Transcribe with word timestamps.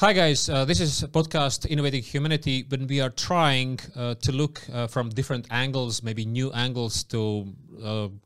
Hi, 0.00 0.14
guys. 0.14 0.48
Uh, 0.48 0.64
this 0.64 0.80
is 0.80 1.04
podcast 1.12 1.68
Innovating 1.68 2.02
Humanity. 2.02 2.64
When 2.66 2.86
we 2.86 3.02
are 3.02 3.10
trying 3.10 3.78
uh, 3.94 4.14
to 4.14 4.32
look 4.32 4.62
uh, 4.72 4.86
from 4.86 5.10
different 5.10 5.46
angles, 5.50 6.02
maybe 6.02 6.24
new 6.24 6.50
angles 6.52 7.04
to 7.12 7.52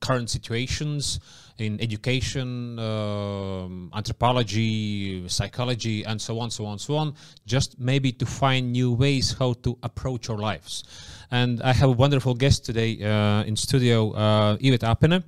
current 0.00 0.30
situations 0.30 1.20
in 1.58 1.80
education, 1.80 2.78
um, 2.78 3.90
anthropology, 3.94 5.28
psychology, 5.28 6.04
and 6.04 6.20
so 6.20 6.40
on, 6.40 6.50
so 6.50 6.66
on, 6.66 6.78
so 6.78 6.96
on, 6.96 7.14
just 7.46 7.78
maybe 7.78 8.10
to 8.10 8.26
find 8.26 8.72
new 8.72 8.92
ways 8.92 9.36
how 9.38 9.52
to 9.52 9.78
approach 9.82 10.28
our 10.28 10.38
lives. 10.38 10.82
And 11.30 11.62
I 11.62 11.72
have 11.72 11.88
a 11.88 11.92
wonderful 11.92 12.34
guest 12.34 12.64
today 12.64 13.02
uh, 13.02 13.44
in 13.44 13.56
studio, 13.56 14.12
uh, 14.12 14.56
Iveta 14.56 14.88
Apine, 14.94 15.22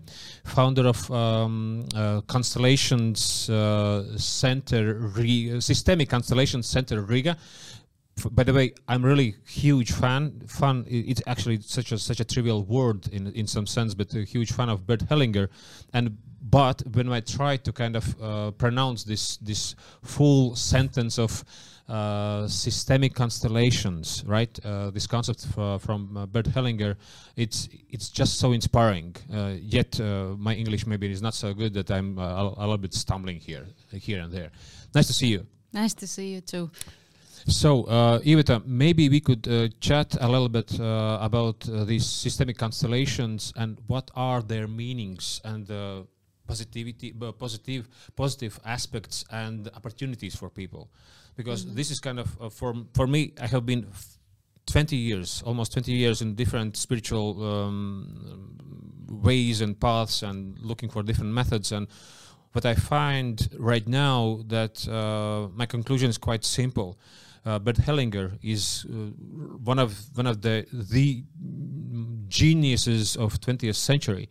founder 0.44 0.88
of 0.88 1.10
um, 1.10 1.86
uh, 1.94 2.20
Constellations 2.22 3.48
uh, 3.48 4.16
Center, 4.16 5.10
Systemic 5.60 6.08
Constellations 6.08 6.66
Center 6.66 7.02
Riga. 7.02 7.36
By 8.30 8.44
the 8.44 8.54
way, 8.54 8.72
I'm 8.88 9.04
really 9.04 9.36
huge 9.46 9.92
fan. 9.92 10.40
Fun. 10.46 10.86
It's 10.88 11.22
actually 11.26 11.60
such 11.60 11.92
a 11.92 11.98
such 11.98 12.18
a 12.20 12.24
trivial 12.24 12.64
word 12.64 13.08
in 13.12 13.26
in 13.32 13.46
some 13.46 13.66
sense, 13.66 13.94
but 13.94 14.14
a 14.14 14.24
huge 14.24 14.52
fan 14.52 14.70
of 14.70 14.86
Bert 14.86 15.00
Hellinger. 15.00 15.48
And 15.92 16.16
but 16.40 16.82
when 16.92 17.12
I 17.12 17.20
try 17.20 17.58
to 17.58 17.72
kind 17.72 17.94
of 17.94 18.22
uh, 18.22 18.50
pronounce 18.52 19.04
this 19.04 19.36
this 19.38 19.74
full 20.02 20.56
sentence 20.56 21.18
of 21.18 21.44
uh, 21.88 22.48
systemic 22.48 23.14
constellations, 23.14 24.24
right? 24.26 24.58
Uh, 24.64 24.90
this 24.90 25.06
concept 25.06 25.46
f- 25.56 25.82
from 25.82 26.16
uh, 26.16 26.26
Bert 26.26 26.46
Hellinger, 26.46 26.96
it's 27.36 27.68
it's 27.90 28.08
just 28.08 28.38
so 28.38 28.52
inspiring. 28.52 29.14
Uh, 29.32 29.54
yet 29.60 30.00
uh, 30.00 30.34
my 30.38 30.54
English 30.54 30.86
maybe 30.86 31.10
is 31.10 31.20
not 31.20 31.34
so 31.34 31.52
good 31.52 31.74
that 31.74 31.90
I'm 31.90 32.18
a, 32.18 32.54
a 32.56 32.60
little 32.60 32.78
bit 32.78 32.94
stumbling 32.94 33.40
here, 33.40 33.66
here 33.92 34.20
and 34.20 34.32
there. 34.32 34.50
Nice 34.94 35.06
to 35.08 35.12
see 35.12 35.28
you. 35.28 35.46
Nice 35.72 35.94
to 35.94 36.06
see 36.06 36.32
you 36.32 36.40
too. 36.40 36.70
So, 37.48 37.84
uh, 37.84 38.18
Iveta, 38.20 38.64
maybe 38.66 39.08
we 39.08 39.20
could 39.20 39.46
uh, 39.46 39.68
chat 39.80 40.16
a 40.20 40.28
little 40.28 40.48
bit 40.48 40.80
uh, 40.80 41.18
about 41.20 41.68
uh, 41.68 41.84
these 41.84 42.04
systemic 42.04 42.58
constellations 42.58 43.52
and 43.54 43.78
what 43.86 44.10
are 44.16 44.42
their 44.42 44.66
meanings 44.66 45.40
and 45.44 45.70
uh, 45.70 46.02
positivity, 46.48 47.14
uh, 47.22 47.30
positive, 47.30 47.88
positive 48.16 48.58
aspects 48.64 49.24
and 49.30 49.68
opportunities 49.76 50.34
for 50.34 50.50
people, 50.50 50.90
because 51.36 51.72
this 51.72 51.92
is 51.92 52.00
kind 52.00 52.18
of 52.18 52.36
uh, 52.40 52.48
for 52.48 52.74
for 52.94 53.06
me. 53.06 53.32
I 53.40 53.46
have 53.46 53.64
been 53.64 53.86
20 54.66 54.96
years, 54.96 55.40
almost 55.46 55.72
20 55.72 55.92
years 55.92 56.22
in 56.22 56.34
different 56.34 56.76
spiritual 56.76 57.44
um, 57.44 58.58
ways 59.08 59.60
and 59.60 59.78
paths 59.78 60.24
and 60.24 60.58
looking 60.58 60.88
for 60.88 61.04
different 61.04 61.32
methods 61.32 61.70
and 61.70 61.86
what 62.52 62.64
I 62.64 62.74
find 62.74 63.48
right 63.58 63.86
now 63.86 64.40
that 64.48 64.88
uh, 64.88 65.48
my 65.54 65.66
conclusion 65.66 66.08
is 66.10 66.18
quite 66.18 66.44
simple. 66.44 66.98
Uh, 67.46 67.60
Bert 67.60 67.76
Hellinger 67.76 68.38
is 68.42 68.84
uh, 68.90 68.94
one 69.62 69.78
of 69.78 69.94
one 70.16 70.26
of 70.26 70.42
the 70.42 70.66
the 70.72 71.24
geniuses 72.28 73.16
of 73.16 73.40
20th 73.40 73.76
century. 73.76 74.28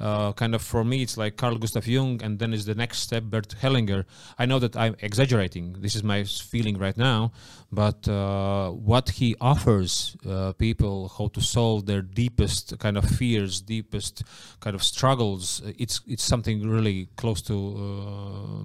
Uh, 0.00 0.32
kind 0.32 0.54
of 0.54 0.62
for 0.62 0.84
me, 0.84 1.02
it's 1.02 1.16
like 1.16 1.36
Carl 1.36 1.56
Gustav 1.56 1.86
Jung, 1.86 2.22
and 2.22 2.38
then 2.38 2.52
is 2.52 2.66
the 2.66 2.74
next 2.74 2.98
step 2.98 3.24
Bert 3.24 3.48
Hellinger. 3.60 4.04
I 4.38 4.46
know 4.46 4.60
that 4.60 4.76
I'm 4.76 4.94
exaggerating. 5.00 5.76
This 5.80 5.96
is 5.96 6.04
my 6.04 6.22
feeling 6.22 6.78
right 6.78 6.96
now, 6.96 7.32
but 7.72 8.06
uh, 8.06 8.70
what 8.70 9.08
he 9.08 9.34
offers 9.40 10.16
uh, 10.28 10.52
people 10.52 11.08
how 11.18 11.28
to 11.28 11.40
solve 11.40 11.86
their 11.86 12.02
deepest 12.02 12.78
kind 12.78 12.96
of 12.96 13.04
fears, 13.18 13.60
deepest 13.60 14.22
kind 14.60 14.76
of 14.76 14.84
struggles, 14.84 15.62
uh, 15.66 15.72
it's 15.78 16.00
it's 16.06 16.22
something 16.22 16.68
really 16.68 17.08
close 17.16 17.42
to 17.42 17.54
uh, 17.54 18.62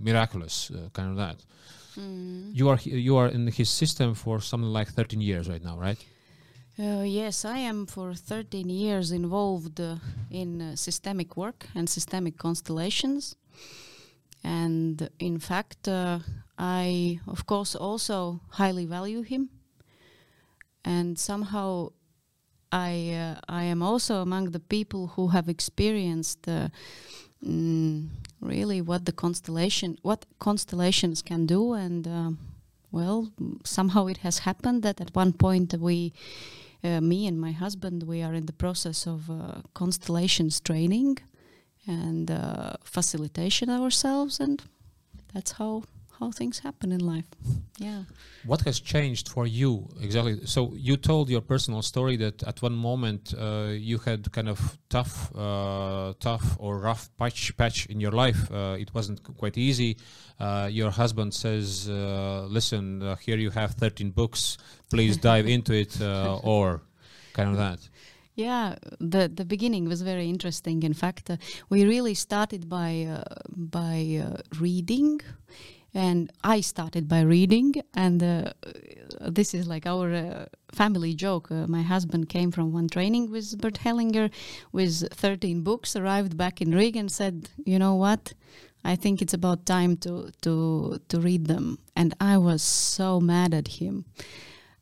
miraculous, 0.00 0.70
uh, 0.70 0.88
kind 0.92 1.10
of 1.10 1.16
that. 1.16 1.44
You 1.96 2.68
are 2.68 2.78
you 2.84 3.16
are 3.16 3.28
in 3.28 3.46
his 3.46 3.70
system 3.70 4.14
for 4.14 4.40
something 4.40 4.72
like 4.72 4.88
13 4.88 5.20
years 5.20 5.48
right 5.48 5.62
now, 5.62 5.78
right? 5.78 5.98
Uh, 6.76 7.04
yes, 7.06 7.44
I 7.44 7.58
am 7.58 7.86
for 7.86 8.14
13 8.14 8.68
years 8.68 9.12
involved 9.12 9.80
uh, 9.80 9.96
in 10.30 10.60
uh, 10.60 10.76
systemic 10.76 11.36
work 11.36 11.68
and 11.74 11.88
systemic 11.88 12.36
constellations. 12.36 13.36
And 14.42 15.08
in 15.20 15.38
fact, 15.38 15.86
uh, 15.86 16.18
I, 16.58 17.20
of 17.28 17.46
course, 17.46 17.76
also 17.76 18.40
highly 18.50 18.86
value 18.86 19.22
him. 19.22 19.50
And 20.84 21.16
somehow 21.16 21.92
I, 22.72 23.12
uh, 23.14 23.40
I 23.48 23.64
am 23.64 23.80
also 23.80 24.20
among 24.20 24.50
the 24.50 24.60
people 24.60 25.12
who 25.14 25.28
have 25.28 25.48
experienced 25.48 26.48
uh, 26.48 26.68
mm, 27.46 28.08
really 28.44 28.80
what 28.80 29.04
the 29.04 29.12
constellation, 29.12 29.98
what 30.02 30.26
constellations 30.38 31.22
can 31.22 31.46
do. 31.46 31.72
And 31.72 32.06
um 32.06 32.38
well, 32.94 33.32
somehow 33.64 34.06
it 34.06 34.18
has 34.18 34.38
happened 34.38 34.84
that 34.84 35.00
at 35.00 35.16
one 35.16 35.32
point 35.32 35.74
we 35.74 36.12
uh, 36.84 37.00
me 37.00 37.26
and 37.26 37.40
my 37.40 37.50
husband, 37.50 38.02
we 38.02 38.22
are 38.22 38.34
in 38.34 38.46
the 38.46 38.52
process 38.52 39.06
of 39.06 39.30
uh, 39.30 39.62
constellations 39.72 40.60
training 40.60 41.18
and 41.86 42.30
uh, 42.30 42.74
facilitation 42.84 43.70
ourselves, 43.70 44.38
and 44.38 44.62
that's 45.32 45.52
how 45.52 45.82
how 46.18 46.30
things 46.30 46.60
happen 46.60 46.92
in 46.92 47.00
life. 47.00 47.26
Yeah. 47.78 48.04
What 48.44 48.60
has 48.62 48.80
changed 48.80 49.28
for 49.28 49.46
you 49.46 49.88
exactly? 50.00 50.46
So 50.46 50.74
you 50.74 50.96
told 50.96 51.30
your 51.30 51.40
personal 51.40 51.82
story 51.82 52.16
that 52.18 52.42
at 52.42 52.62
one 52.62 52.74
moment 52.74 53.34
uh, 53.38 53.68
you 53.72 53.98
had 53.98 54.30
kind 54.32 54.48
of 54.48 54.78
tough, 54.88 55.34
uh, 55.36 56.14
tough 56.20 56.56
or 56.58 56.78
rough 56.78 57.10
patch 57.18 57.56
patch 57.56 57.86
in 57.86 58.00
your 58.00 58.12
life. 58.12 58.50
Uh, 58.50 58.76
it 58.78 58.94
wasn't 58.94 59.22
quite 59.36 59.58
easy. 59.58 59.96
Uh, 60.38 60.68
your 60.70 60.90
husband 60.90 61.34
says, 61.34 61.88
uh, 61.88 62.46
"Listen, 62.48 63.02
uh, 63.02 63.16
here 63.16 63.38
you 63.38 63.50
have 63.50 63.72
13 63.72 64.10
books. 64.10 64.58
Please 64.90 65.16
dive 65.16 65.46
into 65.46 65.72
it," 65.72 66.00
uh, 66.00 66.38
or 66.42 66.82
kind 67.32 67.50
of 67.50 67.56
that. 67.56 67.80
Yeah, 68.36 68.74
the 68.98 69.28
the 69.28 69.44
beginning 69.44 69.88
was 69.88 70.02
very 70.02 70.28
interesting. 70.28 70.82
In 70.82 70.94
fact, 70.94 71.30
uh, 71.30 71.36
we 71.68 71.84
really 71.84 72.14
started 72.14 72.68
by 72.68 73.06
uh, 73.08 73.22
by 73.54 74.22
uh, 74.24 74.42
reading, 74.58 75.20
and 75.94 76.30
I 76.42 76.60
started 76.62 77.08
by 77.08 77.20
reading. 77.20 77.74
And 77.94 78.22
uh, 78.22 78.52
this 79.20 79.54
is 79.54 79.66
like 79.66 79.86
our 79.86 80.12
uh, 80.12 80.46
family 80.72 81.14
joke. 81.14 81.50
Uh, 81.50 81.66
my 81.68 81.82
husband 81.82 82.28
came 82.28 82.50
from 82.50 82.72
one 82.72 82.88
training 82.88 83.30
with 83.30 83.58
Bert 83.60 83.78
Hellinger, 83.84 84.30
with 84.72 84.94
thirteen 85.14 85.62
books, 85.62 85.96
arrived 85.96 86.36
back 86.36 86.60
in 86.60 86.70
Riga, 86.74 86.98
and 86.98 87.10
said, 87.10 87.48
"You 87.64 87.78
know 87.78 87.94
what? 87.94 88.34
I 88.92 88.96
think 88.96 89.22
it's 89.22 89.34
about 89.34 89.64
time 89.66 89.96
to 89.98 90.30
to 90.42 90.98
to 91.10 91.20
read 91.20 91.46
them." 91.46 91.78
And 91.94 92.14
I 92.20 92.38
was 92.38 92.62
so 92.62 93.20
mad 93.20 93.54
at 93.54 93.68
him. 93.80 94.04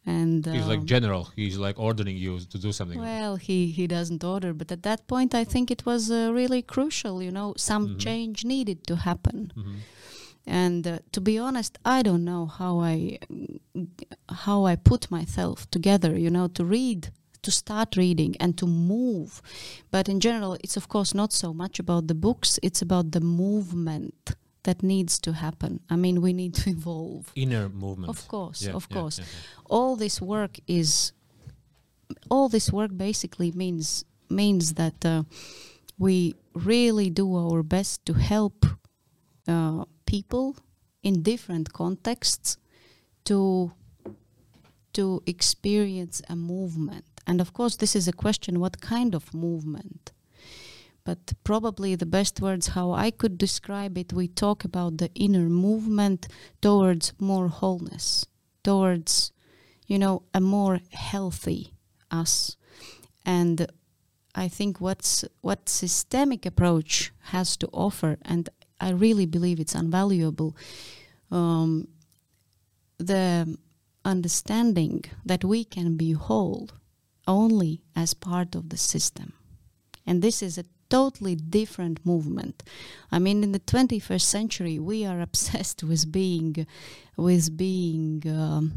And 0.05 0.45
He's 0.47 0.67
like 0.67 0.81
um, 0.81 0.87
general. 0.87 1.29
He's 1.37 1.59
like 1.59 1.79
ordering 1.79 2.17
you 2.17 2.41
to 2.41 2.59
do 2.59 2.73
something. 2.73 2.99
well, 2.99 3.37
he, 3.37 3.69
he 3.71 3.87
doesn't 3.87 4.25
order, 4.25 4.53
but 4.53 4.73
at 4.73 4.83
that 4.83 5.07
point, 5.07 5.33
I 5.33 5.45
think 5.45 5.71
it 5.71 5.87
was 5.87 6.11
uh, 6.11 6.33
really 6.35 6.61
crucial. 6.61 7.23
You 7.23 7.31
know, 7.31 7.55
some 7.57 7.85
Mhm. 7.91 7.99
change 8.01 8.45
needed 8.45 8.79
to 8.89 8.97
happen. 8.97 9.53
Mhm. 9.57 9.77
And 10.47 10.87
uh, 10.87 10.99
to 11.13 11.21
be 11.21 11.39
honest, 11.39 11.79
I 11.85 12.03
don't 12.03 12.25
know 12.25 12.47
how 12.47 12.81
I 12.81 13.19
how 14.29 14.65
I 14.67 14.77
put 14.77 15.11
myself 15.11 15.71
together. 15.71 16.19
You 16.19 16.31
know, 16.31 16.49
to 16.49 16.65
read, 16.65 17.11
to 17.43 17.51
start 17.51 17.97
reading, 17.97 18.37
and 18.41 18.57
to 18.59 18.67
move. 18.67 19.41
But 19.91 20.09
in 20.09 20.19
general, 20.21 20.57
it's 20.65 20.77
of 20.77 20.89
course 20.89 21.15
not 21.15 21.33
so 21.33 21.55
much 21.55 21.79
about 21.79 22.07
the 22.09 22.15
books. 22.15 22.59
It's 22.63 22.83
about 22.83 23.13
the 23.13 23.21
movement 23.21 24.35
that 24.65 24.83
needs 24.83 25.19
to 25.21 25.33
happen. 25.33 25.81
I 25.91 25.97
mean, 25.97 26.21
we 26.23 26.33
need 26.33 26.55
to 26.55 26.71
evolve. 26.79 27.33
Inner 27.35 27.69
movement. 27.69 28.11
Of 28.11 28.27
course, 28.29 28.63
Yeah, 28.67 28.75
of 28.75 28.87
yeah, 28.91 28.97
course 29.01 29.19
yeah, 29.19 29.25
all 29.71 29.97
this 29.97 30.21
work 30.21 30.59
is 30.67 31.13
all 32.31 32.49
this 32.49 32.71
work 32.73 32.91
basically 32.97 33.53
means 33.53 34.05
means 34.29 34.75
that 34.75 35.05
uh, 35.05 35.23
we 35.99 36.35
really 36.55 37.11
do 37.11 37.37
our 37.37 37.63
best 37.63 38.05
to 38.07 38.13
help 38.15 38.67
uh, 39.49 39.85
people 40.13 40.55
in 41.03 41.23
different 41.23 41.73
contexts 41.73 42.59
to 43.25 43.73
to 44.93 45.23
experience 45.25 46.21
a 46.29 46.37
movement. 46.37 47.07
And 47.27 47.41
of 47.41 47.55
course 47.59 47.77
this 47.77 47.97
is 47.97 48.07
a 48.09 48.19
question 48.25 48.61
what 48.61 48.83
kind 48.95 49.15
of 49.15 49.33
movement? 49.33 50.13
But 51.09 51.33
probably 51.51 51.97
the 51.97 52.13
best 52.19 52.35
words 52.47 52.67
how 52.79 52.89
i 53.07 53.09
could 53.21 53.37
describe 53.47 53.95
it 54.03 54.13
we 54.13 54.29
talk 54.29 54.59
about 54.65 54.93
the 54.99 55.11
inner 55.27 55.49
movement 55.67 56.21
towards 56.61 57.07
more 57.31 57.49
wholeness 57.61 58.27
towards 58.69 59.33
you 59.91 59.99
know 60.03 60.17
a 60.39 60.41
more 60.41 60.79
healthy 61.11 61.63
us. 62.23 62.57
And 63.39 63.57
i 64.45 64.47
think 64.57 64.73
what's 64.87 65.15
what 65.47 65.69
systemic 65.69 66.43
approach 66.53 67.13
has 67.35 67.49
to 67.61 67.67
offer 67.87 68.13
and 68.33 68.45
i 68.89 68.91
really 69.05 69.27
believe 69.27 69.59
it's 69.61 69.75
invaluable 69.85 70.51
um, 71.31 71.89
the 72.99 73.57
understanding 74.05 75.03
that 75.25 75.43
we 75.53 75.61
can 75.65 75.97
be 75.97 76.13
whole 76.13 76.69
only 77.27 77.73
as 78.03 78.15
part 78.15 78.55
of 78.55 78.69
the 78.69 78.77
system 78.77 79.29
and 80.07 80.21
this 80.23 80.43
is 80.43 80.59
a 80.59 80.65
totally 80.93 81.35
different 81.35 82.05
movement. 82.05 82.63
I 83.11 83.19
mean, 83.19 83.43
in 83.43 83.53
the 83.53 83.61
21st 83.61 84.27
century, 84.37 84.79
we 84.79 85.07
are 85.07 85.21
obsessed 85.29 85.83
with 85.83 86.13
being, 86.13 86.67
with 87.17 87.57
being 87.57 88.23
um, 88.27 88.73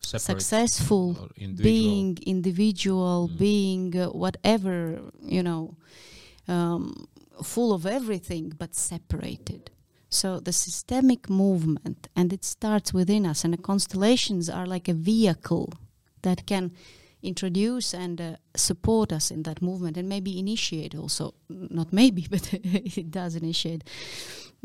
successful, 0.00 1.28
individual. 1.36 1.62
being 1.62 2.18
individual, 2.34 3.28
Mm. 3.28 3.38
being 3.38 3.96
uh, 3.96 4.08
whatever, 4.08 4.74
you 5.22 5.42
know, 5.48 5.76
um, 6.48 7.06
full 7.42 7.72
of 7.72 7.86
everything, 7.86 8.52
but 8.56 8.74
separated. 8.74 9.70
So 10.08 10.40
the 10.40 10.52
systemic 10.52 11.30
movement, 11.30 12.08
and 12.16 12.32
it 12.32 12.44
starts 12.44 12.92
within 12.92 13.24
us, 13.24 13.44
and 13.44 13.54
the 13.54 13.58
constellations 13.58 14.50
are 14.50 14.66
like 14.66 14.88
a 14.88 14.94
vehicle 14.94 15.72
that 16.22 16.46
can 16.46 16.72
introduce 17.22 17.94
and 17.94 18.20
uh, 18.20 18.36
support 18.56 19.12
us 19.12 19.30
in 19.30 19.44
that 19.44 19.62
movement, 19.62 19.96
and 19.96 20.08
maybe 20.08 20.38
initiate 20.38 20.94
also, 20.94 21.34
not 21.48 21.92
maybe, 21.92 22.26
but 22.30 22.52
it 22.52 23.10
does 23.10 23.36
initiate 23.36 23.84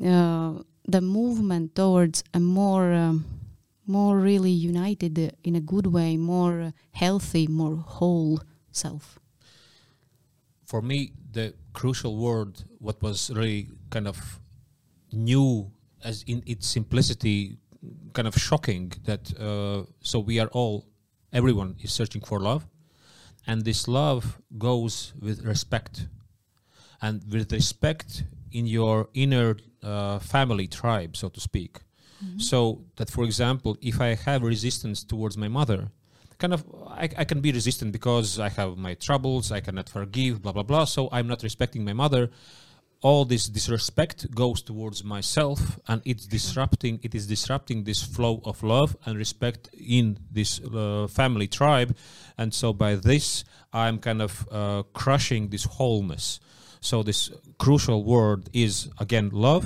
uh, 0.04 0.54
the 0.88 1.02
movement 1.02 1.76
towards 1.76 2.24
a 2.34 2.40
more. 2.40 2.94
Um, 2.94 3.26
more 3.88 4.18
really 4.18 4.50
united 4.50 5.20
uh, 5.20 5.30
in 5.44 5.56
a 5.56 5.62
good 5.62 5.86
way, 5.86 6.18
more 6.18 6.74
healthy, 6.92 7.46
more 7.46 7.76
whole 7.76 8.42
self. 8.72 9.20
for 10.66 10.82
me, 10.82 11.12
the 11.32 11.54
crucial 11.82 12.14
word, 12.28 12.52
what 12.80 12.98
was 13.02 13.18
really 13.40 13.68
kind 13.90 14.08
of 14.08 14.18
new 15.12 15.50
as 16.10 16.24
in 16.32 16.40
its 16.46 16.66
simplicity, 16.78 17.58
kind 18.14 18.28
of 18.28 18.36
shocking 18.48 18.94
that 19.10 19.24
uh, 19.40 19.84
so 20.02 20.18
we 20.30 20.36
are 20.44 20.50
all, 20.60 20.86
everyone 21.40 21.76
is 21.84 21.92
searching 22.00 22.24
for 22.30 22.40
love, 22.40 22.62
and 23.48 23.58
this 23.70 23.88
love 23.88 24.24
goes 24.58 25.14
with 25.26 25.38
respect, 25.54 26.08
and 27.02 27.16
with 27.34 27.52
respect 27.52 28.24
in 28.52 28.66
your 28.78 28.98
inner 29.14 29.50
uh, 29.84 30.20
family 30.20 30.68
tribe, 30.68 31.12
so 31.22 31.30
to 31.30 31.40
speak. 31.40 31.74
So 32.38 32.60
that, 32.96 33.10
for 33.16 33.24
example, 33.24 33.72
if 33.82 33.96
I 34.00 34.16
have 34.28 34.42
resistance 34.56 35.00
towards 35.04 35.36
my 35.38 35.50
mother, 35.60 35.82
kind 36.38 36.54
of 36.54 36.66
I, 36.88 37.10
I 37.18 37.26
can 37.26 37.42
be 37.42 37.52
resistant 37.52 37.92
because 37.92 38.40
I 38.40 38.50
have 38.50 38.78
my 38.78 38.94
troubles, 38.96 39.52
I 39.52 39.60
cannot 39.60 39.90
forgive, 39.90 40.42
blah 40.42 40.52
blah 40.52 40.64
blah. 40.64 40.86
So 40.86 41.10
I'm 41.12 41.28
not 41.28 41.44
respecting 41.44 41.84
my 41.84 41.94
mother. 41.94 42.30
All 43.02 43.24
this 43.26 43.48
disrespect 43.48 44.34
goes 44.34 44.64
towards 44.64 45.04
myself, 45.04 45.80
and 45.88 46.02
it's 46.06 46.26
disrupting. 46.26 47.00
It 47.04 47.14
is 47.14 47.28
disrupting 47.28 47.84
this 47.84 48.02
flow 48.02 48.42
of 48.46 48.64
love 48.64 48.98
and 49.06 49.18
respect 49.18 49.70
in 49.78 50.18
this 50.32 50.60
uh, 50.60 51.08
family 51.08 51.48
tribe, 51.48 51.96
and 52.38 52.54
so 52.54 52.74
by 52.74 52.96
this 52.96 53.44
I'm 53.74 54.00
kind 54.00 54.22
of 54.22 54.48
uh, 54.52 54.84
crushing 54.94 55.50
this 55.50 55.66
wholeness. 55.66 56.40
So 56.80 57.04
this 57.04 57.32
crucial 57.60 58.04
word 58.04 58.50
is 58.54 58.90
again 59.00 59.30
love, 59.32 59.66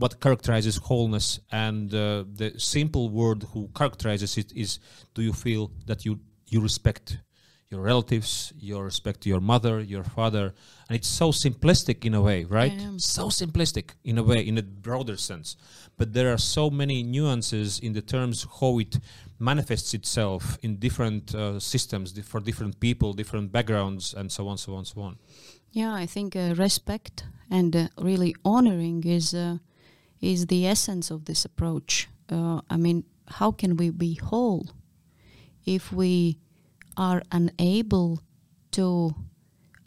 what 0.00 0.18
characterizes 0.18 0.78
wholeness 0.78 1.40
and 1.52 1.94
uh, 1.94 2.24
the 2.40 2.54
simple 2.56 3.10
word 3.10 3.44
who 3.52 3.68
characterizes 3.76 4.38
it 4.38 4.50
is 4.56 4.78
do 5.14 5.20
you 5.22 5.32
feel 5.32 5.70
that 5.86 6.04
you 6.06 6.18
you 6.48 6.60
respect 6.60 7.18
your 7.68 7.82
relatives 7.82 8.52
you 8.58 8.80
respect 8.80 9.26
your 9.26 9.40
mother 9.40 9.78
your 9.80 10.02
father? 10.02 10.54
And 10.88 10.96
it's 10.96 11.12
so 11.22 11.30
simplistic 11.30 12.04
in 12.06 12.14
a 12.14 12.22
way 12.22 12.44
right? 12.44 12.72
So 12.96 13.28
simplistic 13.28 13.90
in 14.02 14.16
a 14.18 14.22
way 14.22 14.40
in 14.40 14.56
a 14.58 14.62
broader 14.62 15.16
sense. 15.16 15.56
But 15.98 16.14
there 16.14 16.32
are 16.32 16.38
so 16.38 16.70
many 16.70 17.02
nuances 17.02 17.78
in 17.78 17.92
the 17.92 18.02
terms 18.02 18.46
how 18.58 18.78
it 18.78 18.98
manifests 19.38 19.92
itself 19.92 20.58
in 20.62 20.76
different 20.76 21.34
uh, 21.34 21.60
systems 21.60 22.18
for 22.30 22.40
different 22.40 22.80
people 22.80 23.12
different 23.12 23.52
backgrounds 23.52 24.14
and 24.14 24.32
so 24.32 24.48
on 24.48 24.56
so 24.56 24.74
on 24.74 24.84
so 24.86 25.02
on. 25.02 25.18
Yeah, 25.72 25.92
I 25.94 26.06
think 26.06 26.34
uh, 26.34 26.54
respect 26.56 27.24
and 27.50 27.76
uh, 27.76 27.88
really 27.98 28.34
honoring 28.44 29.04
is 29.04 29.34
uh, 29.34 29.58
is 30.20 30.46
the 30.46 30.66
essence 30.66 31.10
of 31.10 31.24
this 31.24 31.44
approach. 31.44 32.08
Uh, 32.28 32.60
I 32.68 32.76
mean, 32.76 33.04
how 33.28 33.52
can 33.52 33.76
we 33.76 33.90
be 33.90 34.14
whole 34.14 34.70
if 35.64 35.92
we 35.92 36.38
are 36.96 37.22
unable 37.32 38.20
to? 38.72 39.14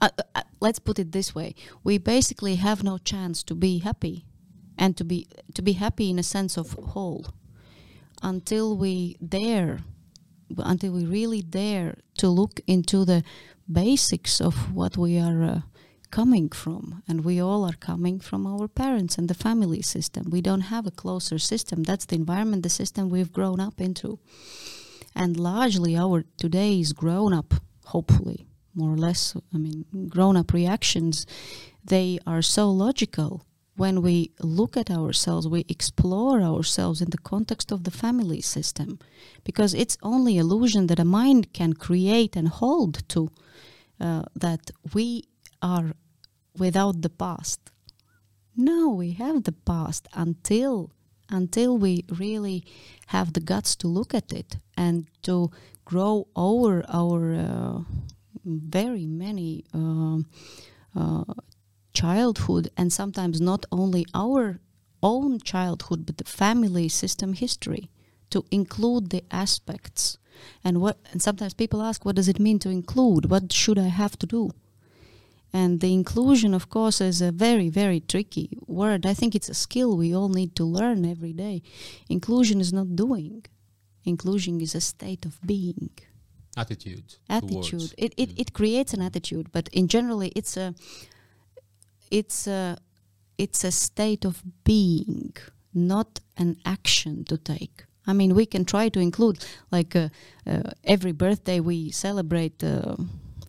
Uh, 0.01 0.09
uh, 0.35 0.41
let's 0.59 0.79
put 0.79 0.99
it 0.99 1.11
this 1.11 1.33
way: 1.35 1.55
we 1.83 1.97
basically 1.97 2.55
have 2.55 2.83
no 2.83 2.97
chance 2.97 3.43
to 3.43 3.55
be 3.55 3.79
happy, 3.79 4.25
and 4.77 4.97
to 4.97 5.03
be 5.03 5.27
to 5.53 5.61
be 5.61 5.73
happy 5.73 6.09
in 6.09 6.19
a 6.19 6.23
sense 6.23 6.57
of 6.57 6.73
whole, 6.73 7.27
until 8.21 8.75
we 8.77 9.15
dare, 9.25 9.79
until 10.57 10.93
we 10.93 11.05
really 11.05 11.41
dare 11.41 11.95
to 12.17 12.27
look 12.27 12.59
into 12.67 13.05
the 13.05 13.23
basics 13.71 14.41
of 14.41 14.73
what 14.75 14.97
we 14.97 15.17
are 15.17 15.43
uh, 15.43 15.61
coming 16.13 16.47
from 16.47 17.01
and 17.07 17.25
we 17.25 17.41
all 17.41 17.65
are 17.65 17.79
coming 17.79 18.19
from 18.19 18.45
our 18.45 18.67
parents 18.67 19.17
and 19.17 19.27
the 19.27 19.43
family 19.47 19.81
system. 19.81 20.23
We 20.29 20.41
don't 20.41 20.69
have 20.73 20.85
a 20.85 20.97
closer 21.03 21.39
system. 21.39 21.81
That's 21.81 22.05
the 22.05 22.15
environment 22.23 22.61
the 22.61 22.69
system 22.69 23.09
we've 23.09 23.33
grown 23.33 23.59
up 23.59 23.81
into. 23.81 24.19
And 25.15 25.39
largely 25.39 25.97
our 25.97 26.23
today's 26.37 26.93
grown 26.93 27.33
up 27.33 27.55
hopefully 27.85 28.45
more 28.75 28.91
or 28.95 29.01
less 29.07 29.21
i 29.55 29.57
mean 29.57 29.85
grown 30.15 30.35
up 30.41 30.53
reactions 30.53 31.25
they 31.93 32.17
are 32.25 32.41
so 32.41 32.71
logical. 32.71 33.45
When 33.75 34.01
we 34.07 34.31
look 34.59 34.77
at 34.77 34.91
ourselves 34.91 35.47
we 35.47 35.65
explore 35.67 36.37
ourselves 36.51 37.01
in 37.01 37.09
the 37.09 37.23
context 37.33 37.71
of 37.71 37.79
the 37.83 37.97
family 38.03 38.41
system 38.55 38.99
because 39.43 39.73
it's 39.73 39.97
only 40.03 40.37
illusion 40.37 40.83
that 40.87 40.99
a 41.05 41.13
mind 41.19 41.43
can 41.59 41.73
create 41.73 42.33
and 42.39 42.47
hold 42.61 42.93
to 43.13 43.21
uh, 43.99 44.23
that 44.45 44.63
we 44.93 45.05
are 45.63 45.93
without 46.57 47.01
the 47.01 47.09
past. 47.09 47.71
No, 48.55 48.89
we 48.89 49.11
have 49.13 49.43
the 49.43 49.51
past 49.51 50.07
until 50.13 50.91
until 51.29 51.77
we 51.77 52.05
really 52.09 52.63
have 53.07 53.33
the 53.33 53.39
guts 53.39 53.75
to 53.77 53.87
look 53.87 54.13
at 54.13 54.31
it 54.31 54.57
and 54.77 55.07
to 55.23 55.49
grow 55.85 56.27
over 56.35 56.85
our 56.87 57.33
uh, 57.33 57.79
very 58.45 59.07
many 59.07 59.63
um, 59.73 60.27
uh, 60.95 61.23
childhood 61.93 62.69
and 62.77 62.93
sometimes 62.93 63.41
not 63.41 63.65
only 63.71 64.05
our 64.13 64.59
own 65.01 65.39
childhood 65.39 66.05
but 66.05 66.17
the 66.17 66.23
family 66.23 66.87
system 66.87 67.33
history 67.33 67.89
to 68.29 68.45
include 68.51 69.09
the 69.09 69.23
aspects. 69.31 70.17
And 70.63 70.81
what 70.81 70.97
and 71.11 71.21
sometimes 71.21 71.53
people 71.53 71.81
ask 71.81 72.05
what 72.05 72.15
does 72.15 72.27
it 72.27 72.39
mean 72.39 72.59
to 72.59 72.69
include? 72.69 73.29
What 73.29 73.51
should 73.51 73.79
i 73.79 73.87
have 73.87 74.17
to 74.19 74.27
do 74.27 74.51
and 75.53 75.79
the 75.79 75.93
inclusion 75.93 76.53
of 76.53 76.65
course 76.69 76.99
is 76.99 77.21
a 77.21 77.31
very 77.31 77.69
very 77.69 77.99
tricky 77.99 78.49
word. 78.67 79.05
I 79.05 79.13
think 79.13 79.35
it's 79.35 79.49
a 79.49 79.53
skill 79.65 79.95
we 79.97 80.15
all 80.15 80.29
need 80.29 80.51
to 80.55 80.63
learn 80.65 81.05
every 81.05 81.33
day. 81.33 81.61
Inclusion 82.09 82.59
is 82.59 82.71
not 82.73 82.95
doing. 82.95 83.45
Inclusion 84.03 84.59
is 84.61 84.75
a 84.75 84.81
state 84.81 85.23
of 85.25 85.33
being. 85.45 85.91
Attitude 86.57 87.09
attitude. 87.29 87.93
It, 87.97 88.11
it, 88.17 88.29
Mm. 88.29 88.41
it 88.41 88.49
creates 88.53 88.93
an 88.93 89.01
attitude 89.01 89.47
but 89.51 89.65
in 89.69 89.87
generally 89.87 90.29
it's 90.35 90.55
a 90.57 90.67
it's 92.11 92.47
a 92.47 92.77
it's 93.37 93.63
a 93.63 93.71
state 93.71 94.23
of 94.25 94.43
being 94.63 95.33
not 95.73 96.19
an 96.37 96.55
action 96.65 97.23
to 97.25 97.37
take. 97.37 97.85
I 98.05 98.13
mean 98.13 98.35
we 98.35 98.45
can 98.45 98.63
try 98.65 98.89
to 98.89 98.99
include 98.99 99.37
like 99.71 99.95
uh, 99.95 100.09
uh, 100.45 100.71
every 100.83 101.13
birthday 101.13 101.59
we 101.59 101.77
celebrate 101.91 102.63
uh, 102.63 102.95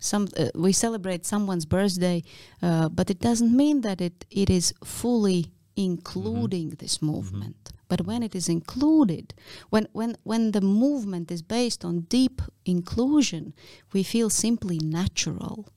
some 0.04 0.28
uh, 0.36 0.48
we 0.54 0.72
celebrate 0.72 1.24
someone's 1.24 1.66
birthday 1.66 2.22
uh, 2.62 2.88
but 2.88 3.10
it 3.10 3.20
doesn't 3.20 3.54
mean 3.56 3.80
that 3.80 4.00
it 4.00 4.24
it 4.30 4.50
is 4.50 4.74
fully 4.84 5.52
including 5.76 6.70
this 6.78 7.02
movement. 7.02 7.72
But 7.88 8.06
when 8.06 8.22
it 8.22 8.34
is 8.34 8.48
included 8.48 9.34
when 9.70 9.88
when 9.92 10.16
when 10.22 10.52
the 10.52 10.60
movement 10.60 11.30
is 11.30 11.42
based 11.42 11.84
on 11.84 12.06
deep 12.18 12.42
inclusion 12.64 13.54
we 13.92 14.02
feel 14.02 14.30
simply 14.30 14.78
natural. 14.78 15.68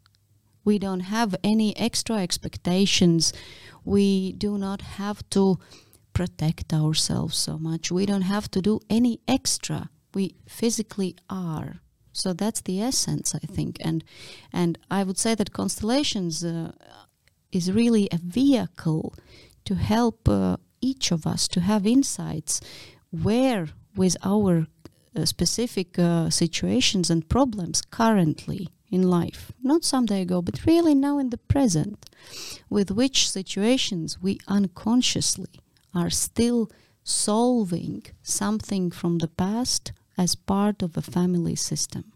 We 0.63 0.77
don't 0.79 1.05
have 1.17 1.33
any 1.43 1.69
extra 1.77 2.17
expectations. 2.17 3.31
We 3.85 4.33
do 4.33 4.57
not 4.57 4.81
have 4.99 5.19
to 5.29 5.59
protect 6.11 6.73
ourselves 6.73 7.37
so 7.37 7.57
much. 7.57 7.89
We 7.89 8.05
don't 8.05 8.29
have 8.35 8.51
to 8.51 8.61
do 8.61 8.81
any 8.89 9.21
extra. 9.27 9.89
We 10.13 10.35
physically 10.45 11.15
are 11.29 11.79
so 12.17 12.33
that's 12.33 12.61
the 12.61 12.81
essence 12.81 13.35
i 13.35 13.45
think. 13.55 13.77
And 13.81 14.03
and 14.51 14.77
i 14.89 15.03
would 15.03 15.17
say 15.17 15.35
that 15.35 15.51
constellations 15.61 16.43
uh, 16.43 16.71
is 17.51 17.71
really 17.71 18.07
a 18.11 18.17
vehicle 18.17 19.13
to 19.65 19.75
help 19.75 20.27
uh, 20.27 20.57
each 20.81 21.11
of 21.11 21.25
us 21.25 21.47
to 21.49 21.59
have 21.61 21.85
insights 21.85 22.61
where 23.11 23.69
with 23.95 24.15
our 24.23 24.67
uh, 25.15 25.25
specific 25.25 25.97
uh, 25.97 26.29
situations 26.29 27.09
and 27.09 27.27
problems 27.27 27.81
currently 27.81 28.69
in 28.89 29.01
life. 29.01 29.51
Not 29.63 29.83
someday 29.83 30.21
ago 30.21 30.41
but 30.41 30.65
really 30.65 30.95
now 30.95 31.17
in 31.19 31.29
the 31.29 31.43
present 31.53 32.05
with 32.69 32.91
which 32.91 33.29
situations 33.29 34.21
we 34.21 34.39
unconsciously 34.47 35.59
are 35.93 36.09
still 36.09 36.69
solving 37.03 38.03
something 38.21 38.91
from 38.91 39.17
the 39.19 39.27
past 39.27 39.91
as 40.17 40.35
part 40.35 40.81
of 40.81 40.97
a 40.97 41.01
family 41.01 41.55
system 41.55 42.11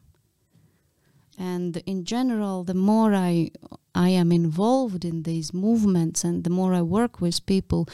and 1.42 1.78
in 1.88 2.04
general, 2.06 2.64
the 2.64 2.76
more 2.76 3.16
I 3.16 3.50
I 3.96 4.10
am 4.10 4.32
involved 4.32 5.04
in 5.04 5.24
these 5.24 5.54
movements 5.54 6.24
and 6.24 6.44
the 6.44 6.50
more 6.50 6.74
I 6.74 6.82
work 6.82 7.20
with 7.20 7.46
people, 7.46 7.90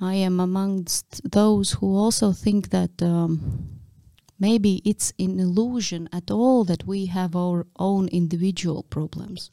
I 0.00 0.14
am 0.14 0.40
amongst 0.40 1.30
those 1.30 1.72
who 1.78 1.96
also 1.96 2.32
think 2.32 2.70
that 2.70 3.00
um, 3.00 3.80
maybe 4.38 4.82
it's 4.84 5.12
an 5.18 5.38
illusion 5.38 6.08
at 6.12 6.30
all 6.30 6.64
that 6.64 6.86
we 6.86 7.06
have 7.06 7.36
our 7.36 7.66
own 7.78 8.08
individual 8.08 8.82
problems. 8.82 9.50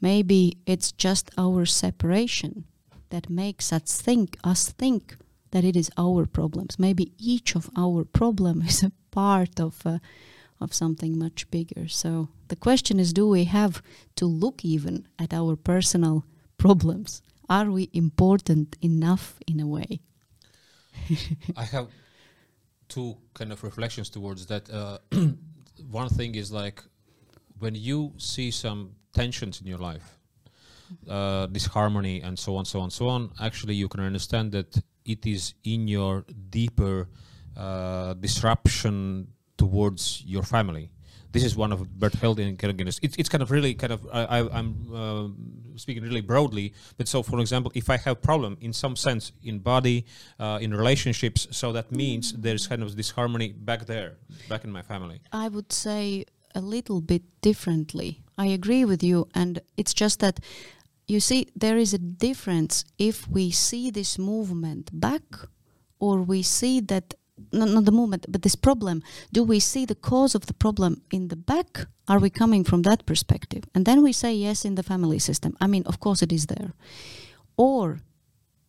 Maybe 0.00 0.56
it's 0.64 0.90
just 0.90 1.30
our 1.36 1.66
separation 1.66 2.64
that 3.10 3.28
makes 3.28 3.72
us 3.72 4.00
think 4.00 4.38
us 4.42 4.72
think 4.72 5.16
that 5.50 5.64
it 5.64 5.76
is 5.76 5.90
our 5.98 6.26
problems. 6.26 6.78
Maybe 6.78 7.12
each 7.18 7.54
of 7.54 7.70
our 7.76 8.04
problem 8.04 8.62
is 8.70 8.82
a 8.82 8.92
part 9.14 9.60
of 9.60 9.74
uh, 9.86 9.98
of 10.60 10.72
something 10.72 11.18
much 11.18 11.50
bigger. 11.50 11.88
So 11.88 12.28
the 12.48 12.56
question 12.56 13.00
is 13.00 13.12
do 13.12 13.28
we 13.28 13.44
have 13.44 13.82
to 14.16 14.26
look 14.26 14.64
even 14.64 15.06
at 15.18 15.32
our 15.32 15.56
personal 15.56 16.24
problems? 16.64 17.22
Are 17.48 17.70
we 17.70 17.90
important 17.92 18.76
enough 18.80 19.38
in 19.46 19.60
a 19.60 19.66
way? 19.66 20.00
I 21.56 21.64
have 21.64 21.88
two 22.88 23.16
kind 23.34 23.52
of 23.52 23.62
reflections 23.62 24.08
towards 24.10 24.46
that. 24.46 24.70
Uh, 24.70 24.98
one 25.90 26.08
thing 26.08 26.34
is 26.34 26.50
like 26.50 26.82
when 27.58 27.74
you 27.74 28.12
see 28.16 28.50
some 28.50 28.80
tensions 29.12 29.60
in 29.60 29.66
your 29.66 29.82
life, 29.90 30.18
uh, 31.08 31.46
disharmony 31.46 32.22
and 32.22 32.38
so 32.38 32.56
on, 32.56 32.64
so 32.64 32.80
on, 32.80 32.90
so 32.90 33.08
on. 33.08 33.30
Actually, 33.40 33.74
you 33.74 33.88
can 33.88 34.00
understand 34.00 34.52
that 34.52 34.70
it 35.04 35.26
is 35.26 35.54
in 35.64 35.88
your 35.88 36.24
deeper 36.50 37.08
uh, 37.56 38.14
disruption 38.14 39.28
towards 39.56 40.22
your 40.26 40.42
family. 40.42 40.90
This 41.32 41.42
is 41.42 41.56
one 41.56 41.72
of 41.72 41.98
Bert 41.98 42.12
Hellinger's. 42.12 43.00
It's, 43.02 43.16
it's 43.16 43.28
kind 43.28 43.42
of 43.42 43.50
really 43.50 43.74
kind 43.74 43.92
of 43.92 44.06
I, 44.12 44.38
am 44.56 44.68
uh, 44.94 45.76
speaking 45.76 46.04
really 46.04 46.20
broadly, 46.20 46.72
but 46.96 47.08
so 47.08 47.24
for 47.24 47.40
example, 47.40 47.72
if 47.74 47.90
I 47.90 47.96
have 47.96 48.22
problem 48.22 48.56
in 48.60 48.72
some 48.72 48.94
sense 48.94 49.32
in 49.42 49.58
body, 49.58 50.06
uh, 50.38 50.58
in 50.62 50.72
relationships, 50.72 51.48
so 51.50 51.72
that 51.72 51.90
means 51.90 52.32
there's 52.34 52.68
kind 52.68 52.84
of 52.84 52.94
disharmony 52.94 53.48
back 53.52 53.86
there, 53.86 54.18
back 54.48 54.62
in 54.62 54.70
my 54.70 54.82
family. 54.82 55.20
I 55.32 55.48
would 55.48 55.72
say 55.72 56.24
a 56.54 56.60
little 56.60 57.00
bit 57.00 57.22
differently. 57.40 58.22
I 58.38 58.46
agree 58.46 58.84
with 58.84 59.02
you, 59.02 59.26
and 59.34 59.60
it's 59.76 59.92
just 59.92 60.20
that 60.20 60.38
you 61.08 61.18
see 61.18 61.48
there 61.56 61.76
is 61.76 61.92
a 61.92 61.98
difference 61.98 62.84
if 62.96 63.28
we 63.28 63.50
see 63.50 63.90
this 63.90 64.18
movement 64.18 64.88
back 64.92 65.22
or 65.98 66.22
we 66.22 66.42
see 66.42 66.80
that 66.80 67.14
not, 67.52 67.68
not 67.68 67.84
the 67.84 67.92
movement 67.92 68.26
but 68.28 68.42
this 68.42 68.56
problem 68.56 69.02
do 69.32 69.42
we 69.42 69.60
see 69.60 69.84
the 69.84 69.94
cause 69.94 70.34
of 70.34 70.46
the 70.46 70.54
problem 70.54 71.02
in 71.10 71.28
the 71.28 71.36
back? 71.36 71.86
Are 72.06 72.18
we 72.18 72.30
coming 72.30 72.64
from 72.64 72.82
that 72.82 73.06
perspective? 73.06 73.64
And 73.74 73.86
then 73.86 74.02
we 74.02 74.12
say 74.12 74.34
yes 74.34 74.64
in 74.64 74.74
the 74.74 74.82
family 74.82 75.18
system. 75.18 75.56
I 75.60 75.66
mean 75.66 75.84
of 75.86 76.00
course 76.00 76.22
it 76.22 76.32
is 76.32 76.46
there. 76.46 76.72
Or 77.56 78.00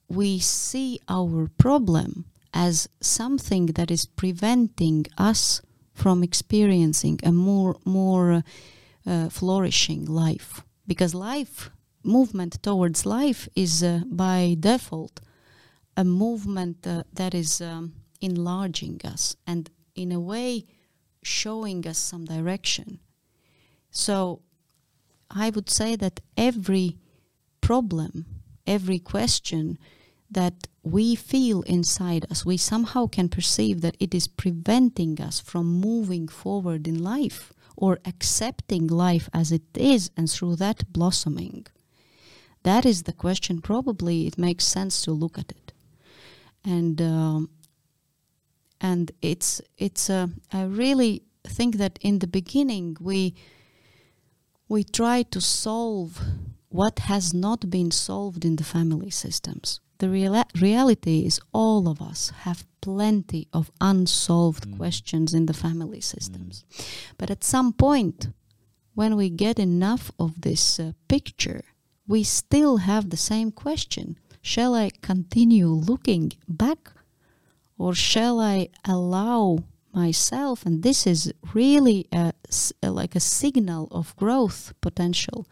we 0.08 0.40
see 0.40 1.00
our 1.10 1.50
problem 1.58 2.26
as 2.54 2.88
something 3.02 3.68
that 3.68 3.92
is 3.92 4.06
preventing 4.06 5.06
us 5.18 5.62
from 5.94 6.24
experiencing 6.24 7.20
a 7.24 7.32
more 7.32 7.76
more 7.86 8.44
uh, 9.06 9.30
flourishing 9.30 10.06
life. 10.06 10.62
Because 10.88 11.14
life 11.14 11.70
movement 12.04 12.62
towards 12.62 13.06
life 13.06 13.48
is 13.56 13.84
uh, 13.84 14.02
by 14.06 14.56
default 14.60 15.20
a 15.98 16.04
movement 16.04 16.86
uh, 16.86 17.04
that 17.14 17.34
is 17.34 17.62
um, 17.62 17.94
enlarging 18.22 19.02
us 19.04 19.36
and 19.46 19.70
in 19.96 20.12
a 20.12 20.20
way 20.20 20.66
showing 21.24 21.88
us 21.88 21.98
some 21.98 22.26
direction. 22.26 23.00
So 23.90 24.42
i 25.32 25.50
would 25.50 25.70
say 25.70 25.96
that 25.96 26.20
every 26.38 26.98
problem 27.60 28.26
every 28.68 29.00
question 29.00 29.78
that 30.30 30.68
we 30.84 31.16
feel 31.16 31.62
inside 31.64 32.26
us 32.30 32.46
we 32.46 32.58
somehow 32.58 33.08
can 33.08 33.28
perceive 33.28 33.82
that 33.82 33.98
it 34.00 34.14
is 34.14 34.28
preventing 34.28 35.20
us 35.20 35.40
from 35.40 35.66
moving 35.66 36.28
forward 36.28 36.88
in 36.88 37.02
life 37.04 37.52
or 37.76 38.00
accepting 38.06 38.88
life 38.88 39.30
as 39.34 39.52
it 39.52 39.64
is 39.76 40.10
and 40.16 40.30
through 40.30 40.56
that 40.56 40.92
blossoming. 40.92 41.66
That 42.64 42.86
is 42.86 43.04
the 43.04 43.14
question. 43.14 43.62
Probably 43.62 44.28
it 44.28 44.38
makes 44.38 44.66
sense 44.66 45.02
to 45.04 45.12
look 45.12 45.38
at 45.38 45.52
it, 45.52 45.74
and 46.64 47.00
um, 47.02 47.50
and 48.82 49.12
it's 49.22 49.62
it's. 49.78 50.10
Uh, 50.10 50.28
I 50.52 50.64
really 50.64 51.24
think 51.48 51.78
that 51.78 52.00
in 52.02 52.20
the 52.20 52.28
beginning 52.28 52.98
we 53.00 53.36
we 54.68 54.84
try 54.84 55.24
to 55.24 55.42
solve 55.42 56.20
what 56.70 57.00
has 57.00 57.34
not 57.34 57.70
been 57.70 57.92
solved 57.92 58.44
in 58.44 58.56
the 58.56 58.64
family 58.64 59.10
systems. 59.10 59.80
The 60.00 60.08
reala- 60.08 60.62
reality 60.62 61.26
is 61.26 61.40
all 61.54 61.88
of 61.88 62.02
us 62.02 62.32
have 62.42 62.66
plenty 62.82 63.48
of 63.54 63.72
unsolved 63.80 64.68
mm. 64.68 64.78
questions 64.78 65.34
in 65.34 65.46
the 65.46 65.54
family 65.54 66.02
systems. 66.02 66.66
Mm. 66.74 67.14
But 67.18 67.32
at 67.32 67.44
some 67.44 67.72
point, 67.72 68.28
when 68.94 69.16
we 69.16 69.30
get 69.30 69.58
enough 69.60 70.12
of 70.20 70.42
this 70.42 70.80
uh, 70.80 70.92
picture, 71.08 71.64
we 72.08 72.24
still 72.24 72.78
have 72.78 73.10
the 73.10 73.18
same 73.18 73.52
question. 73.52 74.18
Shall 74.42 74.76
I 74.76 74.92
continue 75.02 75.68
looking 75.68 76.34
back 76.48 76.92
or 77.78 77.94
shall 77.94 78.40
I 78.40 78.70
allow 78.84 79.60
myself 79.94 80.66
and 80.66 80.84
this 80.84 81.08
is 81.08 81.32
really 81.54 82.08
a, 82.12 82.34
like 82.84 83.16
a 83.16 83.20
signal 83.20 83.88
of 83.92 84.14
growth 84.18 84.74
potential 84.82 85.48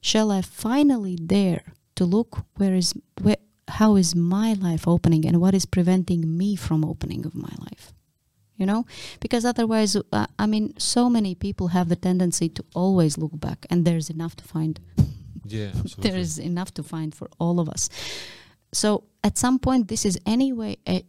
shall 0.00 0.30
i 0.30 0.40
finally 0.40 1.16
dare 1.16 1.74
to 1.94 2.06
look 2.06 2.46
where 2.56 2.74
is 2.74 2.94
where, 3.20 3.36
how 3.68 3.96
is 3.96 4.14
my 4.14 4.52
life 4.54 4.86
opening 4.86 5.26
and 5.26 5.40
what 5.40 5.54
is 5.54 5.66
preventing 5.66 6.36
me 6.36 6.56
from 6.56 6.84
opening 6.84 7.24
of 7.24 7.34
my 7.34 7.52
life? 7.60 7.92
You 8.56 8.66
know? 8.66 8.86
Because 9.20 9.44
otherwise 9.44 9.96
uh, 9.96 10.26
i 10.38 10.46
mean 10.46 10.74
so 10.78 11.08
many 11.08 11.34
people 11.34 11.68
have 11.68 11.88
the 11.88 11.96
tendency 11.96 12.48
to 12.50 12.64
always 12.74 13.18
look 13.18 13.32
back 13.34 13.66
and 13.70 13.84
there's 13.84 14.10
enough 14.10 14.36
to 14.36 14.44
find. 14.44 14.80
Yeah, 15.46 15.72
there 15.98 16.16
is 16.16 16.38
enough 16.38 16.72
to 16.74 16.82
find 16.82 17.14
for 17.14 17.28
all 17.38 17.60
of 17.60 17.68
us. 17.68 17.88
So 18.72 19.04
at 19.22 19.38
some 19.38 19.58
point, 19.58 19.88
this 19.88 20.04
is 20.04 20.18
anyway 20.26 20.78
a, 20.88 21.04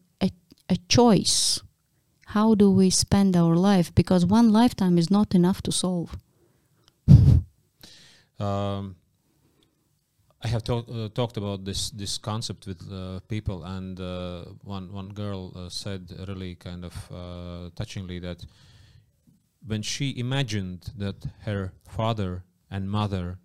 a, 0.70 0.78
choice. 0.90 1.62
How 2.28 2.56
do 2.56 2.72
we 2.72 2.90
spend 2.90 3.36
our 3.36 3.56
life? 3.56 3.94
Because 3.94 4.26
one 4.26 4.52
lifetime 4.52 4.98
is 4.98 5.10
not 5.10 5.36
enough 5.36 5.62
to 5.64 5.72
solve. 5.72 6.18
Um, 8.38 8.98
I 10.44 10.50
have 10.50 10.62
talk, 10.62 10.90
uh, 10.92 11.08
talked 11.08 11.38
about 11.38 11.64
this 11.64 11.90
this 11.92 12.18
concept 12.18 12.68
with 12.68 12.82
uh, 12.92 13.22
people, 13.30 13.64
and 13.64 13.98
uh, 13.98 14.44
one 14.62 14.92
one 14.92 15.14
girl 15.14 15.54
uh, 15.56 15.70
said 15.70 16.12
really 16.28 16.56
kind 16.56 16.84
of 16.84 16.94
uh, 17.10 17.70
touchingly 17.78 18.20
that 18.20 18.46
when 19.66 19.82
she 19.82 20.20
imagined 20.20 20.92
that 20.98 21.16
her 21.46 21.72
father 21.88 22.44
and 22.70 22.92
mother 22.92 23.40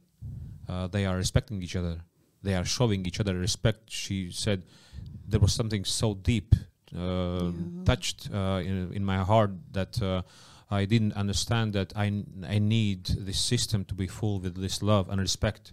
uh, 0.70 0.86
they 0.86 1.04
are 1.04 1.16
respecting 1.16 1.62
each 1.62 1.74
other. 1.74 1.96
They 2.42 2.54
are 2.54 2.64
showing 2.64 3.04
each 3.04 3.20
other 3.20 3.36
respect. 3.36 3.90
She 3.90 4.30
said 4.30 4.62
there 5.26 5.40
was 5.40 5.52
something 5.52 5.84
so 5.84 6.14
deep, 6.14 6.54
yeah. 6.92 7.84
touched 7.84 8.30
uh, 8.32 8.60
in, 8.64 8.92
in, 8.92 9.04
my 9.04 9.18
heart 9.18 9.50
that 9.72 10.00
uh, 10.02 10.22
I 10.70 10.84
didn't 10.84 11.12
understand 11.14 11.72
that 11.74 11.92
I, 11.96 12.24
I 12.48 12.58
need 12.58 13.04
this 13.06 13.38
system 13.38 13.84
to 13.86 13.94
be 13.94 14.06
full 14.06 14.40
with 14.40 14.60
this 14.60 14.82
love 14.82 15.08
and 15.08 15.20
respect. 15.20 15.72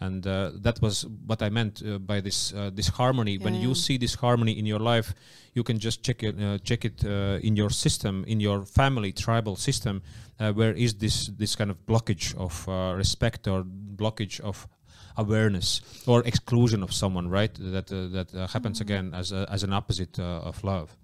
And 0.00 0.26
uh, 0.26 0.52
that 0.56 0.82
was 0.82 1.06
what 1.26 1.42
I 1.42 1.48
meant 1.48 1.82
uh, 1.82 1.98
by 1.98 2.20
this 2.20 2.52
this 2.74 2.88
harmony. 2.88 3.36
Yeah, 3.36 3.44
when 3.44 3.54
you 3.54 3.74
see 3.74 3.96
this 3.96 4.14
harmony 4.14 4.58
in 4.58 4.66
your 4.66 4.78
life, 4.78 5.14
you 5.54 5.62
can 5.62 5.78
just 5.78 6.02
check 6.02 6.22
it 6.22 6.36
check 6.64 6.84
it 6.84 7.02
in 7.42 7.56
your 7.56 7.70
system, 7.70 8.24
in 8.26 8.38
your 8.38 8.66
family 8.66 9.12
tribal 9.12 9.56
system, 9.56 10.02
where 10.38 10.74
is 10.74 10.94
this 10.94 11.28
this 11.38 11.56
kind 11.56 11.70
of 11.70 11.78
blockage 11.86 12.34
of 12.36 12.68
respect 12.98 13.48
or 13.48 13.64
blockage 13.64 14.38
of 14.40 14.68
awareness 15.16 15.80
or 16.06 16.22
exclusion 16.24 16.82
of 16.82 16.92
someone, 16.92 17.28
right? 17.28 17.54
That 17.54 17.90
uh, 17.92 18.08
that 18.08 18.34
uh, 18.34 18.46
happens 18.46 18.80
mm-hmm. 18.80 18.92
again 18.92 19.14
as 19.14 19.32
a, 19.32 19.46
as 19.50 19.62
an 19.62 19.72
opposite 19.72 20.18
uh, 20.18 20.48
of 20.48 20.62
love. 20.64 20.96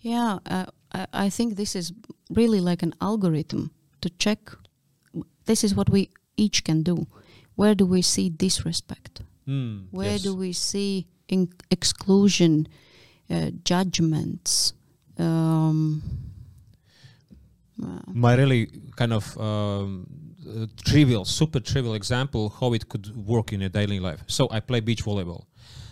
Yeah, 0.00 0.38
uh, 0.46 0.66
I, 0.92 1.06
I 1.26 1.30
think 1.30 1.56
this 1.56 1.76
is 1.76 1.92
really 2.30 2.60
like 2.60 2.82
an 2.82 2.94
algorithm 3.00 3.70
to 4.00 4.10
check. 4.18 4.50
This 5.44 5.64
is 5.64 5.74
what 5.74 5.90
we 5.90 6.10
each 6.36 6.64
can 6.64 6.82
do. 6.82 7.06
Where 7.56 7.74
do 7.74 7.84
we 7.84 8.02
see 8.02 8.30
disrespect? 8.30 9.22
Mm, 9.46 9.88
Where 9.90 10.12
yes. 10.12 10.22
do 10.22 10.34
we 10.34 10.52
see 10.52 11.06
exclusion, 11.70 12.68
uh, 13.28 13.50
judgments? 13.64 14.72
Um, 15.18 16.02
My 18.06 18.34
really 18.34 18.68
kind 18.96 19.12
of 19.12 19.36
um, 19.38 20.06
uh, 20.06 20.29
trivial, 20.84 21.24
super 21.24 21.60
trivial 21.60 21.94
example 21.94 22.54
how 22.60 22.72
it 22.72 22.88
could 22.88 23.16
work 23.16 23.52
in 23.52 23.62
a 23.62 23.68
daily 23.68 24.00
life. 24.00 24.22
So 24.26 24.48
I 24.50 24.60
play 24.60 24.80
beach 24.80 25.04
volleyball, 25.04 25.44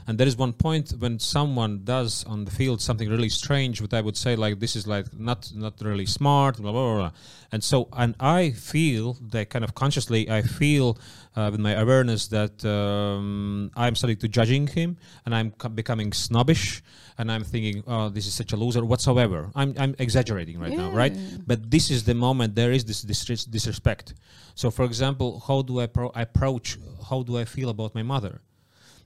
and 0.09 0.17
there 0.19 0.27
is 0.27 0.37
one 0.39 0.55
point 0.55 0.95
when 0.99 1.19
someone 1.19 1.85
does 1.85 2.25
on 2.25 2.47
the 2.47 2.51
field 2.51 2.81
something 2.81 3.09
really 3.09 3.29
strange 3.29 3.81
what 3.81 3.93
i 3.93 4.01
would 4.01 4.17
say 4.17 4.35
like 4.35 4.59
this 4.59 4.75
is 4.75 4.87
like 4.87 5.07
not 5.19 5.53
not 5.55 5.75
really 5.83 6.07
smart 6.07 6.57
blah 6.57 6.73
blah 6.73 6.85
blah, 6.87 6.97
blah. 6.97 7.11
and 7.53 7.63
so 7.63 7.89
and 7.93 8.15
i 8.19 8.51
feel 8.51 9.19
that 9.21 9.51
kind 9.51 9.65
of 9.65 9.75
consciously 9.75 10.29
i 10.31 10.41
feel 10.43 10.99
uh, 11.37 11.49
with 11.53 11.61
my 11.61 11.75
awareness 11.75 12.27
that 12.29 12.65
um, 12.65 13.71
i'm 13.77 13.95
starting 13.95 14.17
to 14.17 14.27
judging 14.27 14.67
him 14.67 14.97
and 15.25 15.35
i'm 15.35 15.51
co- 15.53 15.69
becoming 15.69 16.13
snobbish 16.13 16.83
and 17.19 17.31
i'm 17.31 17.45
thinking 17.45 17.85
oh 17.87 18.09
this 18.09 18.27
is 18.27 18.33
such 18.33 18.53
a 18.53 18.57
loser 18.57 18.85
whatsoever. 18.85 19.51
I'm, 19.55 19.75
I'm 19.77 19.95
exaggerating 19.99 20.59
right 20.59 20.73
now 20.73 20.91
right? 20.91 21.15
But 21.47 21.71
this 21.71 21.91
is 21.91 22.05
the 22.05 22.15
moment 22.15 22.55
there 22.55 22.73
is 22.73 22.85
this 22.85 23.05
disres- 23.05 23.51
disrespect. 23.51 24.15
So 24.55 24.71
for 24.71 24.85
example 24.85 25.43
how 25.47 25.63
do 25.63 25.81
i 25.81 25.87
pro- 25.87 26.13
approach 26.15 26.79
how 27.11 27.23
do 27.23 27.37
i 27.37 27.45
feel 27.45 27.69
about 27.69 27.95
my 27.95 28.03
mother 28.03 28.41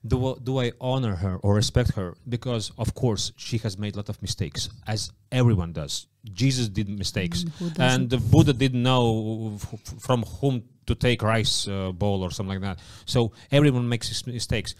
do, 0.07 0.27
I- 0.35 0.39
do 0.43 0.61
I 0.61 0.73
honor 0.81 1.15
her 1.17 1.37
or 1.37 1.55
respect 1.55 1.95
her? 1.95 2.15
Because 2.29 2.73
of 2.79 2.95
course 2.95 3.33
she 3.37 3.59
has 3.59 3.79
made 3.79 3.95
a 3.95 3.99
lot 3.99 4.09
of 4.09 4.21
mistakes, 4.23 4.69
as 4.87 5.11
everyone 5.31 5.73
does. 5.73 6.07
Jesus 6.33 6.69
did 6.69 6.89
mistakes, 6.89 7.45
Mm, 7.45 7.79
and 7.81 8.11
the 8.11 8.19
Buddha 8.19 8.53
didn't 8.53 8.83
know 8.83 9.53
f- 9.55 9.81
from 10.01 10.23
whom 10.23 10.63
to 10.87 10.95
take 10.95 11.23
rice 11.23 11.67
uh, 11.69 11.93
bowl 11.93 12.23
or 12.23 12.31
something 12.31 12.61
like 12.61 12.77
that. 12.77 12.79
So 13.07 13.33
everyone 13.51 13.89
makes 13.89 14.27
mistakes. 14.27 14.75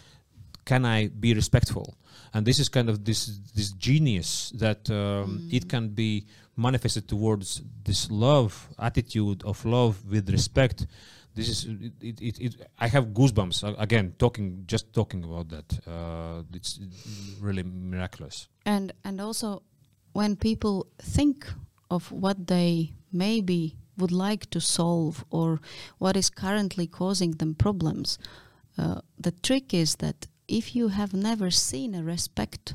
Can 0.65 0.85
I 0.85 1.09
be 1.09 1.35
respectful? 1.35 1.97
And 2.35 2.47
this 2.47 2.59
is 2.59 2.69
kind 2.69 2.89
of 2.89 3.05
this 3.05 3.27
this 3.55 3.73
genius 3.73 4.53
that 4.57 4.89
um, 4.91 5.49
it 5.51 5.69
can 5.69 5.89
be 5.89 6.27
manifested 6.57 7.09
towards 7.09 7.63
this 7.85 8.11
love 8.11 8.69
attitude 8.79 9.43
of 9.45 9.65
love 9.65 9.95
with 10.09 10.29
respect 10.31 10.87
this 11.35 11.49
is 11.49 11.65
it, 12.01 12.21
it, 12.21 12.41
it, 12.41 12.69
i 12.79 12.87
have 12.87 13.07
goosebumps 13.09 13.65
uh, 13.65 13.75
again 13.79 14.15
talking 14.19 14.65
just 14.67 14.93
talking 14.93 15.25
about 15.25 15.49
that. 15.49 15.81
Uh, 15.87 16.43
it's 16.53 16.81
really 17.41 17.63
miraculous. 17.63 18.49
And 18.67 18.93
and 19.05 19.21
also 19.21 19.63
when 20.13 20.37
people 20.37 20.87
think 21.01 21.47
of 21.91 22.13
what 22.13 22.47
they 22.47 22.93
maybe 23.13 23.77
would 23.97 24.13
like 24.13 24.49
to 24.51 24.61
solve 24.61 25.25
or 25.31 25.61
what 25.99 26.17
is 26.17 26.31
currently 26.31 26.87
causing 26.87 27.33
them 27.33 27.55
problems 27.55 28.19
uh, 28.79 29.01
the 29.19 29.33
trick 29.43 29.75
is 29.75 29.97
that 29.97 30.27
if 30.49 30.75
you 30.75 30.89
have 30.89 31.13
never 31.13 31.51
seen 31.51 31.95
a 31.95 32.03
respect 32.03 32.75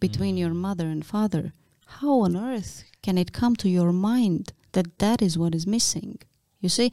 between 0.00 0.36
your 0.36 0.54
mother 0.54 0.86
and 0.86 1.06
father 1.06 1.52
how 1.86 2.20
on 2.20 2.36
earth 2.36 2.84
can 3.02 3.16
it 3.18 3.32
come 3.32 3.54
to 3.56 3.68
your 3.68 3.92
mind 3.92 4.52
that 4.72 4.98
that 4.98 5.22
is 5.22 5.38
what 5.38 5.54
is 5.54 5.66
missing 5.66 6.18
you 6.60 6.68
see 6.68 6.92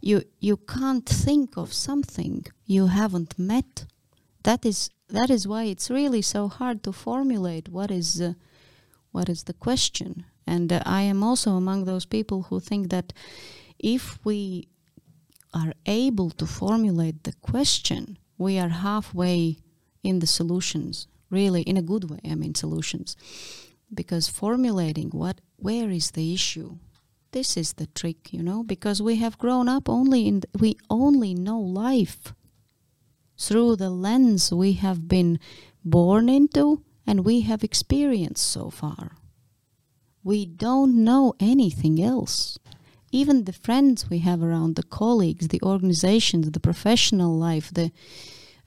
you 0.00 0.22
you 0.40 0.56
can't 0.56 1.06
think 1.06 1.56
of 1.56 1.72
something 1.72 2.44
you 2.66 2.86
haven't 2.86 3.38
met. 3.38 3.86
That 4.42 4.64
is 4.64 4.90
that 5.08 5.30
is 5.30 5.46
why 5.46 5.64
it's 5.64 5.90
really 5.90 6.22
so 6.22 6.48
hard 6.48 6.82
to 6.82 6.92
formulate 6.92 7.68
what 7.68 7.90
is 7.90 8.20
uh, 8.20 8.34
what 9.12 9.28
is 9.28 9.44
the 9.44 9.54
question. 9.54 10.24
And 10.46 10.72
uh, 10.72 10.80
i 10.84 11.02
am 11.02 11.22
also 11.22 11.52
among 11.52 11.84
those 11.84 12.06
people 12.06 12.42
who 12.42 12.60
think 12.60 12.90
that 12.90 13.12
if 13.78 14.18
we 14.24 14.68
are 15.52 15.72
able 15.86 16.30
to 16.30 16.46
formulate 16.46 17.24
the 17.24 17.32
question 17.40 18.18
we 18.38 18.58
are 18.58 18.68
halfway 18.68 19.56
in 20.02 20.20
the 20.20 20.26
solutions 20.26 21.08
really 21.30 21.62
in 21.62 21.76
a 21.76 21.82
good 21.82 22.10
way 22.10 22.20
i 22.30 22.34
mean 22.34 22.54
solutions. 22.54 23.16
Because 23.92 24.28
formulating 24.28 25.10
what 25.10 25.40
where 25.56 25.90
is 25.90 26.10
the 26.12 26.34
issue 26.34 26.78
this 27.36 27.56
is 27.56 27.74
the 27.74 27.86
trick 27.88 28.32
you 28.32 28.42
know 28.42 28.64
because 28.64 29.02
we 29.02 29.16
have 29.16 29.36
grown 29.36 29.68
up 29.68 29.88
only 29.88 30.26
in 30.26 30.40
th- 30.40 30.54
we 30.58 30.76
only 30.88 31.34
know 31.34 31.60
life 31.60 32.32
through 33.38 33.76
the 33.76 33.90
lens 33.90 34.50
we 34.50 34.72
have 34.72 35.06
been 35.06 35.38
born 35.84 36.28
into 36.28 36.82
and 37.06 37.24
we 37.24 37.42
have 37.42 37.62
experienced 37.62 38.46
so 38.46 38.70
far. 38.70 39.12
We 40.24 40.44
don't 40.44 41.04
know 41.04 41.34
anything 41.38 42.02
else. 42.02 42.58
Even 43.12 43.44
the 43.44 43.52
friends 43.52 44.10
we 44.10 44.18
have 44.20 44.42
around, 44.42 44.74
the 44.74 44.82
colleagues, 44.82 45.48
the 45.48 45.62
organizations, 45.62 46.50
the 46.50 46.60
professional 46.60 47.36
life, 47.36 47.72
the 47.72 47.92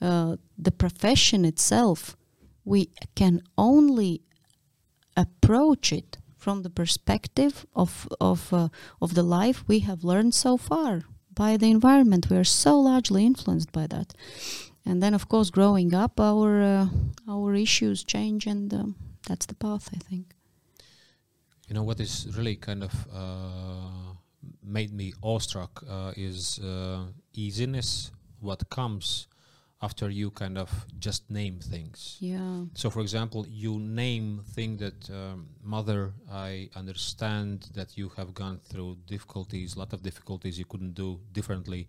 uh, 0.02 0.38
the 0.58 0.72
profession 0.72 1.44
itself, 1.44 2.16
we 2.64 2.90
can 3.16 3.42
only 3.58 4.22
approach 5.18 5.92
it 5.92 6.19
from 6.40 6.64
the 6.64 6.70
perspective 6.70 7.66
of 7.74 8.08
of 8.20 8.54
uh, 8.54 8.70
of 9.00 9.14
the 9.14 9.24
life 9.24 9.64
we 9.68 9.80
have 9.80 10.04
learned 10.04 10.34
so 10.34 10.58
far 10.58 11.04
by 11.34 11.58
the 11.58 11.70
environment. 11.70 12.30
We 12.30 12.38
are 12.38 12.44
so 12.64 12.80
largely 12.80 13.26
influenced 13.26 13.72
by 13.72 13.88
that, 13.88 14.14
and 14.86 15.02
then 15.04 15.14
of 15.14 15.28
course, 15.28 15.52
growing 15.52 15.94
up, 15.94 16.20
our 16.20 16.62
uh, 16.62 16.88
our 17.28 17.54
issues 17.56 18.04
change, 18.04 18.48
and 18.48 18.74
um, 18.74 18.96
that's 19.28 19.46
the 19.46 19.56
path. 19.56 19.90
I 19.94 20.00
think. 20.10 20.26
you 21.70 21.76
know 21.76 21.84
what 21.84 22.00
is 22.00 22.28
really 22.38 22.56
kind 22.56 22.84
of 22.84 22.94
uh, 23.14 24.14
made 24.64 24.92
me 24.92 25.14
awestruck 25.22 25.84
uh, 25.88 26.12
is 26.18 26.60
uh, 26.60 27.06
easiness 27.34 28.12
what 28.40 28.70
comes 28.70 29.28
after 29.82 30.10
you 30.10 30.30
kind 30.32 30.58
of 30.58 30.70
just 31.00 31.30
name 31.30 31.60
things 31.60 32.18
Yeah. 32.20 32.66
So, 32.74 32.90
for 32.90 33.02
example, 33.02 33.46
you 33.48 33.80
name 33.80 34.42
thing 34.54 34.78
that 34.78 35.10
um, 35.10 35.48
mother. 35.64 36.14
I 36.32 36.70
understand 36.76 37.70
that 37.74 37.98
you 37.98 38.10
have 38.18 38.34
gone 38.34 38.60
through 38.70 38.98
difficulties, 39.08 39.76
a 39.76 39.80
lot 39.80 39.94
of 39.94 40.02
difficulties 40.02 40.60
you 40.60 40.66
couldn't 40.66 40.94
do 40.94 41.20
differently. 41.32 41.88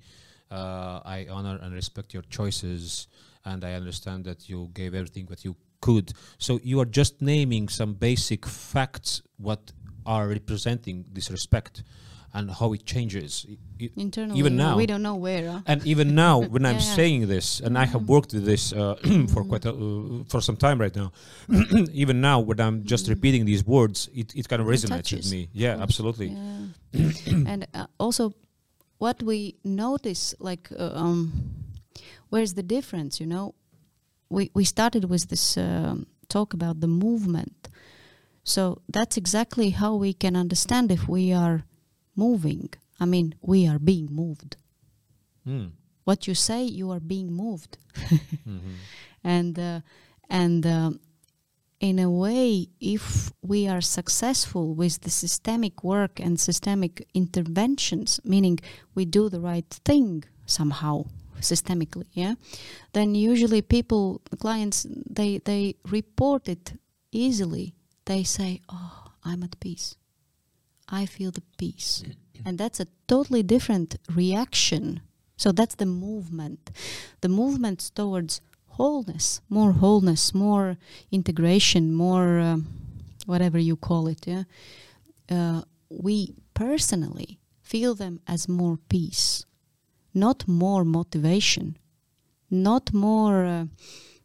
Uh, 0.50 1.00
I 1.05 1.26
honor 1.31 1.59
and 1.62 1.72
respect 1.74 2.12
your 2.12 2.24
choices, 2.24 3.09
and 3.44 3.64
I 3.64 3.74
understand 3.74 4.24
that 4.24 4.48
you 4.48 4.70
gave 4.74 4.94
everything 4.94 5.26
that 5.26 5.44
you 5.44 5.57
could. 5.81 6.12
So 6.38 6.61
you 6.62 6.81
are 6.81 6.90
just 7.00 7.22
naming 7.22 7.68
some 7.68 7.94
basic 7.94 8.46
facts 8.46 9.22
what 9.37 9.72
are 10.07 10.29
representing 10.29 11.05
this 11.12 11.31
respect 11.31 11.83
and 12.32 12.50
how 12.50 12.72
it 12.72 12.84
changes. 12.86 13.46
Internally, 13.96 14.38
Even 14.38 14.56
now. 14.56 14.76
we 14.76 14.86
don't 14.86 15.02
know 15.02 15.16
where. 15.16 15.50
huh? 15.50 15.60
and 15.66 15.84
even 15.86 16.14
now 16.14 16.38
when 16.52 16.64
i'm 16.66 16.74
Yeah, 16.80 16.90
yeah. 16.90 16.94
saying 17.00 17.28
this 17.28 17.60
and 17.60 17.76
i 17.78 17.86
have 17.86 18.02
worked 18.08 18.32
with 18.34 18.44
this 18.44 18.72
uh, 18.72 18.94
for 19.32 19.42
quite 19.44 19.64
a, 19.64 19.72
uh, 19.72 20.24
for 20.28 20.40
some 20.42 20.56
time 20.56 20.78
right 20.84 20.94
now 20.94 21.12
even 22.02 22.20
now 22.20 22.38
when 22.48 22.60
i'm 22.60 22.84
just 22.84 23.06
Mm. 23.06 23.14
repeating 23.14 23.42
these 23.46 23.64
words 23.64 24.08
it, 24.14 24.28
it 24.36 24.48
kind 24.50 24.60
of 24.62 24.68
resonates 24.68 25.10
with 25.16 25.30
me 25.30 25.48
yeah 25.52 25.74
absolutely 25.86 26.28
Yeah. 26.28 26.66
and 27.52 27.66
uh, 27.74 27.86
also, 27.98 28.32
what 28.98 29.22
we 29.22 29.54
notice, 29.64 30.34
like, 30.38 30.68
uh, 30.78 30.90
um, 31.02 31.32
where's 32.30 32.52
the 32.54 32.62
difference? 32.62 33.12
You 33.22 33.26
know, 33.34 33.54
we 34.28 34.50
we 34.58 34.64
started 34.64 35.04
with 35.12 35.24
this 35.28 35.56
um, 35.56 36.06
talk 36.28 36.52
about 36.54 36.80
the 36.80 36.86
movement, 36.88 37.68
so 38.44 38.82
that's 38.92 39.16
exactly 39.16 39.70
how 39.70 39.92
we 40.04 40.12
can 40.12 40.34
understand 40.36 40.90
if 40.92 41.08
we 41.08 41.32
are 41.32 41.62
moving. 42.26 42.68
I 43.02 43.04
mean, 43.14 43.28
we 43.52 43.59
are 43.70 43.78
being 43.90 44.09
moved. 44.22 44.52
Mm. 45.46 45.70
What 46.09 46.20
you 46.28 46.35
say, 46.35 46.62
you 46.80 46.87
are 46.94 47.00
being 47.14 47.30
moved, 47.44 47.72
Mhm. 48.46 48.74
and 49.37 49.54
uh, 49.59 49.80
and. 50.28 50.64
um 50.66 51.00
in 51.90 51.98
a 51.98 52.11
way, 52.24 52.68
if 52.96 53.33
we 53.52 53.61
are 53.72 53.80
successful 53.98 54.66
with 54.83 54.94
the 55.00 55.11
systemic 55.11 55.74
work 55.83 56.20
and 56.26 56.38
systemic 56.38 56.94
interventions, 57.14 58.20
meaning 58.22 58.59
we 58.94 59.04
do 59.06 59.30
the 59.30 59.40
right 59.40 59.70
thing 59.85 60.24
somehow 60.46 60.96
systemically, 61.40 62.04
yeah, 62.22 62.35
then 62.92 63.14
usually 63.30 63.62
people, 63.62 64.20
clients, 64.44 64.87
they 65.16 65.30
they 65.48 65.62
report 65.98 66.48
it 66.48 66.64
easily. 67.24 67.66
They 68.04 68.24
say, 68.24 68.50
"Oh, 68.68 68.92
I'm 69.28 69.42
at 69.42 69.54
peace. 69.61 69.96
I 70.90 71.07
feel 71.07 71.31
the 71.31 71.42
peace," 71.57 72.03
and 72.44 72.59
that's 72.59 72.81
a 72.81 72.87
totally 73.07 73.42
different 73.42 73.96
reaction. 74.14 75.00
So 75.37 75.53
that's 75.53 75.76
the 75.76 75.87
movement, 75.87 76.70
the 77.20 77.29
movement 77.29 77.90
towards 77.94 78.40
wholeness, 78.66 79.40
more 79.48 79.72
wholeness, 79.72 80.35
more 80.35 80.76
integration, 81.11 81.94
more 81.94 82.38
um, 82.38 82.66
whatever 83.26 83.59
you 83.59 83.76
call 83.76 84.07
it. 84.09 84.26
Yeah, 84.26 84.44
uh, 85.31 85.62
we 85.88 86.35
personally 86.55 87.38
feel 87.62 87.94
them 87.94 88.20
as 88.26 88.48
more 88.48 88.79
peace, 88.88 89.46
not 90.12 90.46
more 90.46 90.85
motivation, 90.85 91.76
not 92.50 92.92
more. 92.92 93.44
Uh, 93.44 93.64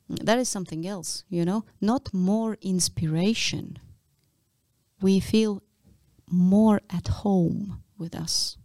that 0.08 0.38
is 0.38 0.50
something 0.50 0.86
else, 0.86 1.24
you 1.30 1.44
know, 1.46 1.66
not 1.82 2.14
more 2.14 2.58
inspiration. 2.62 3.78
We 5.02 5.20
feel 5.20 5.62
more 6.30 6.82
at 6.90 7.08
home 7.08 7.84
with 7.98 8.16
us, 8.16 8.58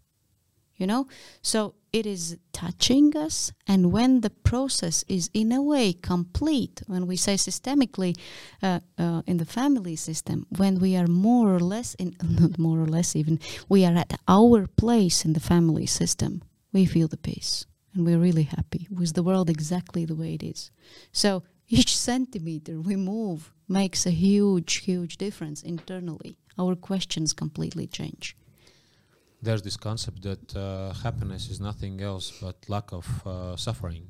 you 0.77 0.87
know. 0.87 1.07
So 1.43 1.75
it 1.93 2.07
is 2.07 2.39
touching 2.53 3.17
us, 3.17 3.53
and 3.67 3.93
when 3.93 4.21
the 4.21 4.31
process 4.31 5.05
is 5.09 5.31
in 5.35 5.53
a 5.53 5.63
way 5.63 5.93
complete, 5.93 6.83
when 6.87 7.07
we 7.07 7.17
say 7.17 7.35
systemically 7.35 8.17
uh, 8.63 8.81
uh, 8.99 9.23
in 9.27 9.39
the 9.39 9.45
family 9.45 9.97
system, 9.97 10.47
when 10.57 10.79
we 10.79 10.97
are 10.97 11.07
more 11.07 11.55
or 11.55 11.61
less 11.61 11.95
in, 11.95 12.17
not 12.23 12.59
more 12.59 12.81
or 12.81 12.87
less 12.87 13.17
even, 13.17 13.41
we 13.69 13.85
are 13.85 13.97
at 13.97 14.19
our 14.29 14.67
place 14.67 15.25
in 15.25 15.33
the 15.33 15.41
family 15.41 15.87
system, 15.87 16.43
we 16.73 16.87
feel 16.87 17.09
the 17.09 17.17
peace, 17.17 17.67
and 17.93 18.07
we're 18.07 18.19
really 18.19 18.45
happy 18.45 18.87
with 18.91 19.15
the 19.15 19.23
world 19.23 19.51
exactly 19.51 20.05
the 20.05 20.15
way 20.15 20.35
it 20.35 20.43
is. 20.43 20.71
So 21.13 21.43
each 21.69 21.97
centimeter 22.09 22.81
we 22.81 22.97
move 22.97 23.53
makes 23.69 24.07
a 24.07 24.11
huge, 24.11 24.77
huge 24.77 25.17
difference 25.17 25.63
internally. 25.63 26.37
Our 26.61 26.75
questions 26.77 27.33
completely 27.33 27.87
change. 27.87 28.37
There's 29.43 29.63
this 29.63 29.79
concept 29.89 30.23
that 30.29 30.45
uh, 30.55 30.93
happiness 30.93 31.49
is 31.49 31.59
nothing 31.59 32.03
else 32.03 32.27
but 32.43 32.57
lack 32.69 32.93
of 32.93 33.07
uh, 33.27 33.57
suffering. 33.57 34.07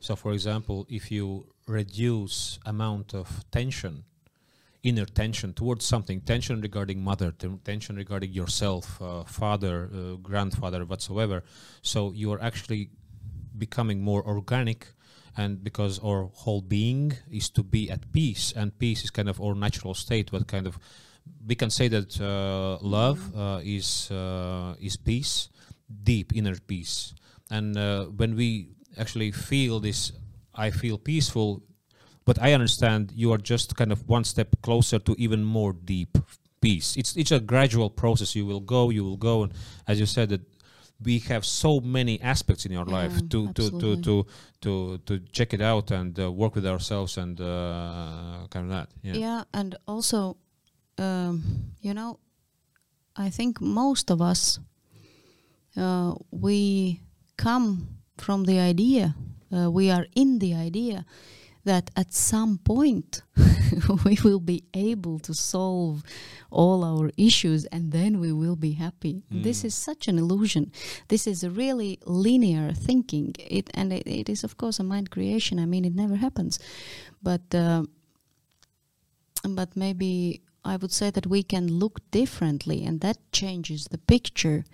So, 0.00 0.16
for 0.16 0.32
example, 0.32 0.86
if 0.88 1.10
you 1.10 1.26
reduce 1.66 2.58
amount 2.64 3.14
of 3.14 3.28
tension, 3.50 4.04
inner 4.82 5.04
tension 5.04 5.52
towards 5.52 5.84
something, 5.84 6.22
tension 6.22 6.62
regarding 6.62 7.02
mother, 7.02 7.30
ten- 7.32 7.60
tension 7.64 7.96
regarding 7.96 8.32
yourself, 8.32 9.00
uh, 9.02 9.24
father, 9.24 9.90
uh, 9.92 10.16
grandfather, 10.16 10.86
whatsoever, 10.86 11.42
so 11.82 12.12
you 12.12 12.32
are 12.32 12.42
actually 12.42 12.90
becoming 13.58 14.00
more 14.02 14.26
organic 14.26 14.88
and 15.36 15.62
because 15.62 15.98
our 15.98 16.30
whole 16.32 16.62
being 16.62 17.12
is 17.30 17.50
to 17.50 17.62
be 17.62 17.90
at 17.90 18.10
peace 18.12 18.52
and 18.56 18.78
peace 18.78 19.04
is 19.04 19.10
kind 19.10 19.28
of 19.28 19.40
our 19.40 19.54
natural 19.54 19.94
state 19.94 20.32
what 20.32 20.46
kind 20.46 20.66
of 20.66 20.78
we 21.46 21.54
can 21.54 21.70
say 21.70 21.88
that 21.88 22.20
uh, 22.20 22.78
love 22.80 23.20
uh, 23.36 23.60
is 23.62 24.10
uh, 24.10 24.74
is 24.80 24.96
peace 24.96 25.48
deep 26.02 26.32
inner 26.34 26.56
peace. 26.66 27.14
And 27.50 27.76
uh, 27.76 28.06
when 28.06 28.36
we 28.36 28.70
actually 28.96 29.32
feel 29.32 29.80
this 29.80 30.12
i 30.54 30.70
feel 30.70 30.96
peaceful 30.96 31.60
but 32.24 32.40
i 32.40 32.52
understand 32.52 33.12
you 33.12 33.32
are 33.32 33.38
just 33.38 33.74
kind 33.74 33.90
of 33.90 34.08
one 34.08 34.22
step 34.22 34.54
closer 34.62 35.00
to 35.00 35.16
even 35.18 35.42
more 35.42 35.72
deep 35.72 36.16
peace. 36.64 36.96
It's 36.96 37.16
it's 37.16 37.32
a 37.32 37.40
gradual 37.40 37.90
process. 37.90 38.34
You 38.34 38.46
will 38.46 38.60
go 38.60 38.90
you 38.90 39.04
will 39.04 39.18
go. 39.18 39.42
And 39.44 39.52
as 39.86 40.00
you 40.00 40.06
said 40.06 40.28
that 40.30 40.40
we 41.02 41.18
have 41.30 41.44
so 41.44 41.80
many 41.80 42.20
aspects 42.22 42.64
in 42.66 42.72
your 42.72 42.86
Yeah, 42.86 42.98
life 42.98 43.28
to, 43.28 43.52
to, 43.52 43.70
to, 43.80 43.96
to, 43.96 44.26
to, 44.62 44.98
to 45.06 45.18
check 45.32 45.52
it 45.52 45.60
out 45.60 45.90
and 45.90 46.18
uh, 46.18 46.30
work 46.30 46.54
with 46.54 46.66
ourselves 46.66 47.18
and 47.18 47.40
uh, 47.40 48.46
kind 48.48 48.64
of 48.66 48.70
that. 48.70 48.88
Yeah. 49.02 49.14
Yeah, 49.14 49.44
and 49.52 49.76
also, 49.86 50.36
um, 50.98 51.42
you 51.80 51.94
know, 51.94 52.18
I 53.16 53.30
think 53.30 53.60
most 53.60 54.10
of 54.10 54.20
us 54.20 54.58
uh, 55.76 56.14
we 56.30 57.00
come 57.36 57.88
from 58.16 58.44
the 58.44 58.58
idea, 58.58 59.14
uh, 59.52 59.70
we 59.70 59.90
are 59.90 60.06
in 60.14 60.38
the 60.38 60.54
idea 60.54 61.04
that 61.64 61.90
at 61.96 62.12
some 62.12 62.58
point 62.58 63.22
we 64.04 64.18
will 64.22 64.38
be 64.40 64.62
able 64.74 65.18
to 65.18 65.32
solve 65.32 66.02
all 66.50 66.84
our 66.84 67.10
issues 67.16 67.64
and 67.66 67.90
then 67.90 68.20
we 68.20 68.30
will 68.32 68.54
be 68.56 68.72
happy. 68.72 69.24
This 69.30 69.62
Mm. 69.62 69.64
is 69.66 69.74
such 69.74 70.06
an 70.08 70.18
illusion. 70.18 70.70
This 71.08 71.26
is 71.26 71.42
a 71.42 71.50
really 71.50 71.98
linear 72.06 72.72
thinking. 72.72 73.34
It 73.38 73.70
and 73.74 73.92
it, 73.92 74.06
it 74.06 74.28
is 74.28 74.44
of 74.44 74.56
course 74.56 74.78
a 74.78 74.84
mind 74.84 75.10
creation. 75.10 75.58
I 75.58 75.64
mean, 75.66 75.84
it 75.84 75.94
never 75.94 76.16
happens, 76.16 76.58
but. 77.22 77.54
Uh, 77.54 77.84
but 79.48 79.76
maybe 79.76 80.40
I 80.64 80.76
would 80.76 80.92
say 80.92 81.10
that 81.10 81.26
we 81.26 81.42
can 81.42 81.78
look 81.78 82.00
differently, 82.10 82.84
and 82.84 83.00
that 83.00 83.18
changes 83.32 83.86
the 83.86 83.98
picture. 83.98 84.64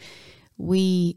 We 0.57 1.17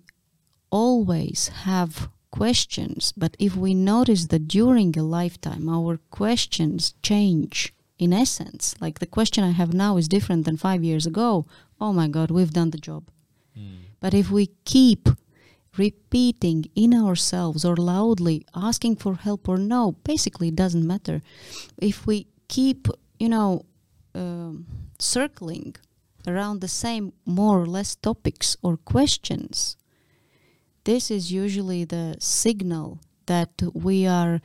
always 0.69 1.49
have 1.49 2.09
questions, 2.31 3.13
but 3.15 3.37
if 3.37 3.55
we 3.55 3.73
notice 3.75 4.25
that 4.27 4.47
during 4.47 4.97
a 4.97 5.03
lifetime 5.03 5.69
our 5.69 5.97
questions 6.09 6.95
change 7.03 7.73
in 7.99 8.11
essence, 8.11 8.75
like 8.81 8.97
the 8.97 9.05
question 9.05 9.43
I 9.43 9.51
have 9.51 9.73
now 9.73 9.97
is 9.97 10.07
different 10.07 10.45
than 10.45 10.57
five 10.57 10.83
years 10.83 11.05
ago, 11.05 11.45
oh 11.79 11.93
my 11.93 12.07
God, 12.07 12.31
we've 12.31 12.51
done 12.51 12.71
the 12.71 12.79
job. 12.79 13.03
Mm. 13.57 13.81
But 13.99 14.13
if 14.15 14.31
we 14.31 14.49
keep 14.65 15.09
repeating 15.77 16.65
in 16.75 16.93
ourselves 16.93 17.63
or 17.63 17.75
loudly 17.75 18.45
asking 18.55 18.95
for 18.95 19.15
help 19.15 19.47
or 19.47 19.57
no, 19.57 19.93
basically 20.03 20.47
it 20.47 20.55
doesn't 20.55 20.87
matter. 20.87 21.21
If 21.77 22.05
we 22.07 22.27
keep, 22.47 22.87
you 23.19 23.29
know, 23.29 23.65
um, 24.15 24.65
circling 24.99 25.75
around 26.27 26.61
the 26.61 26.67
same 26.67 27.13
more 27.25 27.61
or 27.61 27.65
less 27.65 27.95
topics 27.95 28.57
or 28.61 28.77
questions, 28.77 29.77
this 30.83 31.09
is 31.09 31.31
usually 31.31 31.83
the 31.85 32.15
signal 32.19 32.99
that 33.25 33.61
we 33.73 34.05
are 34.05 34.41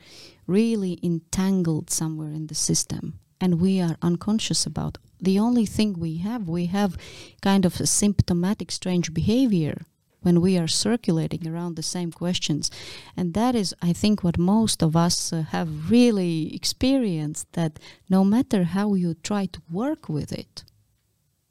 really 0.47 0.97
entangled 1.03 1.89
somewhere 1.89 2.31
in 2.31 2.47
the 2.47 2.55
system 2.55 3.19
and 3.41 3.61
we 3.61 3.79
are 3.79 3.97
unconscious 4.01 4.65
about. 4.65 4.97
The 5.21 5.39
only 5.39 5.65
thing 5.65 5.93
we 5.93 6.17
have, 6.17 6.47
we 6.47 6.67
have 6.67 6.97
kind 7.41 7.65
of 7.65 7.79
a 7.79 7.87
symptomatic 7.87 8.71
strange 8.71 9.13
behavior 9.13 9.85
when 10.21 10.41
we 10.41 10.57
are 10.57 10.67
circulating 10.67 11.47
around 11.47 11.75
the 11.75 11.83
same 11.83 12.11
questions. 12.11 12.69
And 13.15 13.33
that 13.33 13.55
is, 13.55 13.73
I 13.81 13.93
think, 13.93 14.23
what 14.23 14.37
most 14.37 14.81
of 14.83 14.95
us 14.95 15.31
uh, 15.31 15.43
have 15.51 15.89
really 15.89 16.53
experienced 16.53 17.51
that 17.53 17.79
no 18.09 18.23
matter 18.23 18.63
how 18.63 18.93
you 18.95 19.13
try 19.13 19.45
to 19.47 19.61
work 19.71 20.09
with 20.09 20.31
it, 20.31 20.63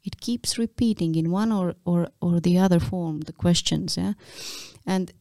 it 0.03 0.21
keeps 0.21 0.57
repeating 0.57 1.15
in 1.15 1.31
one 1.31 1.51
or, 1.51 1.75
or, 1.85 2.09
or 2.21 2.39
the 2.39 2.57
other 2.57 2.79
form 2.79 3.21
the 3.21 3.33
questions. 3.33 3.97
Yeah? 3.97 4.13
And 4.85 5.11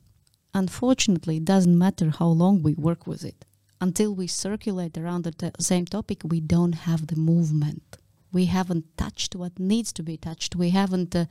unfortunately, 0.55 1.39
it 1.39 1.45
doesn't 1.45 1.77
matter 1.77 2.11
how 2.11 2.29
long 2.29 2.63
we 2.63 2.75
work 2.75 3.07
with 3.07 3.25
it. 3.25 3.45
Until 3.81 4.15
we 4.15 4.27
circulate 4.27 4.99
around 4.99 5.23
the 5.25 5.33
t- 5.33 5.51
same 5.61 5.87
topic, 5.87 6.23
we 6.25 6.41
don't 6.41 6.75
have 6.75 7.07
the 7.07 7.17
movement. 7.17 7.97
We 8.33 8.47
haven't 8.47 8.97
touched 8.97 9.35
what 9.35 9.59
needs 9.59 9.93
to 9.95 10.03
be 10.03 10.17
touched. 10.17 10.57
We 10.57 10.71
haven't, 10.71 11.15
uh, 11.15 11.27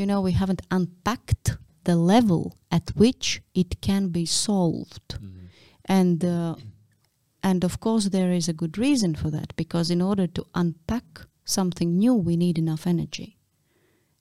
you 0.00 0.06
know, 0.06 0.20
we 0.22 0.32
haven't 0.32 0.62
unpacked 0.70 1.58
the 1.84 1.96
level 1.96 2.42
at 2.70 2.90
which 2.96 3.42
it 3.54 3.80
can 3.80 4.08
be 4.08 4.26
solved. 4.26 5.08
Mhm. 5.18 5.48
And 5.84 6.24
uh, 6.24 6.54
and 7.42 7.64
of 7.64 7.74
course 7.80 8.08
there 8.10 8.32
is 8.32 8.48
a 8.48 8.52
good 8.62 8.76
reason 8.78 9.14
for 9.14 9.30
that 9.30 9.54
because 9.56 9.90
in 9.92 10.02
order 10.02 10.26
to 10.36 10.42
unpack 10.54 11.26
something 11.44 11.98
new, 11.98 12.14
we 12.14 12.36
need 12.36 12.58
enough 12.58 12.86
energy. 12.86 13.36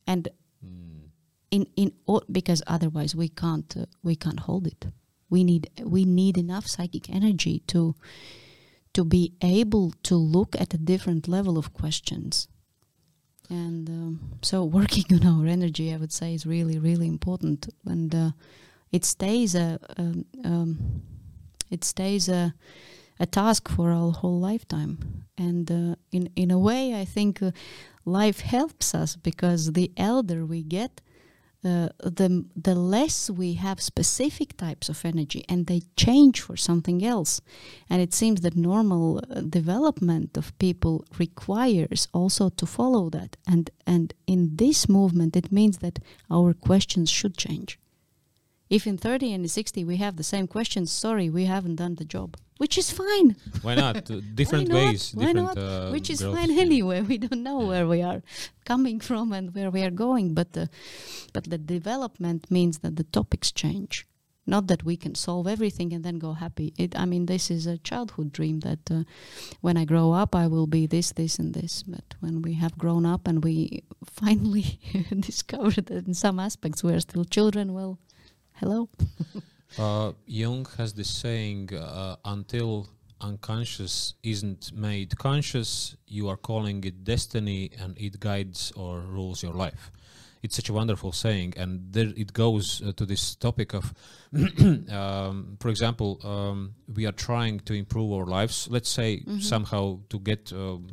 And 0.05 0.27
Mm. 0.65 1.11
in 1.51 1.63
in 1.75 1.91
because 2.31 2.61
otherwise 2.75 3.15
we 3.15 3.29
can't 3.29 3.71
uh, 3.77 3.85
we 4.03 4.15
can't 4.15 4.41
hold 4.47 4.67
it. 4.67 4.81
We 5.29 5.43
need 5.43 5.63
we 5.95 6.03
need 6.05 6.37
enough 6.37 6.65
psychic 6.67 7.09
energy 7.09 7.55
to 7.67 7.95
to 8.95 9.05
be 9.05 9.23
able 9.41 9.87
to 10.09 10.15
look 10.17 10.55
at 10.61 10.73
a 10.73 10.77
different 10.91 11.27
level 11.27 11.57
of 11.57 11.71
questions. 11.81 12.47
And 13.49 13.89
um, 13.89 14.19
so 14.41 14.63
working 14.63 15.05
on 15.13 15.25
our 15.25 15.47
energy, 15.47 15.93
I 15.93 15.97
would 15.97 16.13
say, 16.13 16.33
is 16.33 16.45
really 16.45 16.79
really 16.79 17.07
important. 17.07 17.69
And 17.85 18.13
uh, 18.13 18.31
it 18.91 19.05
stays 19.05 19.55
a 19.55 19.79
um, 19.97 21.03
it 21.69 21.83
stays 21.83 22.29
a 22.29 22.53
a 23.19 23.25
task 23.25 23.67
for 23.69 23.91
our 23.91 24.11
whole 24.11 24.39
lifetime. 24.39 25.25
And 25.37 25.69
uh, 25.71 25.95
in 26.11 26.29
in 26.35 26.51
a 26.51 26.59
way, 26.59 26.99
I 27.01 27.05
think 27.05 27.41
uh, 27.41 27.51
life 28.05 28.41
helps 28.41 28.95
us 28.95 29.15
because 29.15 29.73
the 29.73 29.91
elder 29.97 30.45
we 30.45 30.63
get, 30.63 31.01
the 31.61 32.45
the 32.55 32.75
less 32.75 33.29
we 33.29 33.55
have 33.55 33.81
specific 33.81 34.55
types 34.57 34.89
of 34.89 35.03
energy, 35.05 35.43
and 35.49 35.65
they 35.65 35.81
change 35.95 36.41
for 36.41 36.55
something 36.57 37.03
else. 37.03 37.41
And 37.89 38.01
it 38.01 38.13
seems 38.13 38.41
that 38.41 38.55
normal 38.55 39.17
uh, 39.17 39.41
development 39.41 40.37
of 40.37 40.57
people 40.59 41.05
requires 41.17 42.07
also 42.13 42.49
to 42.49 42.65
follow 42.65 43.09
that. 43.09 43.37
And 43.45 43.69
and 43.85 44.13
in 44.25 44.55
this 44.55 44.87
movement, 44.87 45.35
it 45.35 45.51
means 45.51 45.79
that 45.79 45.99
our 46.29 46.53
questions 46.53 47.09
should 47.09 47.37
change. 47.37 47.79
If 48.69 48.85
in 48.85 48.97
30 48.97 49.33
and 49.33 49.43
in 49.45 49.49
60 49.49 49.83
we 49.83 49.97
have 49.97 50.15
the 50.15 50.23
same 50.23 50.47
questions, 50.47 50.91
sorry, 50.91 51.29
we 51.29 51.45
haven't 51.45 51.77
done 51.77 51.95
the 51.95 52.05
job, 52.05 52.37
which 52.57 52.77
is 52.77 52.91
fine. 52.91 53.35
Why 53.63 53.75
not? 53.75 54.09
Uh, 54.11 54.21
different 54.35 54.69
Why 54.69 54.75
not? 54.75 54.87
ways, 54.91 55.11
Why 55.15 55.33
different. 55.33 55.55
not? 55.55 55.57
Uh, 55.57 55.89
which 55.89 56.09
is 56.09 56.21
growth. 56.21 56.35
fine 56.37 56.51
anyway. 56.51 57.01
We 57.09 57.17
don't 57.17 57.41
know 57.43 57.59
where 57.65 57.87
we 57.87 58.01
are 58.03 58.21
coming 58.65 58.99
from 58.99 59.33
and 59.33 59.55
where 59.55 59.71
we 59.71 59.81
are 59.81 59.89
going, 60.05 60.33
but 60.35 60.53
the, 60.53 60.69
but 61.33 61.45
the 61.49 61.57
development 61.57 62.51
means 62.51 62.79
that 62.79 62.95
the 62.95 63.05
topics 63.05 63.51
change. 63.51 64.05
Not 64.45 64.65
that 64.67 64.83
we 64.83 64.97
can 64.97 65.13
solve 65.15 65.45
everything 65.47 65.93
and 65.93 66.03
then 66.03 66.17
go 66.17 66.33
happy. 66.33 66.73
It, 66.75 66.97
I 66.97 67.05
mean, 67.05 67.25
this 67.27 67.51
is 67.51 67.67
a 67.67 67.77
childhood 67.77 68.31
dream 68.31 68.61
that 68.61 68.89
uh, 68.91 69.03
when 69.61 69.77
I 69.77 69.85
grow 69.85 70.11
up, 70.11 70.33
I 70.35 70.47
will 70.47 70.65
be 70.65 70.87
this, 70.87 71.11
this, 71.11 71.37
and 71.37 71.53
this. 71.53 71.83
But 71.83 72.15
when 72.19 72.41
we 72.41 72.53
have 72.53 72.75
grown 72.75 73.05
up 73.05 73.27
and 73.27 73.43
we 73.43 73.83
finally 74.05 74.79
discover 75.19 75.81
that 75.81 76.07
in 76.07 76.13
some 76.15 76.39
aspects 76.39 76.83
we 76.83 76.93
are 76.93 76.99
still 76.99 77.25
children, 77.25 77.73
well, 77.73 77.99
hello. 78.59 78.89
Uh, 79.77 80.11
Jung 80.25 80.65
has 80.77 80.93
this 80.93 81.09
saying: 81.09 81.69
uh, 81.73 82.15
"Until 82.25 82.89
unconscious 83.21 84.15
isn't 84.23 84.71
made 84.73 85.15
conscious, 85.19 85.95
you 86.07 86.27
are 86.27 86.35
calling 86.35 86.83
it 86.83 87.03
destiny, 87.03 87.69
and 87.79 87.95
it 87.97 88.19
guides 88.19 88.73
or 88.75 89.01
rules 89.01 89.43
your 89.43 89.53
life." 89.53 89.91
It's 90.41 90.55
such 90.55 90.69
a 90.69 90.73
wonderful 90.73 91.11
saying, 91.11 91.53
and 91.55 91.93
there 91.93 92.11
it 92.17 92.33
goes 92.33 92.81
uh, 92.81 92.93
to 92.93 93.05
this 93.05 93.35
topic 93.35 93.73
of, 93.75 93.93
um, 94.91 95.55
for 95.59 95.69
example, 95.69 96.19
um, 96.23 96.73
we 96.93 97.05
are 97.05 97.11
trying 97.13 97.59
to 97.61 97.73
improve 97.73 98.11
our 98.11 98.25
lives. 98.25 98.67
Let's 98.71 98.89
say 98.89 99.21
Mhm. 99.25 99.41
somehow 99.41 99.99
to 100.09 100.19
get. 100.19 100.51
Um, 100.51 100.87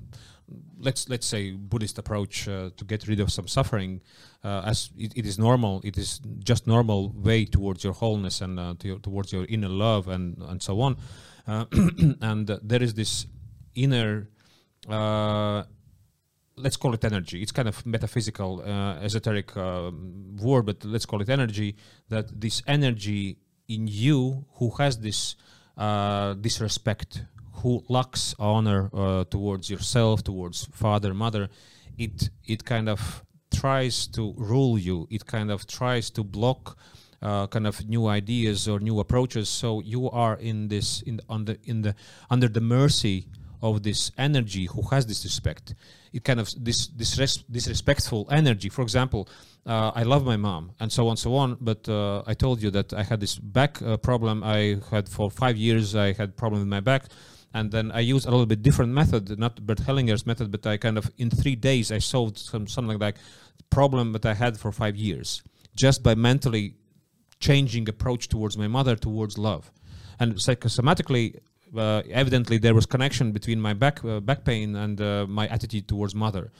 let's 0.86 1.08
let's 1.08 1.26
say 1.26 1.42
Buddhist 1.50 1.98
approach 1.98 2.48
uh, 2.48 2.70
to 2.78 2.84
get 2.84 3.06
rid 3.08 3.20
of 3.20 3.28
some 3.30 3.48
suffering, 3.48 4.00
uh, 4.44 4.62
as 4.64 4.90
it, 4.96 5.12
it 5.20 5.26
is 5.26 5.36
normal. 5.38 5.82
It 5.84 5.98
is 5.98 6.20
just 6.50 6.66
normal 6.66 7.00
way 7.28 7.44
towards 7.44 7.84
your 7.84 7.92
wholeness 7.92 8.40
and 8.40 8.58
uh, 8.58 8.74
to 8.78 8.88
your, 8.88 8.98
towards 9.00 9.32
your 9.32 9.44
inner 9.54 9.68
love 9.68 10.08
and 10.08 10.24
and 10.50 10.62
so 10.62 10.80
on. 10.80 10.96
Uh, 11.46 11.64
and 12.30 12.50
uh, 12.50 12.58
there 12.62 12.82
is 12.82 12.94
this 12.94 13.26
inner. 13.74 14.28
Uh, 14.88 15.64
let's 16.56 16.76
call 16.76 16.94
it 16.94 17.04
energy. 17.04 17.42
It's 17.42 17.52
kind 17.52 17.68
of 17.68 17.84
metaphysical, 17.84 18.62
esoteric 19.06 19.54
um, 19.56 20.36
word, 20.40 20.64
but 20.64 20.84
let's 20.84 21.04
call 21.04 21.20
it 21.20 21.28
energy. 21.28 21.76
That 22.08 22.40
this 22.40 22.62
energy 22.66 23.38
in 23.68 23.88
you, 23.88 24.46
who 24.58 24.70
has 24.78 24.98
this 24.98 25.36
disrespect 26.40 27.24
who 27.66 27.82
lacks 27.88 28.32
honor 28.38 28.88
uh, 28.94 29.24
towards 29.24 29.68
yourself, 29.68 30.22
towards 30.22 30.66
father, 30.66 31.12
mother, 31.12 31.48
it 31.98 32.30
it 32.44 32.64
kind 32.64 32.88
of 32.88 33.24
tries 33.60 34.06
to 34.06 34.22
rule 34.36 34.78
you. 34.78 35.08
It 35.10 35.26
kind 35.26 35.50
of 35.50 35.66
tries 35.66 36.08
to 36.10 36.22
block 36.22 36.78
uh, 37.20 37.48
kind 37.48 37.66
of 37.66 37.74
new 37.88 38.06
ideas 38.06 38.68
or 38.68 38.78
new 38.78 39.00
approaches. 39.00 39.48
So 39.48 39.80
you 39.80 40.08
are 40.10 40.36
in 40.50 40.68
this 40.68 41.02
in 41.02 41.20
under 41.28 41.56
in 41.64 41.82
the 41.82 41.92
under 42.30 42.48
the 42.48 42.60
mercy 42.60 43.26
of 43.60 43.82
this 43.82 44.12
energy 44.16 44.66
who 44.66 44.82
has 44.92 45.04
this 45.06 45.24
respect. 45.24 45.74
It 46.12 46.22
kind 46.22 46.38
of 46.38 46.46
this 46.66 46.86
this 47.00 47.18
res- 47.18 47.44
disrespectful 47.50 48.28
energy. 48.30 48.68
For 48.68 48.82
example, 48.82 49.22
uh, 49.66 49.90
I 50.00 50.04
love 50.04 50.24
my 50.24 50.36
mom 50.36 50.70
and 50.78 50.92
so 50.92 51.08
on 51.08 51.16
so 51.16 51.34
on. 51.34 51.56
But 51.60 51.88
uh, 51.88 52.22
I 52.32 52.34
told 52.34 52.62
you 52.62 52.70
that 52.70 52.92
I 52.92 53.02
had 53.02 53.18
this 53.18 53.34
back 53.36 53.82
uh, 53.82 53.96
problem. 53.96 54.44
I 54.44 54.78
had 54.92 55.08
for 55.08 55.32
five 55.32 55.56
years. 55.56 55.96
I 55.96 56.12
had 56.12 56.36
problem 56.36 56.60
with 56.60 56.68
my 56.78 56.84
back 56.92 57.06
and 57.56 57.70
then 57.70 57.90
I 57.90 58.00
use 58.00 58.26
a 58.26 58.30
little 58.30 58.44
bit 58.44 58.60
different 58.62 58.92
method, 58.92 59.38
not 59.38 59.66
Bert 59.66 59.78
Hellinger's 59.78 60.26
method, 60.26 60.50
but 60.50 60.66
I 60.66 60.76
kind 60.76 60.98
of 60.98 61.10
in 61.16 61.30
three 61.30 61.56
days 61.56 61.90
I 61.90 62.00
solved 62.14 62.36
some 62.38 62.66
something 62.68 62.98
like 62.98 63.16
problem 63.70 64.12
that 64.12 64.26
I 64.26 64.34
had 64.34 64.58
for 64.62 64.70
five 64.72 64.94
years 64.94 65.42
just 65.74 66.02
by 66.02 66.14
mentally 66.14 66.74
changing 67.40 67.88
approach 67.88 68.28
towards 68.28 68.56
my 68.58 68.68
mother 68.68 68.94
towards 68.94 69.38
love, 69.38 69.72
and 70.20 70.34
psychosomatically. 70.34 71.26
Uh, 71.76 72.02
evidently, 72.22 72.58
there 72.58 72.74
was 72.74 72.86
connection 72.86 73.32
between 73.32 73.60
my 73.60 73.74
back 73.74 74.04
uh, 74.04 74.20
back 74.20 74.44
pain 74.44 74.76
and 74.76 75.00
uh, 75.00 75.26
my 75.26 75.46
attitude 75.48 75.88
towards 75.88 76.14
mother, 76.14 76.52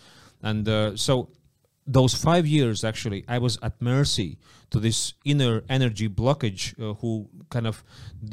and 0.43 0.69
uh, 0.69 0.97
so 0.97 1.29
those 1.89 2.15
five 2.29 2.45
years 2.49 2.83
actually 2.83 3.25
i 3.29 3.39
was 3.39 3.61
at 3.63 3.81
mercy 3.81 4.39
to 4.71 4.81
this 4.81 5.15
inner 5.25 5.63
energy 5.69 6.09
blockage 6.09 6.65
uh, 6.81 6.95
who 7.01 7.29
kind 7.49 7.67
of 7.67 7.85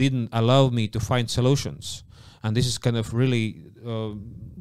didn't 0.01 0.27
allow 0.33 0.69
me 0.69 0.87
to 0.87 0.99
find 0.99 1.29
solutions 1.29 2.03
and 2.43 2.55
this 2.55 2.67
is 2.67 2.77
kind 2.77 2.97
of 2.97 3.13
really 3.13 3.63
uh, 3.85 4.11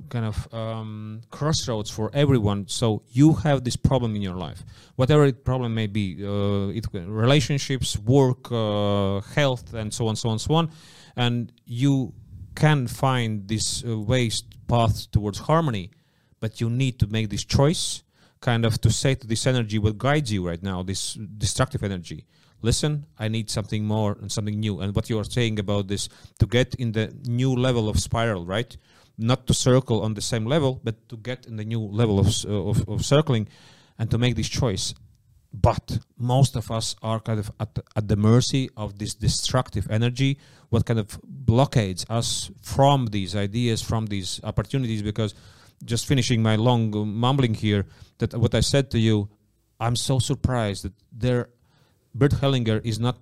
kind 0.08 0.24
of 0.24 0.54
um, 0.54 1.20
crossroads 1.30 1.90
for 1.90 2.10
everyone. 2.14 2.68
So 2.68 3.02
you 3.10 3.34
have 3.34 3.64
this 3.64 3.76
problem 3.76 4.14
in 4.14 4.22
your 4.22 4.36
life, 4.36 4.64
whatever 4.96 5.32
problem 5.32 5.74
may 5.74 5.88
be, 5.88 6.24
uh, 6.24 6.68
it, 6.68 6.86
relationships, 6.92 7.98
work, 7.98 8.50
uh, 8.52 9.20
health, 9.34 9.74
and 9.74 9.92
so 9.92 10.06
on, 10.06 10.16
so 10.16 10.28
on, 10.28 10.38
so 10.38 10.54
on, 10.54 10.70
and 11.16 11.52
you 11.64 12.14
can 12.54 12.86
find 12.86 13.48
this 13.48 13.84
uh, 13.84 13.98
ways 13.98 14.42
path 14.68 15.10
towards 15.10 15.38
harmony, 15.40 15.90
but 16.40 16.60
you 16.60 16.70
need 16.70 16.98
to 17.00 17.06
make 17.06 17.30
this 17.30 17.44
choice, 17.44 18.02
kind 18.40 18.64
of 18.64 18.80
to 18.80 18.90
say 18.90 19.14
to 19.14 19.26
this 19.26 19.46
energy 19.46 19.78
what 19.78 19.98
guides 19.98 20.32
you 20.32 20.46
right 20.46 20.62
now, 20.62 20.82
this 20.82 21.14
destructive 21.14 21.82
energy 21.82 22.26
listen 22.62 23.06
i 23.18 23.28
need 23.28 23.50
something 23.50 23.84
more 23.84 24.16
and 24.20 24.30
something 24.30 24.58
new. 24.58 24.80
And 24.80 24.94
what 24.94 25.10
you 25.10 25.18
are 25.18 25.24
saying 25.24 25.58
about 25.58 25.88
this 25.88 26.08
to 26.38 26.46
get 26.46 26.74
in 26.76 26.92
the 26.92 27.12
new 27.26 27.52
level 27.54 27.88
of 27.88 27.98
spiral 27.98 28.44
right? 28.44 28.76
Not 29.18 29.46
to 29.48 29.54
circle 29.54 30.02
on 30.02 30.14
the 30.14 30.20
same 30.20 30.46
level 30.46 30.80
but 30.82 31.08
to 31.08 31.16
get 31.16 31.46
in 31.46 31.56
the 31.56 31.64
new 31.64 31.80
level 31.80 32.18
of, 32.18 32.28
uh, 32.44 32.70
of, 32.70 32.88
of 32.88 33.04
circling 33.04 33.48
and 33.98 34.10
to 34.10 34.18
make 34.18 34.36
this 34.36 34.48
choice. 34.48 34.94
But 35.52 35.98
most 36.16 36.56
of 36.56 36.70
us 36.70 36.96
are 37.02 37.20
kind 37.20 37.38
of 37.38 37.52
at 37.60 37.78
at 37.94 38.08
the 38.08 38.16
mercy 38.16 38.70
of 38.76 38.98
this 38.98 39.14
destructive 39.14 39.86
energy 39.90 40.38
what 40.70 40.86
kind 40.86 40.98
of 40.98 41.20
blockades 41.22 42.06
us 42.08 42.50
from 42.62 43.06
these 43.06 43.36
ideas 43.36 43.82
from 43.82 44.06
these 44.06 44.40
opportunities 44.42 45.02
because 45.02 45.34
just 45.84 46.06
finishing 46.06 46.42
my 46.42 46.56
long 46.56 46.90
mumbling 47.06 47.52
here 47.52 47.84
that 48.18 48.32
what 48.34 48.54
i 48.54 48.60
said 48.60 48.90
to 48.90 48.98
you 48.98 49.28
i'm 49.78 49.96
so 49.96 50.18
surprised 50.18 50.84
that 50.84 50.94
there 51.12 51.50
Bert 52.14 52.32
Hellinger 52.32 52.80
is 52.84 52.98
not 52.98 53.16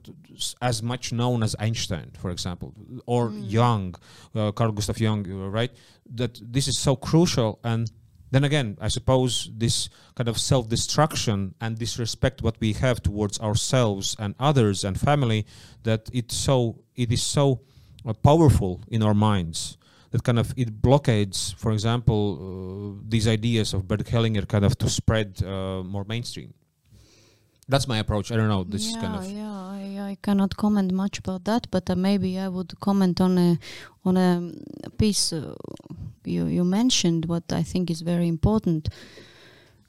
as 0.60 0.82
much 0.82 1.12
known 1.12 1.42
as 1.42 1.54
Einstein, 1.58 2.10
for 2.18 2.30
example, 2.30 2.74
or 3.06 3.28
mm. 3.28 3.50
Jung, 3.50 3.94
uh, 4.34 4.50
Carl 4.52 4.72
Gustav 4.72 4.98
Jung, 4.98 5.30
uh, 5.30 5.48
right? 5.48 5.70
That 6.14 6.40
this 6.42 6.66
is 6.66 6.76
so 6.76 6.96
crucial. 6.96 7.60
And 7.62 7.90
then 8.32 8.44
again, 8.44 8.76
I 8.80 8.88
suppose 8.88 9.50
this 9.56 9.88
kind 10.16 10.28
of 10.28 10.38
self-destruction 10.38 11.54
and 11.60 11.78
disrespect 11.78 12.42
what 12.42 12.56
we 12.60 12.72
have 12.74 13.02
towards 13.02 13.38
ourselves 13.40 14.16
and 14.18 14.34
others 14.40 14.84
and 14.84 14.98
family, 14.98 15.46
that 15.84 16.10
it's 16.12 16.36
so 16.36 16.82
it 16.96 17.12
is 17.12 17.22
so 17.22 17.60
uh, 18.04 18.12
powerful 18.12 18.82
in 18.88 19.02
our 19.02 19.14
minds 19.14 19.76
that 20.10 20.24
kind 20.24 20.40
of 20.40 20.52
it 20.56 20.82
blockades, 20.82 21.54
for 21.56 21.70
example, 21.70 22.98
uh, 22.98 23.04
these 23.08 23.28
ideas 23.28 23.72
of 23.72 23.86
Bert 23.86 24.04
Hellinger 24.04 24.48
kind 24.48 24.64
of 24.64 24.76
to 24.78 24.88
spread 24.88 25.40
uh, 25.44 25.84
more 25.84 26.04
mainstream 26.04 26.52
that's 27.70 27.86
my 27.86 27.98
approach. 27.98 28.32
I 28.32 28.36
don't 28.36 28.48
know. 28.48 28.64
This 28.64 28.92
yeah, 28.92 29.00
kind 29.00 29.14
of 29.16 29.30
yeah. 29.30 29.50
I, 29.50 30.10
I 30.10 30.18
cannot 30.20 30.56
comment 30.56 30.92
much 30.92 31.18
about 31.18 31.44
that, 31.44 31.68
but 31.70 31.88
uh, 31.88 31.94
maybe 31.94 32.38
I 32.38 32.48
would 32.48 32.78
comment 32.80 33.20
on 33.20 33.38
a 33.38 33.58
on 34.04 34.16
a 34.16 34.52
piece 34.98 35.32
uh, 35.32 35.54
you 36.24 36.46
you 36.46 36.64
mentioned. 36.64 37.26
What 37.26 37.52
I 37.52 37.62
think 37.62 37.90
is 37.90 38.00
very 38.02 38.26
important. 38.26 38.88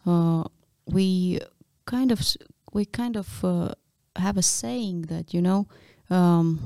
Uh, 0.05 0.43
we 0.85 1.39
kind 1.85 2.11
of 2.11 2.21
we 2.71 2.85
kind 2.85 3.17
of 3.17 3.43
uh, 3.43 3.73
have 4.15 4.37
a 4.37 4.43
saying 4.43 5.03
that 5.03 5.33
you 5.33 5.41
know 5.41 5.67
um, 6.09 6.59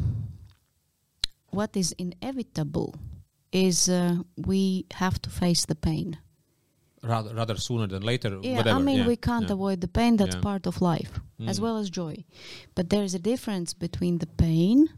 what 1.50 1.76
is 1.78 1.94
inevitable 1.98 2.94
is 3.52 3.88
uh, 3.90 4.18
we 4.36 4.86
have 4.92 5.22
to 5.22 5.30
face 5.30 5.66
the 5.66 5.76
pain 5.76 6.18
rather 7.06 7.34
rather 7.34 7.58
sooner 7.58 7.88
than 7.88 8.04
later. 8.04 8.40
Yeah, 8.42 8.58
whatever. 8.58 8.80
I 8.80 8.82
mean 8.82 9.00
yeah. 9.00 9.08
we 9.08 9.16
can't 9.16 9.48
yeah. 9.48 9.54
avoid 9.54 9.82
the 9.82 9.88
pain. 9.88 10.18
That's 10.18 10.36
yeah. 10.36 10.42
part 10.42 10.68
of 10.68 10.82
life, 10.82 11.20
mm. 11.40 11.50
as 11.50 11.60
well 11.60 11.78
as 11.78 11.90
joy. 11.90 12.24
But 12.76 12.90
there 12.90 13.04
is 13.04 13.14
a 13.14 13.20
difference 13.20 13.74
between 13.74 14.20
the 14.20 14.28
pain 14.28 14.90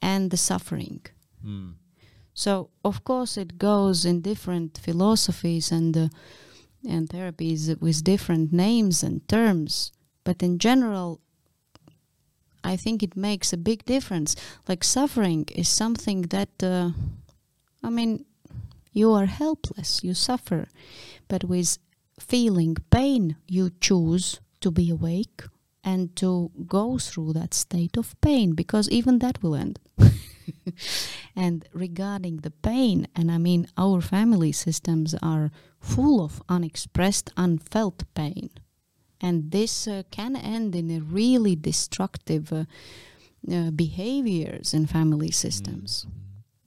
and 0.00 0.30
the 0.30 0.36
suffering. 0.36 1.02
Mm. 1.44 1.74
So 2.34 2.70
of 2.84 3.04
course 3.04 3.36
it 3.36 3.58
goes 3.58 4.04
in 4.04 4.20
different 4.20 4.78
philosophies 4.78 5.72
and 5.72 5.96
uh, 5.96 6.08
and 6.88 7.08
therapies 7.08 7.80
with 7.80 8.04
different 8.04 8.52
names 8.52 9.02
and 9.02 9.26
terms. 9.28 9.92
But 10.24 10.42
in 10.42 10.58
general, 10.58 11.20
I 12.62 12.76
think 12.76 13.02
it 13.02 13.16
makes 13.16 13.52
a 13.52 13.56
big 13.56 13.84
difference. 13.84 14.34
Like 14.68 14.82
suffering 14.84 15.46
is 15.54 15.68
something 15.68 16.22
that, 16.22 16.62
uh, 16.62 16.90
I 17.82 17.90
mean, 17.90 18.24
you 18.94 19.12
are 19.12 19.26
helpless, 19.26 20.02
you 20.02 20.14
suffer. 20.14 20.68
But 21.28 21.44
with 21.44 21.78
feeling 22.18 22.76
pain, 22.90 23.36
you 23.46 23.70
choose 23.80 24.40
to 24.60 24.70
be 24.70 24.88
awake 24.88 25.42
and 25.82 26.16
to 26.16 26.50
go 26.66 26.98
through 26.98 27.34
that 27.34 27.52
state 27.52 27.98
of 27.98 28.18
pain 28.22 28.54
because 28.54 28.88
even 28.88 29.18
that 29.18 29.42
will 29.42 29.54
end. 29.54 29.78
and 31.36 31.68
regarding 31.74 32.38
the 32.38 32.52
pain, 32.52 33.08
and 33.14 33.30
I 33.30 33.38
mean, 33.38 33.66
our 33.76 34.00
family 34.00 34.52
systems 34.52 35.14
are 35.20 35.50
full 35.80 36.24
of 36.24 36.42
unexpressed, 36.48 37.30
unfelt 37.36 38.04
pain. 38.14 38.50
And 39.20 39.50
this 39.50 39.88
uh, 39.88 40.04
can 40.10 40.36
end 40.36 40.74
in 40.74 40.90
a 40.90 41.00
really 41.00 41.56
destructive 41.56 42.52
uh, 42.52 42.64
uh, 43.50 43.70
behaviors 43.70 44.72
in 44.72 44.86
family 44.86 45.30
systems. 45.30 46.06
Mm 46.08 46.23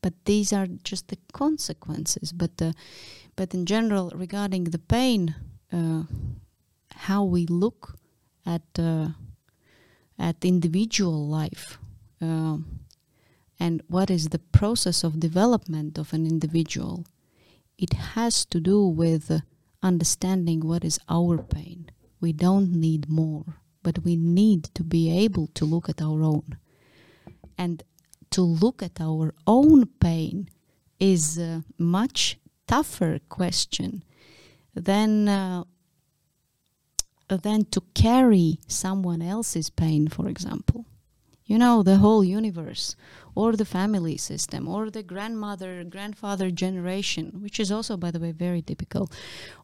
but 0.07 0.23
these 0.23 0.53
are 0.53 0.67
just 0.83 1.09
the 1.09 1.17
consequences. 1.33 2.31
But 2.31 2.61
uh, 2.61 2.71
but 3.35 3.53
in 3.53 3.65
general, 3.65 4.09
regarding 4.15 4.63
the 4.63 4.79
pain, 4.79 5.35
uh, 5.73 6.03
how 7.07 7.25
we 7.25 7.45
look 7.45 7.97
at 8.45 8.67
uh, 8.79 9.09
at 10.17 10.45
individual 10.45 11.27
life, 11.27 11.77
um, 12.21 12.79
and 13.59 13.81
what 13.89 14.09
is 14.09 14.29
the 14.29 14.39
process 14.59 15.03
of 15.03 15.19
development 15.19 15.97
of 15.97 16.13
an 16.13 16.25
individual, 16.25 17.05
it 17.77 17.91
has 18.15 18.45
to 18.45 18.61
do 18.61 18.87
with 18.87 19.41
understanding 19.83 20.61
what 20.61 20.85
is 20.85 20.99
our 21.09 21.37
pain. 21.37 21.91
We 22.21 22.31
don't 22.31 22.71
need 22.71 23.09
more, 23.09 23.59
but 23.83 24.05
we 24.05 24.15
need 24.15 24.63
to 24.75 24.83
be 24.85 25.11
able 25.25 25.47
to 25.47 25.65
look 25.65 25.89
at 25.89 26.01
our 26.01 26.23
own. 26.23 26.57
And 27.57 27.83
to 28.37 28.43
look 28.43 28.83
at 28.83 29.01
our 29.01 29.33
own 29.47 29.87
pain 29.99 30.47
is 30.99 31.39
a 31.39 31.63
much 31.79 32.37
tougher 32.67 33.17
question 33.29 34.03
than 34.75 35.27
uh, 35.27 35.63
than 37.29 37.65
to 37.65 37.81
carry 37.95 38.59
someone 38.67 39.23
else's 39.23 39.71
pain 39.71 40.07
for 40.07 40.27
example 40.27 40.85
you 41.47 41.57
know, 41.57 41.81
the 41.81 41.97
whole 41.97 42.23
universe, 42.23 42.95
or 43.33 43.55
the 43.55 43.65
family 43.65 44.17
system, 44.17 44.67
or 44.67 44.89
the 44.89 45.01
grandmother, 45.01 45.83
grandfather 45.83 46.51
generation, 46.51 47.39
which 47.41 47.59
is 47.59 47.71
also, 47.71 47.95
by 47.95 48.11
the 48.11 48.19
way, 48.19 48.31
very 48.31 48.61
typical, 48.61 49.09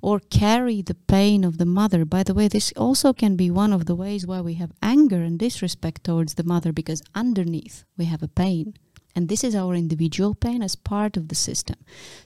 or 0.01 0.19
carry 0.19 0.81
the 0.81 0.95
pain 0.95 1.43
of 1.43 1.57
the 1.57 1.65
mother. 1.65 2.05
By 2.05 2.23
the 2.23 2.33
way, 2.33 2.47
this 2.47 2.71
also 2.77 3.11
can 3.13 3.35
be 3.35 3.51
one 3.51 3.73
of 3.73 3.85
the 3.85 3.95
ways 3.95 4.25
why 4.25 4.41
we 4.41 4.53
have 4.55 4.71
anger 4.81 5.21
and 5.21 5.37
disrespect 5.37 6.03
towards 6.03 6.35
the 6.35 6.43
mother, 6.43 6.71
because 6.71 7.03
underneath 7.13 7.83
we 7.97 8.05
have 8.05 8.23
a 8.23 8.27
pain. 8.27 8.75
And 9.15 9.27
this 9.27 9.43
is 9.43 9.53
our 9.53 9.75
individual 9.75 10.33
pain 10.33 10.63
as 10.63 10.75
part 10.75 11.17
of 11.17 11.27
the 11.27 11.35
system. 11.35 11.75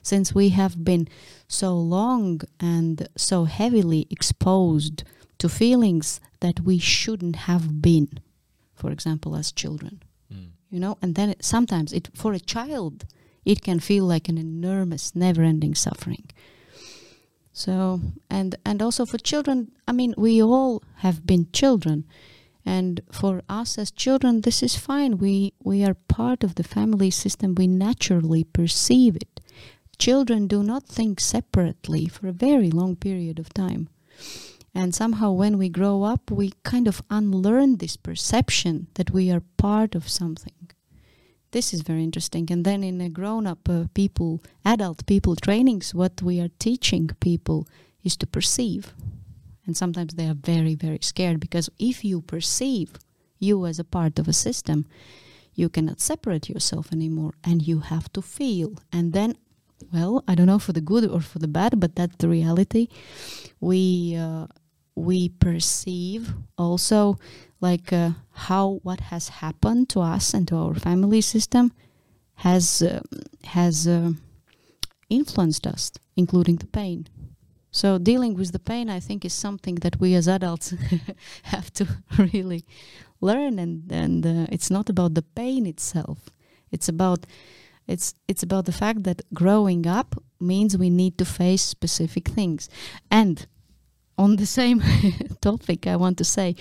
Since 0.02 0.34
we 0.34 0.50
have 0.50 0.84
been 0.84 1.08
so 1.46 1.74
long 1.74 2.40
and 2.60 3.08
so 3.16 3.44
heavily 3.44 4.06
exposed 4.08 5.04
to 5.38 5.48
feelings 5.48 6.20
that 6.40 6.60
we 6.60 6.78
shouldn't 6.78 7.36
have 7.36 7.82
been 7.82 8.20
for 8.78 8.90
example, 8.90 9.36
as 9.36 9.52
children. 9.52 10.02
Mm. 10.32 10.50
You 10.70 10.80
know, 10.80 10.98
and 11.02 11.14
then 11.14 11.30
it, 11.30 11.44
sometimes 11.44 11.92
it 11.92 12.08
for 12.14 12.32
a 12.32 12.40
child 12.40 13.04
it 13.48 13.62
can 13.62 13.80
feel 13.80 14.04
like 14.04 14.28
an 14.28 14.36
enormous, 14.36 15.16
never-ending 15.16 15.74
suffering. 15.74 16.28
So, 17.52 18.00
and 18.28 18.54
and 18.64 18.82
also 18.82 19.06
for 19.06 19.18
children, 19.18 19.72
I 19.88 19.92
mean, 19.92 20.14
we 20.18 20.42
all 20.42 20.82
have 20.96 21.26
been 21.26 21.48
children, 21.52 22.04
and 22.64 23.00
for 23.10 23.42
us 23.48 23.78
as 23.78 23.90
children, 23.90 24.42
this 24.42 24.62
is 24.62 24.76
fine. 24.76 25.16
We 25.16 25.54
we 25.64 25.82
are 25.82 25.94
part 25.94 26.44
of 26.44 26.54
the 26.54 26.62
family 26.62 27.10
system. 27.10 27.54
We 27.54 27.66
naturally 27.66 28.44
perceive 28.44 29.16
it. 29.16 29.40
Children 29.98 30.46
do 30.46 30.62
not 30.62 30.84
think 30.86 31.18
separately 31.18 32.06
for 32.06 32.28
a 32.28 32.32
very 32.32 32.70
long 32.70 32.96
period 32.96 33.38
of 33.38 33.52
time. 33.54 33.88
And 34.74 34.94
somehow, 34.94 35.32
when 35.32 35.58
we 35.58 35.68
grow 35.68 36.02
up, 36.02 36.30
we 36.30 36.52
kind 36.62 36.86
of 36.86 37.02
unlearn 37.10 37.76
this 37.76 37.96
perception 37.96 38.88
that 38.94 39.10
we 39.10 39.30
are 39.30 39.42
part 39.56 39.94
of 39.94 40.08
something. 40.08 40.70
This 41.50 41.72
is 41.72 41.80
very 41.80 42.04
interesting. 42.04 42.46
And 42.50 42.64
then, 42.64 42.84
in 42.84 43.00
a 43.00 43.08
grown 43.08 43.46
up 43.46 43.68
uh, 43.68 43.84
people, 43.94 44.42
adult 44.64 45.06
people 45.06 45.36
trainings, 45.36 45.94
what 45.94 46.20
we 46.22 46.40
are 46.40 46.50
teaching 46.58 47.08
people 47.20 47.66
is 48.04 48.16
to 48.18 48.26
perceive. 48.26 48.94
And 49.66 49.76
sometimes 49.76 50.14
they 50.14 50.26
are 50.26 50.34
very, 50.34 50.74
very 50.74 51.00
scared 51.02 51.40
because 51.40 51.68
if 51.78 52.04
you 52.04 52.22
perceive 52.22 52.92
you 53.38 53.66
as 53.66 53.78
a 53.78 53.84
part 53.84 54.18
of 54.18 54.28
a 54.28 54.32
system, 54.32 54.86
you 55.54 55.68
cannot 55.68 56.00
separate 56.00 56.48
yourself 56.48 56.92
anymore 56.92 57.34
and 57.44 57.66
you 57.66 57.80
have 57.80 58.12
to 58.12 58.22
feel. 58.22 58.74
And 58.92 59.12
then 59.12 59.36
well, 59.92 60.24
I 60.26 60.34
don't 60.34 60.46
know 60.46 60.58
for 60.58 60.72
the 60.72 60.80
good 60.80 61.08
or 61.08 61.20
for 61.20 61.38
the 61.38 61.48
bad, 61.48 61.78
but 61.80 61.94
that's 61.94 62.16
the 62.16 62.28
reality. 62.28 62.88
We 63.60 64.16
uh, 64.16 64.46
we 64.98 65.28
perceive 65.28 66.34
also 66.56 67.18
like 67.60 67.92
uh, 67.92 68.10
how 68.32 68.80
what 68.82 69.00
has 69.00 69.28
happened 69.28 69.88
to 69.90 70.00
us 70.00 70.34
and 70.34 70.46
to 70.48 70.56
our 70.56 70.74
family 70.74 71.20
system 71.20 71.72
has 72.36 72.82
uh, 72.82 73.00
has 73.44 73.86
uh, 73.88 74.12
influenced 75.08 75.66
us, 75.66 75.92
including 76.16 76.56
the 76.56 76.66
pain. 76.66 77.06
So 77.70 77.98
dealing 77.98 78.34
with 78.34 78.52
the 78.52 78.58
pain, 78.58 78.88
I 78.88 79.00
think, 79.00 79.24
is 79.24 79.34
something 79.34 79.76
that 79.76 80.00
we 80.00 80.14
as 80.14 80.28
adults 80.28 80.74
have 81.42 81.72
to 81.74 81.86
really 82.18 82.64
learn, 83.20 83.58
and 83.58 83.90
and 83.90 84.26
uh, 84.26 84.46
it's 84.50 84.70
not 84.70 84.88
about 84.88 85.14
the 85.14 85.22
pain 85.22 85.66
itself. 85.66 86.30
It's 86.70 86.88
about 86.88 87.26
it's 87.86 88.14
it's 88.28 88.42
about 88.42 88.66
the 88.66 88.72
fact 88.72 89.02
that 89.04 89.22
growing 89.34 89.86
up 89.86 90.14
means 90.40 90.76
we 90.76 90.90
need 90.90 91.18
to 91.18 91.24
face 91.24 91.62
specific 91.62 92.28
things, 92.28 92.68
and 93.10 93.46
on 94.18 94.36
the 94.36 94.46
same 94.46 94.82
topic, 95.40 95.86
I 95.86 95.96
want 95.96 96.18
to 96.18 96.24
say. 96.24 96.56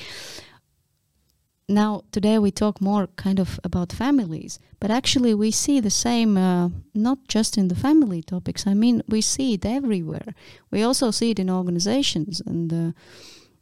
Now 1.69 2.03
today 2.11 2.39
we 2.39 2.51
talk 2.51 2.79
more 2.79 3.07
kind 3.17 3.39
of 3.39 3.59
about 3.63 3.91
families 3.91 4.59
but 4.79 4.89
actually 4.89 5.33
we 5.33 5.51
see 5.51 5.81
the 5.81 5.89
same 5.89 6.37
uh, 6.37 6.69
not 6.93 7.17
just 7.27 7.57
in 7.57 7.67
the 7.67 7.75
family 7.75 8.21
topics 8.21 8.65
i 8.67 8.73
mean 8.73 9.03
we 9.09 9.19
see 9.21 9.53
it 9.53 9.65
everywhere. 9.65 10.33
We 10.71 10.81
also 10.83 11.11
see 11.11 11.31
it 11.31 11.39
in 11.39 11.49
organizations 11.49 12.41
and 12.45 12.71
uh, 12.71 12.91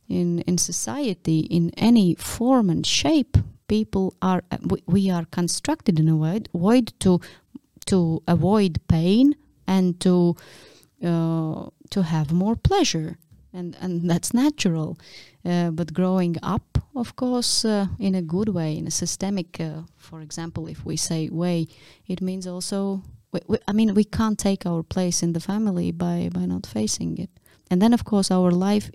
in 0.08 0.42
in 0.42 0.58
society 0.58 1.40
in 1.40 1.72
any 1.78 2.16
form 2.16 2.70
and 2.70 2.86
shape. 2.86 3.38
People 3.68 4.14
are 4.22 4.44
uh, 4.52 4.58
we, 4.62 4.84
we, 4.86 5.10
are 5.10 5.26
constructed 5.26 6.00
in 6.00 6.08
a 6.08 6.16
way, 6.16 6.42
way 6.54 6.82
to 7.00 7.20
to 7.88 8.22
avoid 8.28 8.80
pain 8.88 9.36
and 9.68 10.00
to 10.02 10.36
uh, 11.04 11.70
to 11.90 12.04
have 12.04 12.32
more 12.32 12.56
pleasure 12.56 13.18
and 13.56 13.78
and 13.82 14.10
that's 14.10 14.34
natural. 14.34 14.98
Uh, 15.46 15.72
but 15.72 15.94
growing 15.94 16.36
up, 16.41 16.78
of 16.96 17.15
course, 17.15 17.65
uh, 17.65 17.88
in 18.00 18.15
a 18.15 18.22
good 18.22 18.50
way, 18.50 18.78
in 18.78 18.88
a 18.88 18.91
systemic, 18.91 19.60
uh, 19.60 19.82
for 19.98 20.22
example, 20.22 20.68
if 20.68 20.86
we 20.86 20.98
say 20.98 21.30
way, 21.30 21.68
it 22.08 22.22
means 22.22 22.48
also. 22.48 23.02
We, 23.32 23.58
I 23.68 23.74
mean, 23.74 23.94
we 23.94 24.06
can't 24.06 24.39
take 24.39 24.65
our 24.65 24.84
place 24.84 25.22
in 25.22 25.34
the 25.34 25.39
family 25.39 25.91
by 25.91 26.30
by 26.34 26.46
not 26.46 26.65
facing 26.65 27.18
it. 27.18 27.30
And 27.70 27.82
then, 27.82 27.94
of 27.94 28.04
course, 28.04 28.32
our 28.32 28.52
life 28.52 28.89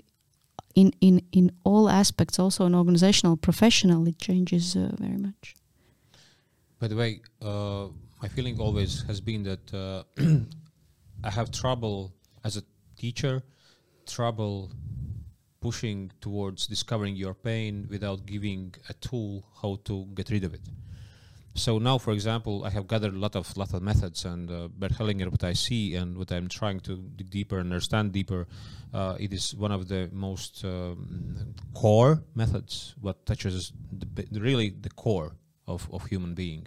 in 0.74 0.92
in 1.00 1.22
in 1.32 1.50
all 1.64 1.88
aspects, 1.88 2.38
also 2.38 2.66
in 2.66 2.74
organizational, 2.74 3.36
professional, 3.36 4.08
it 4.08 4.18
changes 4.18 4.76
uh, 4.76 4.90
very 4.98 5.18
much. 5.18 5.54
By 6.78 6.88
the 6.88 6.96
way, 6.96 7.20
uh, 7.42 7.88
my 8.22 8.28
feeling 8.28 8.58
always 8.60 9.04
has 9.06 9.20
been 9.20 9.42
that 9.42 9.74
uh, 9.74 10.02
I 11.24 11.30
have 11.30 11.50
trouble 11.50 12.12
as 12.44 12.56
a 12.56 12.62
teacher 12.96 13.42
trouble 14.12 14.70
pushing 15.60 16.10
towards 16.20 16.66
discovering 16.66 17.14
your 17.16 17.34
pain 17.34 17.86
without 17.90 18.24
giving 18.26 18.74
a 18.88 18.94
tool 18.94 19.44
how 19.60 19.78
to 19.84 20.06
get 20.14 20.30
rid 20.30 20.44
of 20.44 20.54
it. 20.54 20.66
So 21.54 21.78
now, 21.78 21.98
for 21.98 22.12
example, 22.12 22.64
I 22.64 22.70
have 22.70 22.86
gathered 22.86 23.12
a 23.14 23.18
lot 23.18 23.34
of 23.34 23.56
lot 23.56 23.74
of 23.74 23.82
methods, 23.82 24.24
and 24.24 24.50
uh, 24.50 24.68
Bert 24.68 24.92
Hellinger, 24.92 25.28
what 25.30 25.42
I 25.42 25.52
see 25.52 25.96
and 25.96 26.16
what 26.16 26.30
I'm 26.30 26.48
trying 26.48 26.80
to 26.80 26.96
dig 27.16 27.28
deeper 27.28 27.58
and 27.58 27.72
understand 27.72 28.12
deeper, 28.12 28.46
uh, 28.94 29.16
it 29.18 29.32
is 29.32 29.54
one 29.54 29.72
of 29.72 29.88
the 29.88 30.08
most 30.12 30.64
um, 30.64 31.54
core 31.74 32.22
methods, 32.34 32.94
what 33.00 33.26
touches 33.26 33.72
the, 33.92 34.40
really 34.40 34.70
the 34.70 34.90
core 34.90 35.32
of, 35.66 35.88
of 35.92 36.06
human 36.06 36.34
being 36.34 36.66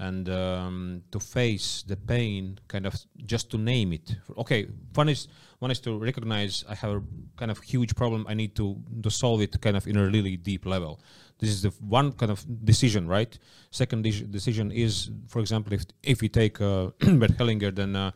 and 0.00 0.30
um, 0.30 1.02
to 1.12 1.20
face 1.20 1.84
the 1.86 1.94
pain, 1.94 2.58
kind 2.68 2.86
of 2.86 2.94
just 3.26 3.50
to 3.50 3.58
name 3.58 3.92
it. 3.92 4.16
Okay, 4.38 4.66
one 4.94 5.10
is 5.10 5.28
one 5.58 5.70
is 5.70 5.78
to 5.80 5.98
recognize 5.98 6.64
I 6.66 6.74
have 6.74 6.90
a 6.90 7.02
kind 7.36 7.50
of 7.50 7.58
huge 7.60 7.94
problem. 7.94 8.24
I 8.26 8.34
need 8.34 8.56
to 8.56 8.76
to 9.02 9.10
solve 9.10 9.42
it 9.42 9.60
kind 9.60 9.76
of 9.76 9.86
in 9.86 9.96
a 9.96 10.06
really 10.06 10.38
deep 10.38 10.64
level. 10.64 11.00
This 11.38 11.50
is 11.50 11.62
the 11.62 11.72
one 11.80 12.12
kind 12.12 12.32
of 12.32 12.44
decision, 12.64 13.06
right? 13.06 13.38
Second 13.70 14.02
de- 14.02 14.24
decision 14.24 14.72
is, 14.72 15.10
for 15.28 15.40
example, 15.40 15.74
if 15.74 15.84
if 16.02 16.22
we 16.22 16.28
take 16.30 16.60
uh, 16.62 16.90
Bert 17.20 17.36
Hellinger, 17.36 17.74
then 17.74 17.94
uh, 17.94 18.10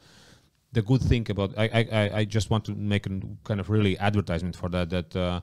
the 0.72 0.80
good 0.80 1.02
thing 1.02 1.30
about 1.30 1.52
I, 1.58 1.68
I 1.92 2.10
I 2.20 2.24
just 2.24 2.48
want 2.48 2.64
to 2.64 2.74
make 2.74 3.06
a 3.06 3.20
kind 3.44 3.60
of 3.60 3.68
really 3.68 3.98
advertisement 3.98 4.56
for 4.56 4.70
that 4.70 4.88
that 4.88 5.14
uh, 5.14 5.40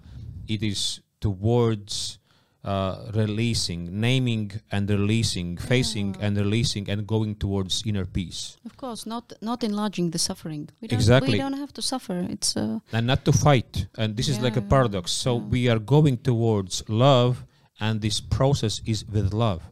it 0.47 0.63
is 0.63 1.01
towards 1.19 2.17
uh, 2.63 3.11
releasing, 3.13 3.99
naming 3.99 4.51
and 4.71 4.89
releasing, 4.89 5.57
facing 5.57 6.15
and 6.19 6.37
releasing, 6.37 6.89
and 6.89 7.07
going 7.07 7.35
towards 7.35 7.83
inner 7.85 8.05
peace. 8.05 8.57
Of 8.65 8.77
course, 8.77 9.05
not 9.05 9.33
not 9.41 9.63
enlarging 9.63 10.11
the 10.11 10.19
suffering. 10.19 10.69
We 10.79 10.87
don't, 10.87 10.99
exactly. 10.99 11.33
We 11.33 11.37
don't 11.39 11.57
have 11.57 11.73
to 11.73 11.81
suffer. 11.81 12.25
It's 12.29 12.55
uh, 12.55 12.79
and 12.91 13.07
not 13.07 13.25
to 13.25 13.31
fight. 13.31 13.87
And 13.97 14.15
this 14.15 14.27
yeah, 14.27 14.35
is 14.35 14.41
like 14.41 14.57
a 14.57 14.61
paradox. 14.61 15.11
So 15.11 15.37
yeah. 15.37 15.43
we 15.53 15.69
are 15.69 15.79
going 15.79 16.17
towards 16.17 16.83
love, 16.87 17.45
and 17.79 18.01
this 18.01 18.21
process 18.21 18.81
is 18.85 19.05
with 19.05 19.33
love 19.33 19.63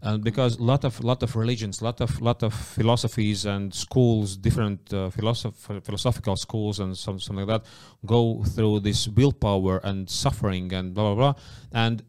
and 0.00 0.22
because 0.22 0.58
a 0.58 0.62
lot 0.62 0.84
of 0.84 1.02
lot 1.02 1.22
of 1.22 1.34
religions, 1.34 1.82
lot 1.82 2.00
of 2.00 2.20
lot 2.20 2.42
of 2.42 2.54
philosophies 2.54 3.44
and 3.44 3.74
schools, 3.74 4.36
different 4.36 4.92
uh, 4.92 5.10
philosoph- 5.10 5.84
philosophical 5.84 6.36
schools 6.36 6.78
and 6.78 6.96
some 6.96 7.18
something 7.18 7.46
like 7.46 7.62
that, 7.62 7.68
go 8.06 8.44
through 8.44 8.80
this 8.80 9.08
willpower 9.08 9.78
and 9.82 10.08
suffering 10.08 10.72
and 10.72 10.94
blah 10.94 11.14
blah 11.14 11.32
blah. 11.32 11.42
And 11.72 12.04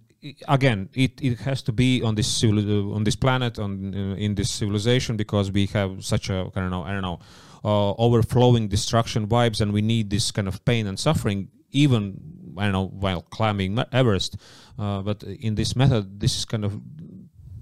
again, 0.47 0.89
it, 0.93 1.19
it 1.21 1.39
has 1.39 1.61
to 1.63 1.71
be 1.71 2.03
on 2.03 2.15
this 2.15 2.27
civil, 2.27 2.93
on 2.93 3.03
this 3.03 3.15
planet, 3.15 3.57
on 3.57 3.95
uh, 3.95 4.15
in 4.15 4.35
this 4.35 4.51
civilization, 4.51 5.17
because 5.17 5.51
we 5.51 5.65
have 5.67 6.05
such 6.05 6.29
a 6.29 6.49
I 6.55 6.59
don't 6.59 6.69
know 6.69 6.83
I 6.83 6.91
don't 6.91 7.01
know 7.01 7.19
uh, 7.63 7.91
overflowing 7.93 8.67
destruction 8.67 9.27
vibes, 9.27 9.61
and 9.61 9.73
we 9.73 9.81
need 9.81 10.09
this 10.09 10.31
kind 10.31 10.47
of 10.47 10.63
pain 10.63 10.85
and 10.87 10.99
suffering, 10.99 11.49
even 11.71 12.19
I 12.57 12.63
don't 12.65 12.73
know 12.73 12.87
while 12.87 13.21
climbing 13.21 13.79
Everest. 13.91 14.37
Uh, 14.77 15.01
but 15.01 15.23
in 15.23 15.55
this 15.55 15.75
method, 15.75 16.19
this 16.19 16.37
is 16.37 16.45
kind 16.45 16.63
of 16.63 16.79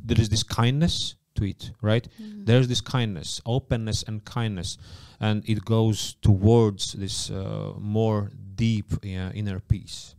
there 0.07 0.19
is 0.19 0.29
this 0.29 0.43
kindness 0.43 1.15
to 1.35 1.43
it, 1.43 1.71
right? 1.81 2.07
Mm. 2.21 2.45
There's 2.45 2.67
this 2.67 2.81
kindness, 2.81 3.41
openness, 3.45 4.03
and 4.03 4.23
kindness, 4.25 4.77
and 5.19 5.43
it 5.47 5.65
goes 5.65 6.15
towards 6.21 6.93
this 6.93 7.29
uh, 7.29 7.73
more 7.77 8.31
deep 8.55 8.93
uh, 8.93 9.31
inner 9.33 9.59
peace. 9.59 10.15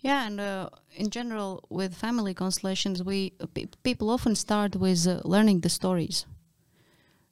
Yeah, 0.00 0.26
and 0.26 0.40
uh, 0.40 0.68
in 0.96 1.10
general, 1.10 1.64
with 1.70 1.94
family 1.94 2.34
constellations, 2.34 3.02
we 3.02 3.30
pe 3.54 3.66
people 3.82 4.10
often 4.10 4.34
start 4.34 4.76
with 4.76 5.06
uh, 5.06 5.20
learning 5.24 5.60
the 5.60 5.68
stories, 5.68 6.26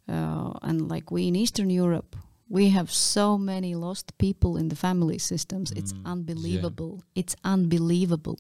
uh, 0.08 0.52
and 0.62 0.88
like 0.88 1.10
we 1.10 1.28
in 1.28 1.36
Eastern 1.36 1.70
Europe, 1.70 2.16
we 2.52 2.68
have 2.68 2.90
so 2.92 3.38
many 3.38 3.74
lost 3.74 4.06
people 4.18 4.58
in 4.60 4.68
the 4.68 4.76
family 4.76 5.18
systems. 5.18 5.72
It's 5.72 5.94
Mm, 5.94 6.02
yeah. 6.02 6.12
unbelievable. 6.12 6.94
It's 7.14 7.34
unbelievable. 7.54 8.38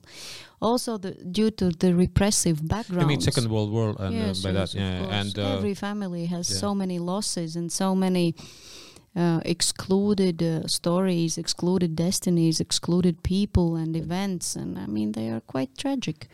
Also, 0.60 0.98
the, 0.98 1.12
due 1.38 1.50
to 1.60 1.70
the 1.70 1.94
repressive 1.94 2.58
background. 2.74 3.04
I 3.04 3.06
mean, 3.06 3.22
Second 3.22 3.48
World 3.48 3.70
War, 3.72 3.96
and 3.98 4.14
yes, 4.14 4.44
uh, 4.44 4.48
by 4.48 4.52
yes, 4.52 4.72
that, 4.72 4.78
yeah, 4.78 5.20
and 5.20 5.38
uh, 5.38 5.56
every 5.56 5.74
family 5.74 6.26
has 6.26 6.50
yeah. 6.50 6.58
so 6.64 6.74
many 6.74 6.98
losses 6.98 7.56
and 7.56 7.72
so 7.72 7.94
many 7.94 8.34
uh, 9.16 9.40
excluded 9.54 10.42
uh, 10.42 10.66
stories, 10.66 11.38
excluded 11.38 11.96
destinies, 11.96 12.60
excluded 12.60 13.22
people 13.22 13.76
and 13.76 13.96
events, 13.96 14.56
and 14.56 14.78
I 14.78 14.86
mean 14.96 15.12
they 15.12 15.30
are 15.30 15.40
quite 15.40 15.70
tragic. 15.78 16.28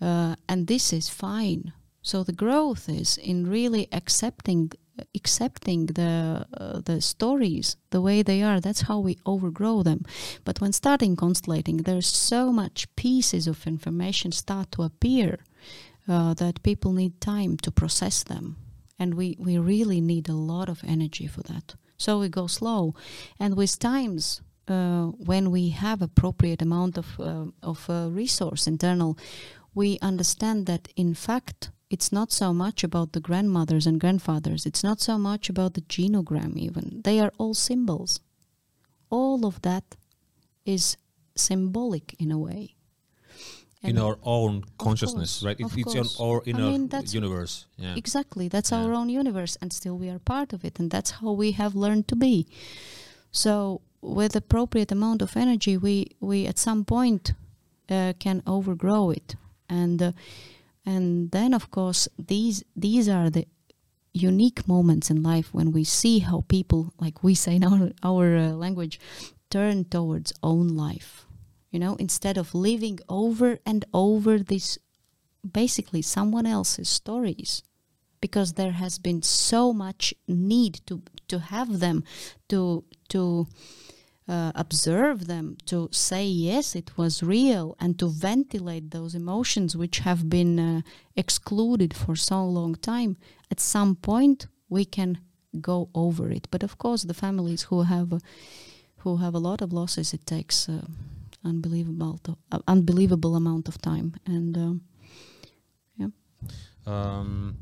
Uh, 0.00 0.34
and 0.50 0.66
this 0.66 0.92
is 0.92 1.08
fine. 1.08 1.72
So 2.02 2.22
the 2.22 2.36
growth 2.44 2.88
is 2.88 3.18
in 3.18 3.48
really 3.50 3.88
accepting 3.90 4.72
accepting 5.14 5.86
the 5.86 6.46
uh, 6.54 6.80
the 6.84 7.00
stories 7.00 7.76
the 7.90 8.00
way 8.00 8.22
they 8.22 8.42
are. 8.42 8.60
That's 8.60 8.82
how 8.82 8.98
we 9.00 9.18
overgrow 9.24 9.82
them. 9.82 10.04
But 10.44 10.60
when 10.60 10.72
starting 10.72 11.16
constellating 11.16 11.78
there's 11.78 12.06
so 12.06 12.52
much 12.52 12.86
pieces 12.96 13.46
of 13.46 13.66
information 13.66 14.32
start 14.32 14.70
to 14.72 14.82
appear 14.82 15.38
uh, 16.08 16.34
that 16.34 16.62
people 16.62 16.92
need 16.92 17.20
time 17.20 17.56
to 17.58 17.70
process 17.70 18.24
them. 18.24 18.56
And 18.98 19.14
we 19.14 19.36
we 19.38 19.58
really 19.58 20.00
need 20.00 20.28
a 20.28 20.40
lot 20.54 20.68
of 20.68 20.82
energy 20.84 21.26
for 21.26 21.42
that. 21.42 21.74
So 21.96 22.18
we 22.20 22.28
go 22.28 22.46
slow. 22.46 22.94
And 23.38 23.56
with 23.56 23.78
times 23.78 24.42
uh, 24.68 25.06
when 25.26 25.50
we 25.50 25.70
have 25.70 26.02
appropriate 26.02 26.62
amount 26.62 26.98
of 26.98 27.20
uh, 27.20 27.46
of 27.62 27.88
uh, 27.88 28.08
resource 28.10 28.66
internal 28.66 29.16
we 29.74 29.98
understand 30.00 30.66
that 30.66 30.88
in 30.96 31.14
fact 31.14 31.70
it's 31.88 32.10
not 32.10 32.32
so 32.32 32.52
much 32.52 32.82
about 32.84 33.12
the 33.12 33.20
grandmothers 33.20 33.86
and 33.86 34.00
grandfathers 34.00 34.66
it's 34.66 34.82
not 34.82 35.00
so 35.00 35.16
much 35.18 35.48
about 35.48 35.74
the 35.74 35.82
genogram 35.82 36.56
even 36.56 37.00
they 37.04 37.20
are 37.20 37.32
all 37.38 37.54
symbols 37.54 38.20
all 39.10 39.46
of 39.46 39.62
that 39.62 39.96
is 40.64 40.96
symbolic 41.36 42.14
in 42.18 42.32
a 42.32 42.38
way 42.38 42.76
in 43.82 43.98
our 43.98 44.18
own 44.22 44.64
consciousness, 44.78 45.40
course, 45.40 45.44
right? 45.44 45.60
It, 45.60 45.64
it's 45.64 45.94
in 45.94 46.02
course. 46.02 46.20
our 46.20 46.42
I 46.46 46.52
mean, 46.52 46.90
universe. 47.12 47.66
Yeah. 47.76 47.94
Exactly. 47.96 48.48
That's 48.48 48.70
Yeah. 48.70 48.82
our 48.82 48.92
own 48.92 49.08
universe, 49.08 49.56
and 49.60 49.72
still 49.72 49.96
we 49.98 50.08
are 50.08 50.18
part 50.18 50.52
of 50.52 50.64
it, 50.64 50.80
and 50.80 50.90
that's 50.90 51.10
how 51.20 51.32
we 51.32 51.52
have 51.52 51.74
learned 51.74 52.08
to 52.08 52.16
be. 52.16 52.46
So, 53.30 53.80
with 54.00 54.36
appropriate 54.36 54.92
amount 54.92 55.22
of 55.22 55.36
energy, 55.36 55.76
we 55.76 56.16
we 56.20 56.46
at 56.46 56.58
some 56.58 56.84
point 56.84 57.34
uh, 57.88 58.12
can 58.18 58.42
overgrow 58.46 59.10
it, 59.10 59.36
and 59.68 60.02
uh, 60.02 60.12
and 60.86 61.30
then 61.32 61.52
of 61.52 61.70
course 61.70 62.08
these 62.18 62.62
these 62.76 63.08
are 63.08 63.28
the 63.28 63.46
unique 64.16 64.66
moments 64.66 65.10
in 65.10 65.22
life 65.22 65.52
when 65.52 65.70
we 65.72 65.84
see 65.84 66.20
how 66.20 66.44
people, 66.48 66.92
like 66.98 67.22
we 67.22 67.34
say 67.34 67.56
in 67.56 67.64
our 67.64 67.90
our 68.02 68.36
uh, 68.36 68.48
language, 68.50 68.98
turn 69.50 69.84
towards 69.84 70.32
own 70.42 70.68
life. 70.68 71.26
You 71.70 71.78
know, 71.78 71.96
instead 71.96 72.38
of 72.38 72.54
living 72.54 72.98
over 73.08 73.58
and 73.66 73.84
over 73.92 74.38
this 74.38 74.78
basically 75.52 76.02
someone 76.02 76.46
else's 76.46 76.88
stories 76.88 77.62
because 78.20 78.54
there 78.54 78.72
has 78.72 78.98
been 78.98 79.22
so 79.22 79.72
much 79.72 80.14
need 80.26 80.80
to 80.86 81.02
to 81.28 81.38
have 81.38 81.80
them 81.80 82.02
to 82.48 82.84
to 83.08 83.46
uh, 84.28 84.52
observe 84.54 85.26
them 85.26 85.56
to 85.66 85.88
say 85.92 86.24
yes 86.26 86.74
it 86.74 86.96
was 86.96 87.22
real 87.22 87.76
and 87.78 87.98
to 87.98 88.08
ventilate 88.08 88.90
those 88.90 89.14
emotions 89.14 89.76
which 89.76 90.00
have 90.00 90.28
been 90.28 90.58
uh, 90.58 90.80
excluded 91.14 91.94
for 91.94 92.16
so 92.16 92.44
long 92.44 92.74
time. 92.74 93.16
At 93.50 93.60
some 93.60 93.94
point 93.94 94.46
we 94.68 94.84
can 94.84 95.18
go 95.60 95.88
over 95.94 96.30
it. 96.30 96.48
But 96.50 96.62
of 96.62 96.76
course 96.78 97.02
the 97.02 97.14
families 97.14 97.62
who 97.64 97.82
have 97.82 98.12
uh, 98.12 98.18
who 98.98 99.18
have 99.18 99.34
a 99.34 99.38
lot 99.38 99.62
of 99.62 99.72
losses 99.72 100.12
it 100.12 100.26
takes 100.26 100.68
uh, 100.68 100.86
unbelievable 101.44 102.20
uh, 102.50 102.58
unbelievable 102.66 103.36
amount 103.36 103.68
of 103.68 103.80
time. 103.80 104.14
And 104.26 104.56
um, 104.56 104.80
um, 106.86 107.56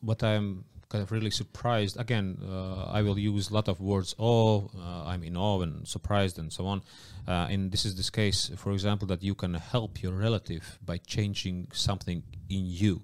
what 0.00 0.22
I'm 0.22 0.64
kind 0.94 1.02
of 1.06 1.10
really 1.16 1.30
surprised. 1.42 1.94
Again 2.06 2.26
uh, 2.56 2.98
I 2.98 3.00
will 3.06 3.18
use 3.18 3.50
a 3.50 3.54
lot 3.58 3.68
of 3.68 3.76
words 3.80 4.14
Oh, 4.18 4.70
uh, 4.78 5.10
I'm 5.10 5.22
in 5.30 5.36
awe 5.36 5.60
and 5.66 5.74
surprised 5.96 6.38
and 6.38 6.52
so 6.52 6.62
on. 6.72 6.78
Uh, 7.26 7.52
and 7.52 7.72
this 7.72 7.84
is 7.88 7.92
this 7.96 8.10
case 8.10 8.40
for 8.62 8.70
example 8.72 9.06
that 9.08 9.20
you 9.28 9.34
can 9.42 9.54
help 9.54 9.92
your 10.04 10.12
relative 10.26 10.64
by 10.90 10.96
changing 11.14 11.56
something 11.72 12.22
in 12.48 12.62
you. 12.82 12.94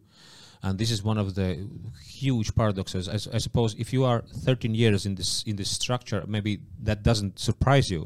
And 0.63 0.79
this 0.79 0.91
is 0.91 1.03
one 1.03 1.19
of 1.25 1.35
the 1.35 1.49
huge 2.21 2.55
paradoxes. 2.55 3.09
I 3.09 3.39
suppose 3.39 3.71
if 3.85 3.89
you 3.95 4.03
are 4.05 4.21
13 4.45 4.75
years 4.75 5.07
in 5.09 5.15
this 5.17 5.43
in 5.51 5.57
this 5.57 5.71
structure 5.71 6.23
maybe 6.35 6.53
that 6.87 7.03
doesn't 7.03 7.39
surprise 7.39 7.91
you. 7.91 8.03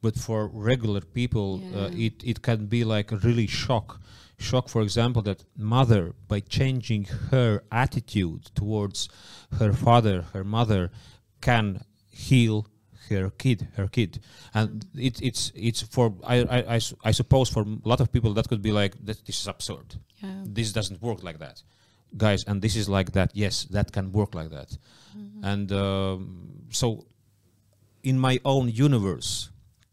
But 0.00 0.14
for 0.26 0.40
regular 0.72 1.02
people 1.20 1.48
uh, 1.74 1.88
Yeah. 1.92 2.06
it, 2.06 2.14
it 2.32 2.38
can 2.48 2.60
be 2.66 2.80
like 2.96 3.08
a 3.12 3.18
really 3.28 3.48
shock 3.48 3.88
shock 4.38 4.68
for 4.68 4.82
example 4.82 5.20
that 5.22 5.44
mother 5.56 6.14
by 6.28 6.40
changing 6.40 7.04
her 7.30 7.62
attitude 7.72 8.44
towards 8.54 9.08
her 9.58 9.72
father 9.72 10.22
her 10.32 10.44
mother 10.44 10.90
can 11.40 11.84
heal 12.08 12.66
her 13.08 13.30
kid 13.30 13.68
her 13.76 13.88
kid. 13.88 14.20
And 14.54 14.84
it, 14.94 15.20
it's 15.22 15.52
it's 15.54 15.82
for 15.82 16.14
I, 16.24 16.36
I, 16.76 16.80
I, 17.04 17.10
suppose 17.12 17.48
for 17.48 17.62
a 17.62 17.88
lot 17.88 18.00
of 18.00 18.12
people 18.12 18.34
that 18.34 18.48
could 18.48 18.62
be 18.62 18.72
like 18.72 18.94
that 19.04 19.24
this 19.24 19.40
is 19.40 19.48
absurd. 19.48 19.96
Yeah. 20.22 20.42
this 20.44 20.72
doesn't 20.72 21.00
work 21.02 21.22
like 21.22 21.38
that. 21.38 21.62
Guys 22.16 22.44
and 22.46 22.62
this 22.62 22.76
is 22.76 22.88
like 22.88 23.12
that. 23.12 23.30
Yes 23.34 23.64
that 23.70 23.92
can 23.92 24.12
work 24.12 24.34
like 24.34 24.50
that. 24.50 24.76
Mm-hmm. 25.16 25.44
and 25.44 25.72
um, 25.72 26.48
so 26.70 27.06
in 28.02 28.18
my 28.18 28.38
own 28.44 28.68
universe 28.68 29.50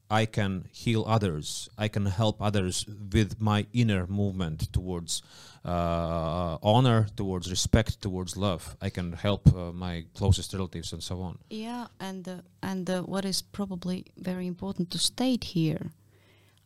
i 0.10 0.26
can 0.26 0.66
heal 0.72 1.04
others 1.08 1.70
i 1.78 1.88
can 1.88 2.06
help 2.06 2.42
others 2.42 2.86
with 3.14 3.42
my 3.42 3.66
inner 3.74 4.06
movement 4.08 4.72
towards 4.72 5.22
uh, 5.66 6.58
honor 6.62 7.08
towards 7.16 7.50
respect 7.50 8.02
towards 8.02 8.38
love 8.38 8.76
i 8.82 8.90
can 8.90 9.14
help 9.14 9.48
uh, 9.56 9.72
my 9.72 10.06
closest 10.14 10.54
relatives 10.54 10.94
and 10.94 11.02
so 11.04 11.22
on 11.22 11.38
Yeah, 11.50 11.88
and 12.00 12.28
uh, 12.28 12.42
and 12.62 12.90
uh, 12.90 13.02
what 13.02 13.26
is 13.26 13.42
probably 13.42 14.06
very 14.18 14.46
important 14.48 14.90
to 14.92 14.98
state 14.98 15.44
here, 15.56 15.92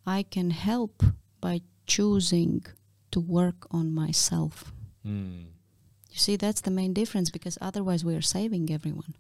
I 0.06 0.24
can 0.24 0.50
help 0.52 1.04
by 1.42 1.62
choosing 1.86 2.66
to 3.12 3.20
work 3.20 3.68
on 3.72 3.94
myself. 3.94 4.74
Mm. 5.06 5.46
You 6.12 6.18
see, 6.18 6.36
that's 6.38 6.62
the 6.62 6.72
main 6.72 6.94
difference 6.94 7.30
because 7.32 7.58
otherwise 7.62 8.04
we 8.04 8.16
are 8.16 8.22
saving 8.22 8.70
everyone, 8.72 9.14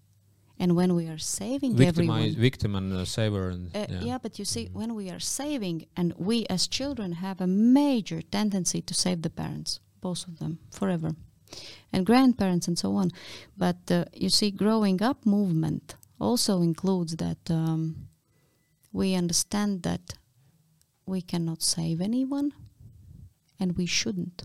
and 0.59 0.75
when 0.75 0.93
we 0.93 1.07
are 1.07 1.17
saving 1.17 1.75
victimize 1.75 2.25
everyone, 2.25 2.41
victim 2.41 2.75
and 2.75 2.93
uh, 2.93 3.05
saver 3.05 3.49
and 3.49 3.75
uh, 3.75 3.85
yeah. 3.89 3.99
yeah. 4.01 4.17
but 4.17 4.37
you 4.37 4.45
see, 4.45 4.69
when 4.73 4.93
we 4.93 5.09
are 5.09 5.19
saving, 5.19 5.85
and 5.95 6.13
we 6.17 6.45
as 6.47 6.67
children 6.67 7.13
have 7.13 7.39
a 7.39 7.47
major 7.47 8.21
tendency 8.21 8.81
to 8.81 8.93
save 8.93 9.21
the 9.21 9.29
parents, 9.29 9.79
both 10.01 10.27
of 10.27 10.39
them, 10.39 10.59
forever, 10.69 11.11
and 11.93 12.05
grandparents 12.05 12.67
and 12.67 12.77
so 12.77 12.95
on. 12.95 13.11
But 13.57 13.89
uh, 13.89 14.05
you 14.13 14.29
see, 14.29 14.51
growing 14.51 15.01
up 15.01 15.25
movement 15.25 15.95
also 16.19 16.61
includes 16.61 17.15
that 17.15 17.49
um, 17.49 18.09
we 18.91 19.15
understand 19.15 19.83
that 19.83 20.13
we 21.05 21.21
cannot 21.21 21.63
save 21.63 22.01
anyone, 22.01 22.51
and 23.59 23.77
we 23.77 23.85
shouldn't. 23.85 24.43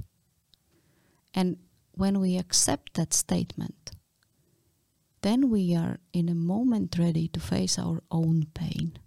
And 1.34 1.56
when 1.90 2.20
we 2.20 2.38
accept 2.38 2.94
that 2.94 3.12
statement, 3.12 3.93
then 5.24 5.48
we 5.48 5.74
are 5.74 5.96
in 6.12 6.28
a 6.28 6.34
moment 6.34 6.96
ready 6.98 7.28
to 7.28 7.40
face 7.40 7.78
our 7.78 8.02
own 8.10 8.44
pain. 8.52 8.98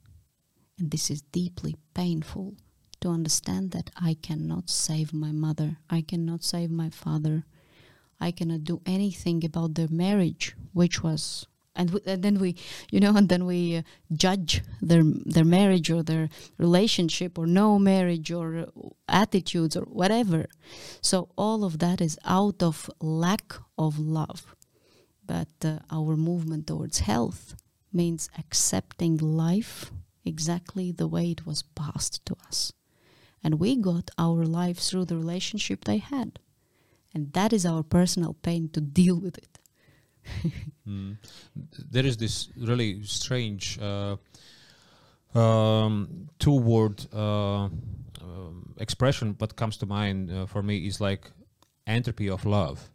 And 0.80 0.90
this 0.90 1.12
is 1.12 1.22
deeply 1.22 1.76
painful 1.94 2.56
to 3.02 3.10
understand 3.10 3.70
that 3.72 3.92
I 3.96 4.16
cannot 4.16 4.68
save 4.68 5.14
my 5.14 5.32
mother, 5.32 5.78
I 5.92 6.02
cannot 6.02 6.44
save 6.44 6.72
my 6.72 6.90
father, 6.90 7.46
I 8.20 8.32
cannot 8.32 8.64
do 8.64 8.82
anything 8.88 9.46
about 9.46 9.76
their 9.76 9.90
marriage, 9.90 10.56
which 10.74 11.04
was. 11.04 11.46
And, 11.76 11.90
w- 11.92 12.12
and 12.12 12.24
then 12.24 12.40
we, 12.40 12.56
you 12.90 13.00
know, 13.00 13.16
and 13.20 13.30
then 13.30 13.46
we 13.46 13.78
uh, 13.78 13.82
judge 14.12 14.64
their 14.82 15.04
their 15.04 15.46
marriage 15.46 15.92
or 15.92 16.02
their 16.02 16.30
relationship 16.58 17.38
or 17.38 17.46
no 17.46 17.78
marriage 17.78 18.32
or 18.32 18.58
uh, 18.58 18.66
attitudes 19.08 19.78
or 19.78 19.84
whatever. 19.84 20.48
So 21.02 21.30
all 21.38 21.64
of 21.64 21.78
that 21.78 22.02
is 22.02 22.18
out 22.26 22.64
of 22.64 22.90
lack 23.00 23.54
of 23.78 24.00
love. 24.00 24.57
But 25.28 25.50
uh, 25.64 25.80
our 25.92 26.16
movement 26.16 26.68
towards 26.68 27.00
health 27.00 27.56
means 27.94 28.30
accepting 28.38 29.18
life 29.18 29.92
exactly 30.26 30.92
the 30.92 31.08
way 31.08 31.32
it 31.32 31.46
was 31.46 31.64
passed 31.64 32.26
to 32.26 32.36
us. 32.48 32.74
And 33.44 33.60
we 33.60 33.76
got 33.76 34.10
our 34.18 34.46
life 34.46 34.80
through 34.80 35.06
the 35.06 35.18
relationship 35.18 35.86
they 35.86 36.00
had. 36.00 36.40
And 37.14 37.34
that 37.34 37.54
is 37.54 37.66
our 37.66 37.84
personal 37.84 38.34
pain 38.34 38.70
to 38.70 38.82
deal 38.82 39.20
with 39.20 39.38
it. 39.38 39.60
Mm. 40.88 41.18
There 41.92 42.06
is 42.06 42.16
this 42.16 42.48
really 42.56 43.04
strange 43.04 43.78
uh, 43.82 44.16
um, 45.38 46.30
two-word 46.40 47.06
uh, 47.14 47.68
um, 48.22 48.74
expression. 48.78 49.36
What 49.38 49.58
comes 49.58 49.76
to 49.78 49.86
mind 49.86 50.32
uh, 50.32 50.46
for 50.46 50.64
me 50.64 50.88
is 50.88 51.02
like 51.02 51.30
entropy 51.86 52.30
of 52.30 52.46
love. 52.46 52.90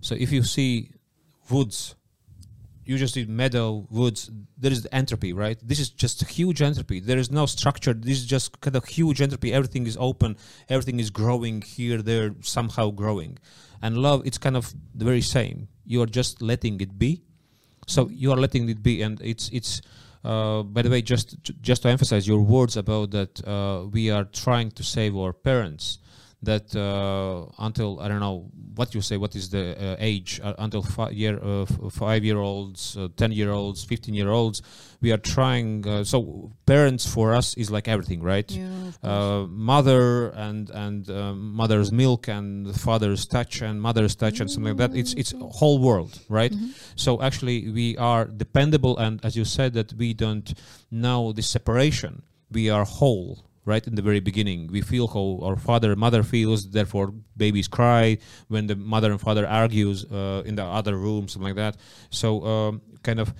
So 0.00 0.16
if 0.16 0.32
you 0.32 0.42
see 0.42 0.90
woods. 1.50 1.94
You 2.84 2.98
just 2.98 3.14
see 3.14 3.24
meadow 3.24 3.86
woods. 3.90 4.30
There 4.58 4.70
is 4.70 4.86
entropy 4.92 5.32
right? 5.32 5.58
This 5.62 5.80
is 5.80 5.88
just 5.88 6.22
huge 6.24 6.60
entropy. 6.60 7.00
There 7.00 7.16
is 7.18 7.30
no 7.30 7.46
structure. 7.46 7.94
This 7.94 8.18
is 8.18 8.26
just 8.26 8.60
kind 8.60 8.76
of 8.76 8.84
huge 8.84 9.22
entropy. 9.22 9.52
Everything 9.52 9.86
is 9.86 9.96
open. 9.98 10.36
Everything 10.68 11.00
is 11.00 11.10
growing 11.10 11.62
here 11.62 12.02
there 12.02 12.34
somehow 12.42 12.90
growing. 12.90 13.38
And 13.80 13.96
love 13.98 14.22
it's 14.26 14.38
kind 14.38 14.56
of 14.56 14.74
the 14.94 15.04
very 15.04 15.22
same. 15.22 15.68
You 15.86 16.02
are 16.02 16.06
just 16.06 16.42
letting 16.42 16.80
it 16.80 16.98
be. 16.98 17.22
So 17.86 18.08
you 18.08 18.32
are 18.32 18.36
letting 18.36 18.68
it 18.68 18.82
be 18.82 19.02
and 19.02 19.20
it's 19.22 19.48
it's 19.50 19.80
uh, 20.24 20.62
by 20.62 20.82
the 20.82 20.90
way 20.90 21.02
just 21.02 21.36
just 21.60 21.82
to 21.82 21.88
emphasize 21.88 22.26
your 22.26 22.40
words 22.40 22.76
about 22.76 23.10
that 23.10 23.46
uh, 23.46 23.84
we 23.90 24.10
are 24.10 24.24
trying 24.24 24.70
to 24.72 24.82
save 24.82 25.16
our 25.16 25.32
parents 25.32 25.98
that 26.44 26.74
uh, 26.74 27.46
until 27.58 28.00
I 28.00 28.08
don't 28.08 28.20
know 28.20 28.50
what 28.74 28.94
you 28.94 29.00
say, 29.00 29.16
what 29.16 29.34
is 29.36 29.50
the 29.50 29.76
uh, 29.78 29.96
age 29.98 30.40
uh, 30.42 30.54
until 30.58 30.82
five 30.82 31.12
year 31.12 31.38
uh, 31.42 31.66
five 31.90 32.24
year 32.24 32.38
olds, 32.38 32.96
uh, 32.96 33.08
ten 33.16 33.32
year 33.32 33.50
olds, 33.50 33.84
fifteen 33.84 34.14
year 34.14 34.30
olds, 34.30 34.62
we 35.00 35.12
are 35.12 35.18
trying. 35.18 35.86
Uh, 35.86 36.04
so 36.04 36.52
parents 36.66 37.06
for 37.06 37.34
us 37.34 37.54
is 37.54 37.70
like 37.70 37.88
everything, 37.88 38.22
right? 38.22 38.50
Yeah, 38.50 39.46
mother 39.48 40.28
and 40.30 40.70
and 40.70 41.08
mother's 41.36 41.92
milk 41.92 42.28
and 42.28 42.74
father's 42.74 43.26
touch 43.26 43.62
and 43.62 43.80
mother's 43.80 44.14
touch 44.14 44.40
and 44.40 44.50
something 44.50 44.76
like 44.76 44.90
that. 44.90 44.98
It's 44.98 45.14
it's 45.14 45.32
whole 45.32 45.78
world, 45.78 46.18
right? 46.28 46.52
Mm-hmm. 46.52 46.70
So 46.96 47.22
actually 47.22 47.70
we 47.70 47.96
are 47.96 48.24
dependable, 48.24 48.96
and 48.98 49.24
as 49.24 49.36
you 49.36 49.44
said 49.44 49.74
that 49.74 49.92
we 49.94 50.14
don't 50.14 50.52
know 50.90 51.32
the 51.32 51.42
separation. 51.42 52.22
We 52.50 52.70
are 52.70 52.84
whole 52.84 53.44
right 53.64 53.86
in 53.86 53.94
the 53.94 54.02
very 54.02 54.20
beginning. 54.20 54.68
We 54.70 54.80
feel 54.82 55.06
how 55.08 55.40
our 55.46 55.56
father 55.56 55.90
and 55.92 56.00
mother 56.00 56.22
feels, 56.22 56.70
therefore 56.70 57.12
babies 57.36 57.68
cry 57.68 58.18
when 58.48 58.66
the 58.66 58.76
mother 58.76 59.10
and 59.10 59.20
father 59.20 59.46
argues 59.46 60.04
uh, 60.04 60.42
in 60.44 60.54
the 60.56 60.64
other 60.64 60.96
room, 60.96 61.28
something 61.28 61.48
like 61.54 61.56
that. 61.56 61.76
So 62.10 62.44
um, 62.44 62.82
kind 63.02 63.20
of 63.20 63.34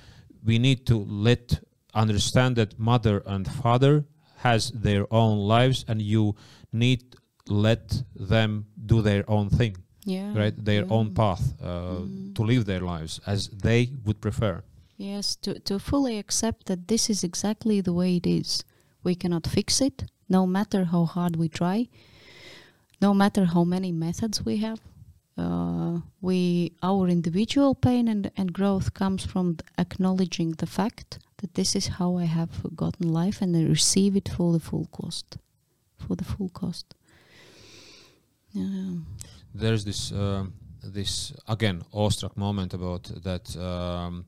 we 0.45 0.59
need 0.59 0.87
to 0.87 0.97
let 1.09 1.61
understand 1.95 2.57
that 2.57 2.79
mother 2.79 3.22
and 3.27 3.47
father 3.47 4.05
has 4.39 4.70
their 4.72 5.07
own 5.12 5.39
lives 5.39 5.85
and 5.89 6.03
you 6.03 6.35
need 6.72 7.16
let 7.49 8.03
them 8.14 8.66
do 8.87 9.01
their 9.03 9.25
own 9.31 9.49
thing 9.49 9.77
yeah, 10.05 10.37
right 10.37 10.55
their 10.64 10.85
yeah. 10.85 10.91
own 10.97 11.14
path 11.14 11.55
uh, 11.62 11.66
Mm. 12.05 12.35
to 12.35 12.43
live 12.43 12.64
their 12.64 12.81
lives 12.81 13.20
as 13.27 13.49
they 13.49 13.91
would 14.05 14.20
prefer 14.20 14.62
Yes, 14.97 15.37
to, 15.37 15.59
to 15.61 15.79
fully 15.79 16.18
accept 16.18 16.66
that 16.66 16.89
this 16.89 17.11
is 17.11 17.25
exactly 17.25 17.81
the 17.81 17.93
way 17.93 18.16
it 18.16 18.27
is. 18.27 18.62
We 19.03 19.14
cannot 19.16 19.45
fix 19.47 19.81
it, 19.81 20.05
no 20.29 20.47
matter 20.47 20.85
how 20.85 21.05
hard 21.05 21.37
we 21.37 21.49
try, 21.49 21.89
no 23.01 23.14
matter 23.14 23.45
how 23.45 23.64
many 23.64 23.93
methods 23.93 24.45
we 24.45 24.59
have. 24.59 24.81
Uh, 25.37 25.99
we 26.20 26.72
our 26.81 27.09
individual 27.09 27.75
pain 27.75 28.07
and, 28.07 28.31
and 28.37 28.53
growth 28.53 28.95
comes 28.95 29.27
from 29.27 29.57
acknowledging 29.79 30.53
the 30.53 30.66
fact 30.66 31.18
that 31.39 31.55
this 31.55 31.75
is 31.75 31.87
how 31.99 32.16
I 32.16 32.25
have 32.25 32.55
gotten 32.77 33.12
life 33.12 33.43
and 33.43 33.57
I 33.57 33.64
receive 33.64 34.16
it 34.16 34.29
for 34.29 34.53
the 34.53 34.61
full 34.61 34.87
cost, 34.93 35.39
for 35.99 36.14
the 36.14 36.25
full 36.25 36.51
cost. 36.51 36.95
Yeah. 38.53 38.99
there's 39.53 39.85
this 39.85 40.12
um, 40.12 40.55
this 40.83 41.33
again 41.49 41.83
awestruck 41.93 42.37
moment 42.37 42.72
about 42.72 43.11
that 43.25 43.57
um, 43.57 44.27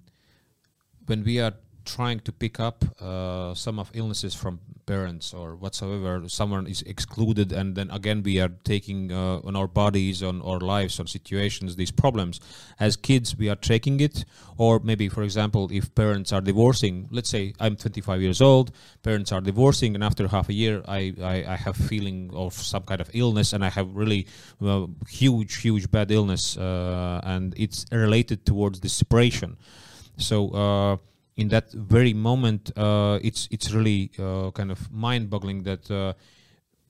when 1.07 1.22
we 1.22 1.38
are 1.38 1.55
trying 1.87 2.20
to 2.20 2.32
pick 2.32 2.61
up 2.61 2.84
uh, 3.01 3.55
some 3.55 3.78
of 3.78 3.91
illnesses 3.95 4.34
from 4.34 4.61
parents 4.87 5.32
or 5.32 5.57
whatsoever. 5.57 6.28
Someone 6.28 6.66
is 6.66 6.82
excluded 6.82 7.53
and 7.53 7.74
then 7.76 7.91
again 7.91 8.22
we 8.22 8.41
are 8.41 8.53
taking 8.64 9.12
uh, 9.12 9.41
on 9.45 9.57
our 9.57 9.68
bodies 9.68 10.22
on 10.22 10.43
our 10.43 10.61
lives 10.61 11.01
on 11.01 11.07
situations 11.07 11.76
these 11.76 11.91
problems. 11.91 12.41
As 12.78 12.97
kids 12.97 13.37
we 13.37 13.49
are 13.49 13.57
taking 13.57 14.01
it. 14.01 14.24
Or 14.59 14.80
maybe 14.80 15.09
for 15.09 15.22
example 15.22 15.68
if 15.70 15.95
parents 15.95 16.32
are 16.32 16.41
divorcing 16.41 17.09
let's 17.11 17.28
say 17.28 17.53
i'm 17.61 17.76
25 17.76 18.20
years 18.20 18.41
old 18.41 18.72
parents 19.03 19.32
are 19.32 19.41
divorcing 19.41 19.95
and 19.95 20.03
after 20.03 20.26
half 20.28 20.49
a 20.49 20.53
year 20.53 20.82
i 20.89 21.14
i, 21.22 21.45
I 21.55 21.57
have 21.57 21.76
feeling 21.76 22.30
of 22.34 22.55
some 22.55 22.82
kind 22.82 23.01
of 23.01 23.11
illness 23.12 23.53
and 23.53 23.64
i 23.64 23.70
have 23.70 23.89
really 23.95 24.26
huge 25.09 25.57
huge 25.57 25.91
bad 25.91 26.11
illness 26.11 26.57
uh, 26.57 27.20
and 27.24 27.55
it's 27.57 27.87
related 27.93 28.47
towards 28.47 28.80
the 28.80 28.89
separation 28.89 29.57
so 30.18 30.51
uh, 30.51 30.97
in 31.37 31.49
that 31.49 31.70
very 31.72 32.14
moment 32.14 32.70
uh, 32.76 33.18
it's 33.22 33.49
it's 33.51 33.72
really 33.72 34.11
uh, 34.18 34.51
kind 34.53 34.70
of 34.70 34.91
mind-boggling 34.91 35.62
that 35.62 35.91
uh, 35.91 36.12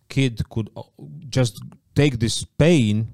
kid 0.08 0.40
could 0.48 0.70
uh, 0.76 0.82
just 1.28 1.62
take 1.94 2.18
this 2.18 2.44
pain 2.44 3.08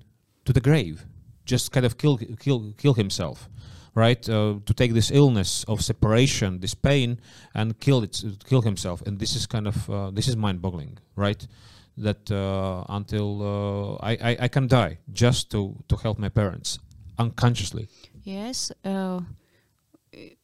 to 0.45 0.53
the 0.53 0.61
grave 0.61 1.07
just 1.45 1.73
kind 1.73 1.87
of 1.87 1.97
kill 1.97 2.19
kill 2.39 2.73
kill 2.77 2.95
himself 2.95 3.49
right? 3.95 4.27
Uh, 4.27 4.55
to 4.65 4.73
take 4.73 4.95
this 4.95 5.11
illness 5.11 5.65
of 5.65 5.83
separation 5.83 6.61
this 6.61 6.75
pain 6.75 7.21
and 7.55 7.79
kill 7.79 8.03
it 8.03 8.25
kill 8.49 8.63
himself. 8.63 9.03
And 9.03 9.19
this 9.19 9.37
is 9.37 9.45
kind 9.47 9.69
of 9.69 10.15
this 10.15 10.29
is 10.29 10.35
mind-boggling 10.37 10.97
right? 11.15 11.47
That 11.99 12.31
until 12.89 13.99
I, 14.03 14.13
I 14.13 14.37
I 14.45 14.49
can 14.49 14.67
die 14.67 14.97
just 15.13 15.51
to 15.51 15.77
to 15.89 15.97
help 15.97 16.19
my 16.19 16.31
parents 16.31 16.79
unconsciously. 17.19 17.87
Yes, 18.23 18.73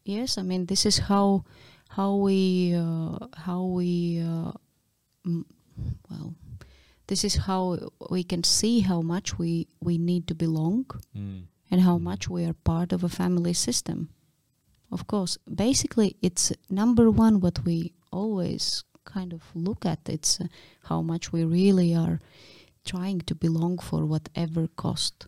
yes. 0.08 0.38
I 0.38 0.42
mean, 0.42 0.66
this 0.66 0.84
is 0.86 0.98
how 0.98 1.44
how 1.96 2.10
we 2.26 2.74
uh, 2.74 3.18
how 3.46 3.62
we 3.78 4.20
uh, 4.20 4.52
m- 5.26 5.46
well, 6.10 6.34
this 7.06 7.24
is 7.24 7.36
how 7.46 7.78
we 8.10 8.22
can 8.24 8.42
see 8.44 8.80
how 8.80 9.00
much 9.02 9.38
we 9.38 9.66
we 9.80 9.98
need 9.98 10.26
to 10.26 10.34
belong 10.34 10.84
and 11.70 11.80
how 11.80 11.98
Mm. 11.98 12.02
much 12.10 12.28
we 12.30 12.44
are 12.48 12.56
part 12.64 12.92
of 12.92 13.04
a 13.04 13.08
family 13.08 13.52
system. 13.54 14.08
Of 14.90 15.06
course, 15.06 15.38
basically, 15.46 16.16
it's 16.22 16.52
number 16.70 17.10
one 17.10 17.40
what 17.40 17.58
we 17.64 17.92
always 18.10 18.84
kind 19.04 19.32
of 19.32 19.42
look 19.54 19.84
at. 19.86 20.08
It's 20.08 20.40
uh, 20.40 20.46
how 20.88 21.02
much 21.02 21.32
we 21.32 21.44
really 21.44 21.94
are 21.94 22.18
trying 22.84 23.20
to 23.26 23.34
belong 23.34 23.78
for 23.78 24.06
whatever 24.06 24.66
cost, 24.76 25.26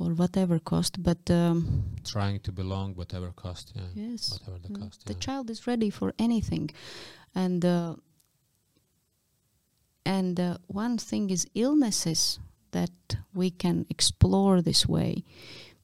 for 0.00 0.14
whatever 0.14 0.58
cost. 0.58 1.02
But 1.02 1.30
um, 1.30 1.84
trying 2.04 2.40
to 2.40 2.52
belong 2.52 2.94
whatever 2.94 3.30
cost 3.44 3.72
yeah 3.76 3.82
yes, 3.94 4.22
whatever 4.32 4.58
the 4.58 4.68
Mm, 4.72 4.80
cost 4.80 5.04
the 5.04 5.12
yeah. 5.12 5.24
child 5.26 5.50
is 5.50 5.66
ready 5.66 5.90
for 5.90 6.08
anything 6.18 6.70
and 7.34 7.62
uh, 7.64 7.94
and 10.04 10.40
uh, 10.40 10.56
one 10.66 10.96
thing 10.98 11.30
is 11.30 11.46
illnesses 11.54 12.38
that 12.70 12.96
we 13.34 13.50
can 13.50 13.84
explore 13.90 14.62
this 14.62 14.86
way 14.88 15.12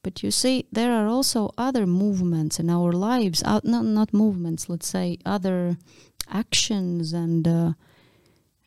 but 0.03 0.23
you 0.23 0.31
see 0.31 0.65
there 0.71 0.91
are 0.99 1.07
also 1.07 1.51
other 1.57 1.85
movements 1.85 2.59
in 2.59 2.69
our 2.69 2.91
lives 2.91 3.43
out 3.43 3.63
not 3.65 3.85
not 3.85 4.13
movements 4.13 4.67
let's 4.69 4.87
say 4.87 5.17
other 5.25 5.77
actions 6.43 7.13
and 7.13 7.47
uh, 7.47 7.71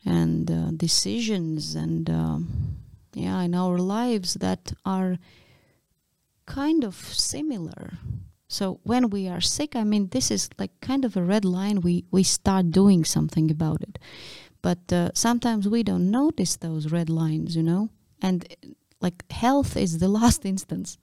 and 0.05 0.49
uh, 0.49 0.71
decisions 0.77 1.75
and 1.75 2.09
um 2.09 2.41
yeah 3.13 3.41
in 3.41 3.53
our 3.53 3.77
lives 3.77 4.35
that 4.35 4.73
are 4.85 5.17
kind 6.45 6.83
of 6.83 6.95
similar 6.95 7.99
so 8.51 8.81
when 8.83 9.09
we 9.09 9.29
are 9.29 9.39
sick, 9.39 9.77
I 9.77 9.85
mean, 9.85 10.09
this 10.09 10.29
is 10.29 10.49
like 10.59 10.71
kind 10.81 11.05
of 11.05 11.15
a 11.15 11.23
red 11.23 11.45
line. 11.45 11.79
We 11.79 12.03
we 12.11 12.23
start 12.23 12.71
doing 12.71 13.05
something 13.05 13.49
about 13.49 13.81
it, 13.81 13.97
but 14.61 14.91
uh, 14.91 15.11
sometimes 15.13 15.69
we 15.69 15.83
don't 15.83 16.11
notice 16.11 16.57
those 16.57 16.91
red 16.91 17.09
lines, 17.09 17.55
you 17.55 17.63
know. 17.63 17.87
And 18.21 18.45
like 18.99 19.23
health 19.31 19.77
is 19.77 19.99
the 19.99 20.09
last 20.19 20.43
instance, 20.45 20.97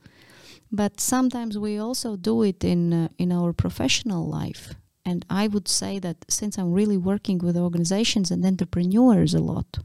but 0.71 1.01
sometimes 1.01 1.57
we 1.57 1.79
also 1.79 2.17
do 2.17 2.43
it 2.43 2.63
in 2.63 2.93
uh, 2.93 3.09
in 3.17 3.33
our 3.33 3.55
professional 3.55 4.29
life. 4.29 4.75
And 5.07 5.25
I 5.31 5.49
would 5.49 5.69
say 5.69 5.99
that 6.01 6.17
since 6.29 6.59
I'm 6.59 6.75
really 6.75 6.99
working 6.99 7.39
with 7.39 7.57
organizations 7.57 8.31
and 8.31 8.45
entrepreneurs 8.45 9.33
a 9.33 9.41
lot, 9.41 9.79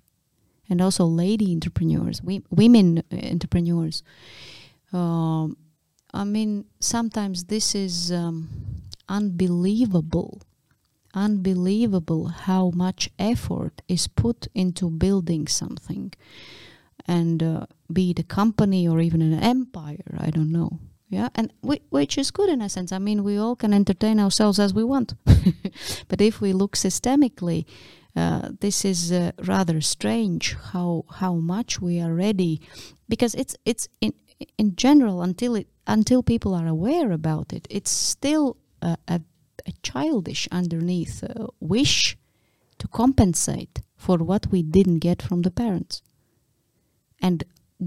and 0.69 0.81
also 0.81 1.05
lady 1.05 1.51
entrepreneurs, 1.53 2.21
we, 2.21 2.43
women 2.49 3.03
uh, 3.11 3.15
entrepreneurs. 3.31 4.03
Um, 4.91 5.57
I 6.13 6.23
mean, 6.23 6.65
sometimes 6.79 7.45
this 7.45 7.75
is 7.75 8.11
um, 8.11 8.49
unbelievable. 9.09 10.41
Unbelievable 11.15 12.27
how 12.27 12.71
much 12.71 13.09
effort 13.19 13.81
is 13.87 14.07
put 14.07 14.47
into 14.55 14.89
building 14.89 15.47
something, 15.47 16.11
and 17.07 17.43
uh, 17.43 17.65
be 17.91 18.11
it 18.11 18.19
a 18.19 18.23
company 18.23 18.87
or 18.87 18.99
even 18.99 19.21
an 19.21 19.39
empire. 19.39 20.17
I 20.17 20.31
don't 20.31 20.51
know. 20.51 20.79
Yeah, 21.09 21.29
and 21.35 21.53
whi- 21.61 21.81
which 21.89 22.17
is 22.17 22.31
good 22.31 22.49
in 22.49 22.63
a 22.63 22.69
sense. 22.69 22.91
I 22.91 22.97
mean, 22.97 23.23
we 23.23 23.37
all 23.37 23.55
can 23.55 23.73
entertain 23.73 24.19
ourselves 24.19 24.59
as 24.59 24.73
we 24.73 24.83
want, 24.83 25.13
but 26.07 26.19
if 26.19 26.41
we 26.41 26.51
look 26.51 26.75
systemically, 26.75 27.65
uh, 28.15 28.49
this 28.59 28.85
is 28.85 29.11
uh, 29.11 29.31
rather 29.45 29.81
strange 29.81 30.55
how 30.71 31.05
how 31.19 31.35
much 31.35 31.81
we 31.81 31.99
are 31.99 32.13
ready, 32.13 32.61
because 33.07 33.33
it's 33.35 33.55
it's 33.65 33.87
in 33.99 34.13
in 34.57 34.75
general 34.75 35.21
until 35.21 35.55
it 35.55 35.67
until 35.87 36.23
people 36.23 36.53
are 36.53 36.67
aware 36.67 37.11
about 37.11 37.53
it, 37.53 37.67
it's 37.69 37.91
still 37.91 38.57
a, 38.81 38.97
a, 39.07 39.21
a 39.65 39.71
childish 39.81 40.47
underneath 40.51 41.23
uh, 41.23 41.47
wish 41.59 42.17
to 42.77 42.87
compensate 42.87 43.81
for 43.95 44.17
what 44.17 44.47
we 44.51 44.63
didn't 44.63 44.99
get 44.99 45.21
from 45.21 45.41
the 45.41 45.51
parents. 45.51 46.01
And 47.21 47.43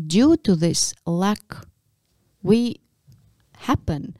due 0.07 0.37
to 0.37 0.57
this 0.57 0.95
lack, 1.07 1.55
we 2.43 2.81
happen 3.59 4.17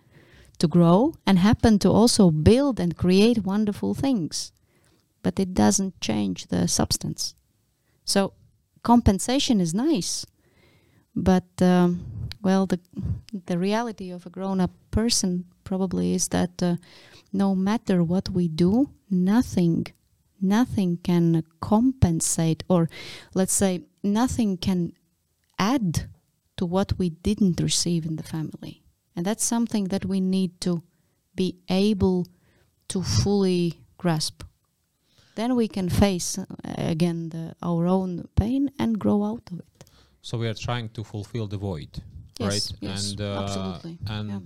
to 0.59 0.69
grow 0.69 1.15
and 1.27 1.39
happen 1.39 1.79
to 1.79 1.91
also 1.91 2.31
build 2.31 2.81
and 2.81 2.97
create 2.97 3.45
wonderful 3.45 3.95
things. 3.95 4.53
But 5.27 5.41
it 5.41 5.55
doesn't 5.55 6.01
change 6.01 6.47
the 6.47 6.69
substance. 6.69 7.35
So 8.05 8.33
compensation 8.83 9.61
is 9.61 9.75
nice, 9.75 10.27
but 11.15 11.51
um, 11.61 11.89
well, 12.43 12.67
the 12.67 12.79
the 13.47 13.59
reality 13.59 14.13
of 14.13 14.27
a 14.27 14.31
grown-up 14.31 14.71
person 14.91 15.45
probably 15.65 16.15
is 16.15 16.29
that 16.29 16.63
uh, 16.63 16.77
no 17.33 17.57
matter 17.57 18.05
what 18.05 18.29
we 18.29 18.47
do, 18.47 18.91
nothing, 19.11 19.87
nothing 20.41 20.99
can 21.03 21.43
compensate, 21.59 22.63
or 22.69 22.89
let's 23.35 23.57
say, 23.63 23.81
nothing 24.03 24.59
can 24.59 24.93
add 25.59 26.09
to 26.57 26.67
what 26.67 26.93
we 26.99 27.11
didn't 27.11 27.61
receive 27.61 28.07
in 28.09 28.17
the 28.17 28.29
family. 28.37 28.85
And 29.17 29.27
that's 29.27 29.45
something 29.45 29.89
that 29.89 30.05
we 30.05 30.21
need 30.21 30.61
to 30.61 30.83
be 31.35 31.57
able 31.69 32.27
to 32.89 33.03
fully 33.03 33.73
grasp. 33.99 34.45
Then 35.37 35.55
we 35.55 35.69
can 35.69 35.89
face 35.89 36.39
uh, 36.39 36.45
again 36.77 37.29
the, 37.29 37.55
our 37.63 37.87
own 37.87 38.29
pain 38.35 38.71
and 38.79 38.99
grow 38.99 39.23
out 39.23 39.43
of 39.53 39.59
it. 39.61 39.85
So 40.23 40.39
we 40.39 40.49
are 40.49 40.55
trying 40.55 40.89
to 40.91 41.05
fulfill 41.05 41.47
the 41.47 41.59
void, 41.59 42.03
Yes, 42.41 42.51
right? 42.51 42.73
yes, 42.81 43.11
and 43.11 43.21
uh, 43.21 43.43
absolutely, 43.43 43.99
and 44.09 44.29
yeah. 44.31 44.41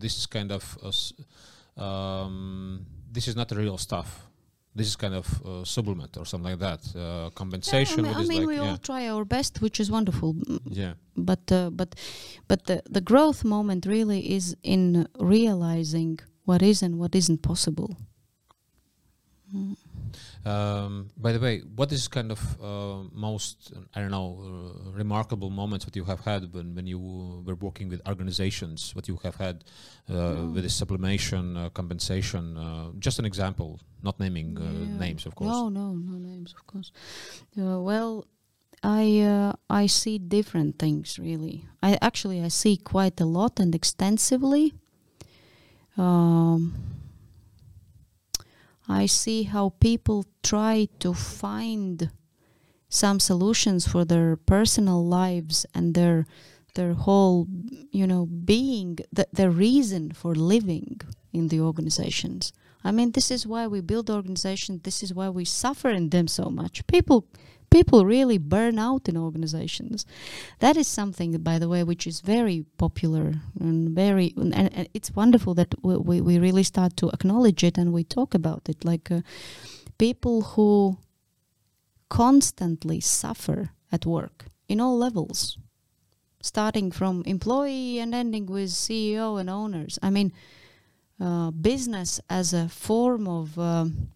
this 0.00 0.16
is 0.18 0.26
kind 0.26 0.50
of 0.50 0.64
uh, 0.82 1.80
um, 1.80 2.86
this 3.12 3.28
is 3.28 3.36
not 3.36 3.48
the 3.48 3.56
real 3.56 3.78
stuff. 3.78 4.26
This 4.74 4.88
is 4.88 4.96
kind 4.96 5.14
of 5.14 5.26
uh, 5.42 5.64
sublimate 5.64 6.16
or 6.18 6.26
something 6.26 6.50
like 6.50 6.60
that. 6.60 6.82
Uh, 6.94 7.30
compensation. 7.30 8.04
Yeah, 8.04 8.10
I 8.10 8.14
mean, 8.14 8.24
I 8.24 8.28
mean 8.28 8.38
like, 8.40 8.48
we 8.48 8.56
yeah, 8.56 8.70
all 8.70 8.78
try 8.78 9.08
our 9.08 9.24
best, 9.24 9.62
which 9.62 9.80
is 9.80 9.90
wonderful. 9.90 10.36
Yeah. 10.64 10.94
But 11.16 11.52
uh, 11.52 11.70
but 11.70 11.94
but 12.48 12.64
the 12.64 12.82
the 12.90 13.00
growth 13.00 13.44
moment 13.44 13.86
really 13.86 14.20
is 14.34 14.56
in 14.62 15.06
realizing 15.18 16.18
what 16.44 16.62
is 16.62 16.82
and 16.82 16.98
what 16.98 17.14
isn't 17.14 17.42
possible. 17.42 17.96
Mm. 19.54 19.76
Um, 20.44 21.10
by 21.16 21.32
the 21.32 21.40
way, 21.40 21.60
what 21.76 21.92
is 21.92 22.08
kind 22.08 22.30
of 22.30 22.40
uh, 22.60 23.02
most 23.12 23.72
I 23.94 24.00
don't 24.00 24.10
know 24.10 24.38
uh, 24.42 24.90
remarkable 24.92 25.50
moments 25.50 25.84
that 25.84 25.96
you 25.96 26.04
have 26.04 26.20
had 26.20 26.52
when, 26.54 26.74
when 26.74 26.86
you 26.86 26.98
were 27.44 27.54
working 27.54 27.88
with 27.88 28.00
organizations? 28.08 28.94
What 28.94 29.08
you 29.08 29.18
have 29.22 29.36
had 29.36 29.64
uh, 30.10 30.14
Oh. 30.14 30.50
with 30.54 30.62
this 30.64 30.74
sublimation, 30.74 31.56
uh, 31.56 31.68
compensation? 31.70 32.56
Uh, 32.56 32.90
just 32.98 33.18
an 33.18 33.24
example, 33.24 33.80
not 34.02 34.18
naming 34.20 34.56
uh, 34.58 34.62
Yeah. 34.62 34.98
names, 34.98 35.26
of 35.26 35.34
course. 35.34 35.50
No, 35.52 35.68
no, 35.68 35.92
no 35.94 36.18
names, 36.18 36.54
of 36.54 36.66
course. 36.66 36.92
Uh, 37.58 37.80
well, 37.80 38.24
I 38.82 39.20
uh, 39.20 39.52
I 39.70 39.86
see 39.86 40.18
different 40.18 40.78
things 40.78 41.18
really. 41.18 41.64
I 41.82 41.98
actually 42.00 42.40
I 42.44 42.48
see 42.48 42.76
quite 42.76 43.20
a 43.20 43.26
lot 43.26 43.60
and 43.60 43.74
extensively. 43.74 44.74
Um, 45.96 46.74
I 48.88 49.06
see 49.06 49.44
how 49.44 49.70
people 49.80 50.24
try 50.42 50.88
to 51.00 51.12
find 51.12 52.10
some 52.88 53.18
solutions 53.20 53.86
for 53.86 54.04
their 54.04 54.36
personal 54.36 55.04
lives 55.04 55.66
and 55.74 55.94
their 55.94 56.26
their 56.74 56.94
whole 56.94 57.48
you 57.90 58.06
know 58.06 58.26
being 58.26 58.98
the, 59.12 59.26
the 59.32 59.50
reason 59.50 60.12
for 60.12 60.34
living 60.34 61.00
in 61.32 61.48
the 61.48 61.60
organizations. 61.60 62.52
I 62.84 62.92
mean 62.92 63.12
this 63.12 63.30
is 63.30 63.46
why 63.46 63.66
we 63.66 63.80
build 63.80 64.08
organizations. 64.08 64.82
This 64.82 65.02
is 65.02 65.12
why 65.12 65.28
we 65.30 65.44
suffer 65.44 65.90
in 65.90 66.10
them 66.10 66.28
so 66.28 66.44
much. 66.50 66.86
People 66.86 67.26
people 67.70 68.04
really 68.04 68.38
burn 68.38 68.78
out 68.78 69.08
in 69.08 69.16
organizations. 69.16 70.06
That 70.60 70.76
is 70.76 70.88
something 70.88 71.36
by 71.38 71.58
the 71.58 71.68
way 71.68 71.84
which 71.84 72.06
is 72.06 72.20
very 72.20 72.64
popular 72.78 73.34
and 73.60 73.90
very 73.90 74.32
and, 74.36 74.54
and 74.54 74.88
it's 74.94 75.14
wonderful 75.14 75.54
that 75.54 75.74
we, 75.82 76.20
we, 76.20 76.38
really 76.38 76.62
start 76.62 76.96
to 76.98 77.10
acknowledge 77.10 77.64
it 77.64 77.78
and 77.78 77.92
we 77.92 78.04
talk 78.04 78.34
about 78.34 78.68
it. 78.68 78.84
Like 78.84 79.10
uh, 79.10 79.20
people 79.98 80.42
who 80.42 80.98
constantly 82.08 83.00
suffer 83.00 83.70
at 83.90 84.06
work 84.06 84.46
in 84.68 84.80
all 84.80 84.96
levels 84.96 85.58
starting 86.40 86.92
from 86.92 87.22
employee 87.26 87.98
and 87.98 88.14
ending 88.14 88.46
with 88.46 88.70
ceo 88.70 89.40
and 89.40 89.50
owners. 89.50 89.98
I 90.02 90.10
mean 90.10 90.32
uh, 91.20 91.50
business 91.50 92.20
as 92.28 92.52
a 92.52 92.68
form 92.68 93.26
of 93.26 93.58
um, 93.58 94.08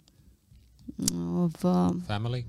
of 1.45 1.65
um, 1.65 2.03
Family, 2.03 2.45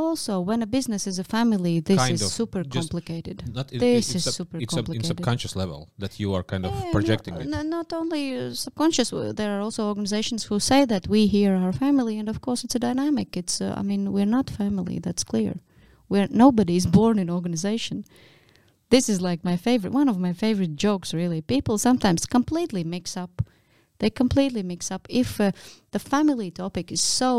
also 0.00 0.32
when 0.48 0.60
a 0.62 0.66
business 0.76 1.02
is 1.06 1.18
a 1.18 1.24
family 1.36 1.74
this 1.80 1.98
Kind 2.04 2.14
is 2.14 2.32
super 2.40 2.62
complicated 2.78 3.38
not 3.58 3.66
This 3.68 4.06
it's 4.06 4.14
is 4.16 4.22
sub- 4.24 4.34
super 4.40 4.58
it's 4.62 4.74
complicated. 4.74 5.06
subconscious 5.12 5.54
level 5.62 5.80
that 6.02 6.12
you 6.20 6.28
are 6.36 6.44
kind 6.52 6.64
of 6.66 6.72
Yeah, 6.74 6.92
projecting 6.96 7.34
no, 7.34 7.40
it. 7.42 7.48
no- 7.54 7.68
not 7.78 7.88
only 8.00 8.22
uh, 8.38 8.54
subconscious, 8.66 9.08
there 9.40 9.50
are 9.56 9.62
also 9.66 9.82
organizations 9.92 10.40
who 10.48 10.56
say 10.60 10.80
that 10.92 11.04
we 11.14 11.20
here 11.36 11.54
are 11.64 11.72
family, 11.86 12.14
and 12.20 12.28
of 12.28 12.38
course 12.46 12.60
it's 12.64 12.76
a 12.80 12.84
dynamic. 12.88 13.28
It's, 13.36 13.56
uh, 13.60 13.80
I 13.80 13.82
mean, 13.90 14.02
we're 14.14 14.32
not 14.38 14.46
family. 14.62 14.96
That's 15.06 15.24
clear. 15.32 15.52
We're 16.10 16.28
nobody 16.44 16.74
is 16.80 16.86
born 16.98 17.16
in 17.18 17.28
organization. 17.38 17.96
This 18.94 19.08
is 19.08 19.18
like 19.28 19.40
my 19.50 19.56
favorite, 19.56 19.92
one 20.00 20.08
of 20.10 20.18
my 20.26 20.32
favorite 20.44 20.74
jokes. 20.86 21.14
Really, 21.14 21.40
people 21.54 21.76
sometimes 21.78 22.26
completely 22.26 22.84
mix 22.84 23.16
up. 23.16 23.32
They 23.98 24.10
completely 24.10 24.62
mix 24.62 24.90
up. 24.94 25.02
If 25.08 25.40
uh, 25.40 25.50
the 25.94 25.98
family 25.98 26.50
topic 26.50 26.86
is 26.92 27.02
so 27.02 27.30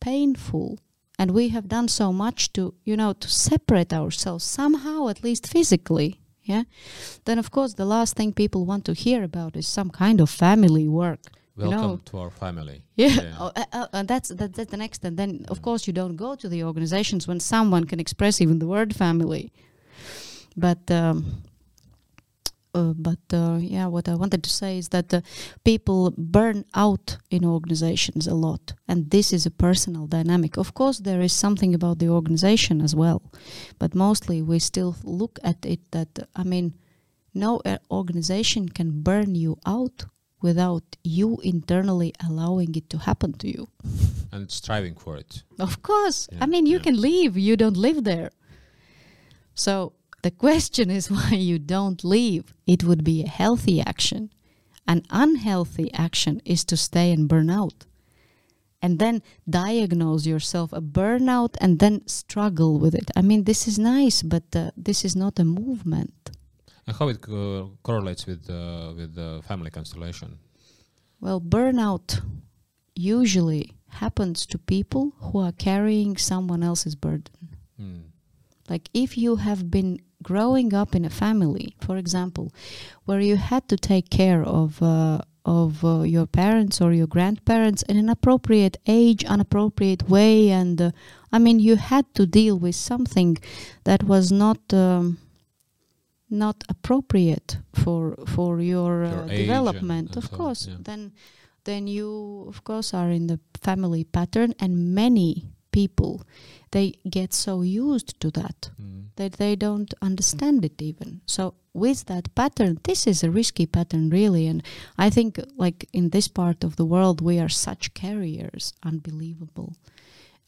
painful, 0.00 0.78
and 1.18 1.32
we 1.32 1.48
have 1.48 1.68
done 1.68 1.88
so 1.88 2.12
much 2.12 2.52
to, 2.52 2.74
you 2.84 2.96
know, 2.96 3.12
to 3.12 3.28
separate 3.28 3.92
ourselves 3.92 4.44
somehow, 4.44 5.08
at 5.08 5.24
least 5.24 5.46
physically, 5.46 6.20
yeah 6.48 6.64
then 7.26 7.38
of 7.38 7.50
course 7.50 7.74
the 7.74 7.84
last 7.84 8.16
thing 8.16 8.32
people 8.32 8.64
want 8.64 8.84
to 8.84 8.94
hear 8.94 9.22
about 9.22 9.56
is 9.56 9.68
some 9.68 9.90
kind 9.90 10.20
of 10.20 10.30
family 10.30 10.88
work 10.88 11.20
you 11.56 11.68
Welcome 11.68 11.90
know. 11.90 12.00
to 12.04 12.18
our 12.18 12.30
family. 12.30 12.82
yeah, 12.94 13.08
Yeah. 13.08 13.36
Oh, 13.40 13.50
uh, 13.56 13.64
uh, 13.72 13.86
uh, 13.92 14.02
that's 14.04 14.28
that, 14.28 14.54
that's 14.54 14.70
the 14.70 14.76
next 14.76 15.04
and 15.04 15.16
then 15.16 15.44
of 15.48 15.60
course 15.60 15.86
you 15.88 15.92
don't 15.92 16.16
go 16.16 16.36
to 16.36 16.48
the 16.48 16.62
organizations 16.64 17.26
when 17.28 17.40
someone 17.40 17.84
can 17.84 18.00
express 18.00 18.40
even 18.40 18.58
the 18.60 18.66
word 18.66 18.94
family 18.94 19.52
but 20.56 20.90
um, 20.90 21.42
uh, 22.74 22.92
but 22.96 23.18
uh, 23.32 23.58
yeah 23.60 23.86
what 23.86 24.08
i 24.08 24.14
wanted 24.14 24.42
to 24.42 24.50
say 24.50 24.78
is 24.78 24.88
that 24.88 25.12
uh, 25.12 25.20
people 25.64 26.12
burn 26.16 26.64
out 26.74 27.18
in 27.30 27.44
organizations 27.44 28.26
a 28.26 28.34
lot 28.34 28.74
and 28.86 29.10
this 29.10 29.32
is 29.32 29.46
a 29.46 29.50
personal 29.50 30.06
dynamic 30.06 30.56
of 30.56 30.74
course 30.74 30.98
there 30.98 31.20
is 31.20 31.32
something 31.32 31.74
about 31.74 31.98
the 31.98 32.08
organization 32.08 32.80
as 32.80 32.94
well 32.94 33.22
but 33.78 33.94
mostly 33.94 34.42
we 34.42 34.58
still 34.58 34.96
look 35.04 35.38
at 35.42 35.64
it 35.64 35.80
that 35.90 36.28
i 36.36 36.42
mean 36.42 36.74
no 37.34 37.60
uh, 37.64 37.78
organization 37.90 38.68
can 38.68 39.02
burn 39.02 39.34
you 39.34 39.56
out 39.66 40.06
without 40.40 40.96
you 41.02 41.38
internally 41.42 42.12
allowing 42.24 42.74
it 42.74 42.88
to 42.90 42.98
happen 42.98 43.32
to 43.32 43.48
you 43.48 43.68
and 44.32 44.50
striving 44.50 44.94
for 44.94 45.16
it. 45.16 45.42
of 45.58 45.82
course. 45.82 46.28
Yeah, 46.30 46.38
I 46.42 46.46
mean, 46.46 46.66
you 46.66 46.76
yeah. 46.76 46.82
can 46.82 47.00
leave, 47.00 47.36
you 47.36 47.56
don't 47.56 47.76
live 47.76 48.04
there. 48.04 48.30
So 49.54 49.92
the 50.22 50.30
question 50.30 50.90
is 50.90 51.10
why 51.16 51.30
you 51.30 51.58
don't 51.58 52.04
leave. 52.04 52.54
It 52.66 52.84
would 52.84 53.04
be 53.04 53.24
a 53.24 53.28
healthy 53.28 53.80
action. 53.80 54.30
An 54.86 55.02
unhealthy 55.10 55.92
action 55.92 56.40
is 56.44 56.64
to 56.64 56.76
stay 56.76 57.12
and 57.12 57.28
burn 57.28 57.50
out. 57.50 57.84
And 58.80 58.98
then 58.98 59.22
diagnose 59.50 60.24
yourself 60.24 60.72
a 60.72 60.80
burnout 60.80 61.56
and 61.60 61.80
then 61.80 62.06
struggle 62.06 62.78
with 62.78 62.94
it. 62.94 63.10
I 63.16 63.22
mean, 63.22 63.44
this 63.44 63.66
is 63.66 63.78
nice, 63.78 64.22
but 64.22 64.44
uh, 64.54 64.70
this 64.76 65.04
is 65.04 65.16
not 65.16 65.38
a 65.40 65.44
movement. 65.44 66.30
And 66.86 66.96
how 66.96 67.08
it 67.08 67.18
uh, 67.28 67.66
correlates 67.82 68.24
with 68.24 68.48
uh, 68.48 68.94
with 68.96 69.14
the 69.14 69.42
family 69.48 69.70
constellation? 69.70 70.38
Well, 71.20 71.40
burnout 71.40 72.22
usually 72.94 73.74
happens 73.88 74.46
to 74.46 74.58
people 74.58 75.12
who 75.18 75.40
are 75.40 75.52
carrying 75.52 76.16
someone 76.16 76.62
else's 76.62 76.94
burden. 76.94 77.34
Hmm. 77.76 78.07
Like 78.68 78.88
if 78.94 79.16
you 79.16 79.36
have 79.36 79.70
been 79.70 80.00
growing 80.22 80.74
up 80.74 80.94
in 80.94 81.04
a 81.04 81.10
family, 81.10 81.74
for 81.80 81.96
example, 81.96 82.52
where 83.04 83.20
you 83.20 83.36
had 83.36 83.68
to 83.68 83.76
take 83.76 84.10
care 84.10 84.42
of 84.42 84.82
uh, 84.82 85.20
of 85.44 85.82
uh, 85.84 86.02
your 86.02 86.26
parents 86.26 86.80
or 86.80 86.92
your 86.92 87.06
grandparents 87.06 87.82
in 87.82 87.96
an 87.96 88.08
appropriate 88.08 88.76
age, 88.86 89.24
unappropriate 89.24 90.08
way, 90.08 90.50
and 90.50 90.80
uh, 90.80 90.90
I 91.32 91.38
mean 91.38 91.58
you 91.60 91.76
had 91.76 92.12
to 92.14 92.26
deal 92.26 92.58
with 92.58 92.74
something 92.74 93.38
that 93.84 94.02
was 94.02 94.30
not. 94.30 94.72
Um, 94.72 95.18
not 96.30 96.62
appropriate 96.68 97.56
for 97.72 98.14
for 98.26 98.60
your, 98.60 99.04
uh, 99.04 99.26
Your 99.26 99.28
development 99.28 100.14
of 100.14 100.24
so 100.24 100.36
course 100.36 100.66
yeah. 100.66 100.76
then 100.78 101.12
then 101.64 101.86
you 101.86 102.44
of 102.48 102.64
course 102.64 102.92
are 102.92 103.10
in 103.10 103.28
the 103.28 103.40
family 103.62 104.04
pattern 104.04 104.52
and 104.58 104.94
many 104.94 105.54
people 105.72 106.22
they 106.70 106.92
get 107.08 107.32
so 107.32 107.62
used 107.62 108.18
to 108.20 108.30
that 108.30 108.70
Hmm. 108.76 109.00
that 109.16 109.32
they 109.34 109.56
don't 109.56 109.92
understand 110.08 110.64
it 110.64 110.80
even 110.82 111.20
so 111.26 111.54
with 111.72 112.04
that 112.06 112.34
pattern 112.34 112.78
this 112.84 113.06
is 113.06 113.22
a 113.22 113.30
risky 113.30 113.66
pattern 113.66 114.10
really 114.10 114.46
and 114.46 114.62
i 114.98 115.08
think 115.10 115.38
like 115.56 115.88
in 115.92 116.10
this 116.10 116.28
part 116.28 116.64
of 116.64 116.76
the 116.76 116.84
world 116.94 117.20
we 117.20 117.38
are 117.38 117.48
such 117.48 117.94
carriers 117.94 118.72
unbelievable 118.82 119.70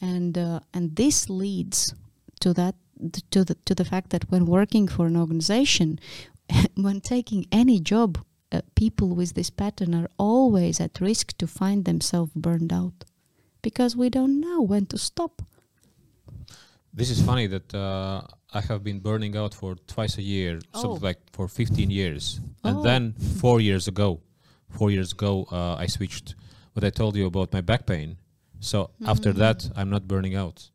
and 0.01 0.37
uh, 0.39 0.61
and 0.75 0.97
this 0.97 1.29
leads 1.29 1.95
to 2.41 2.53
that 2.55 2.75
to 3.31 3.45
the 3.45 3.55
to 3.65 3.75
the 3.75 3.85
fact 3.85 4.11
that 4.11 4.31
when 4.31 4.45
working 4.47 4.89
for 4.89 5.07
an 5.07 5.17
organization 5.17 5.99
when 6.75 7.01
taking 7.01 7.47
any 7.53 7.79
job 7.81 8.19
uh, 8.53 8.61
people 8.75 9.09
with 9.15 9.35
this 9.35 9.51
pattern 9.51 9.95
are 9.95 10.09
always 10.19 10.81
at 10.81 11.01
risk 11.01 11.37
to 11.39 11.47
find 11.47 11.85
themselves 11.85 12.33
burned 12.35 12.73
out 12.73 13.05
because 13.63 13.95
we 13.97 14.09
don't 14.11 14.41
know 14.41 14.61
when 14.63 14.87
to 14.87 14.99
stop. 14.99 15.43
This 16.93 17.11
is 17.11 17.23
funny 17.23 17.47
that 17.47 17.73
uh, 17.75 18.23
I 18.53 18.61
have 18.63 18.83
been 18.83 18.99
burning 18.99 19.37
out 19.37 19.55
for 19.55 19.77
twice 19.87 20.19
a 20.19 20.23
year, 20.23 20.61
something 20.75 21.03
Oh. 21.03 21.07
like 21.09 21.19
for 21.33 21.47
15 21.49 21.91
years. 21.91 22.41
And 22.65 22.79
Oh. 22.79 22.83
then 22.83 23.13
four 23.41 23.61
years 23.61 23.87
ago, 23.89 24.21
four 24.69 24.91
years 24.91 25.13
ago, 25.13 25.47
uh, 25.53 25.77
I 25.77 25.87
switched 25.87 26.35
what 26.75 26.85
I 26.85 26.91
told 26.91 27.17
you 27.17 27.27
about 27.27 27.53
my 27.53 27.61
back 27.61 27.87
pain. 27.87 28.17
So 28.61 28.91
after 29.07 29.33
Mm. 29.33 29.39
that, 29.39 29.71
I'm 29.77 29.89
not 29.89 30.09
burning 30.09 30.35
out. 30.35 30.71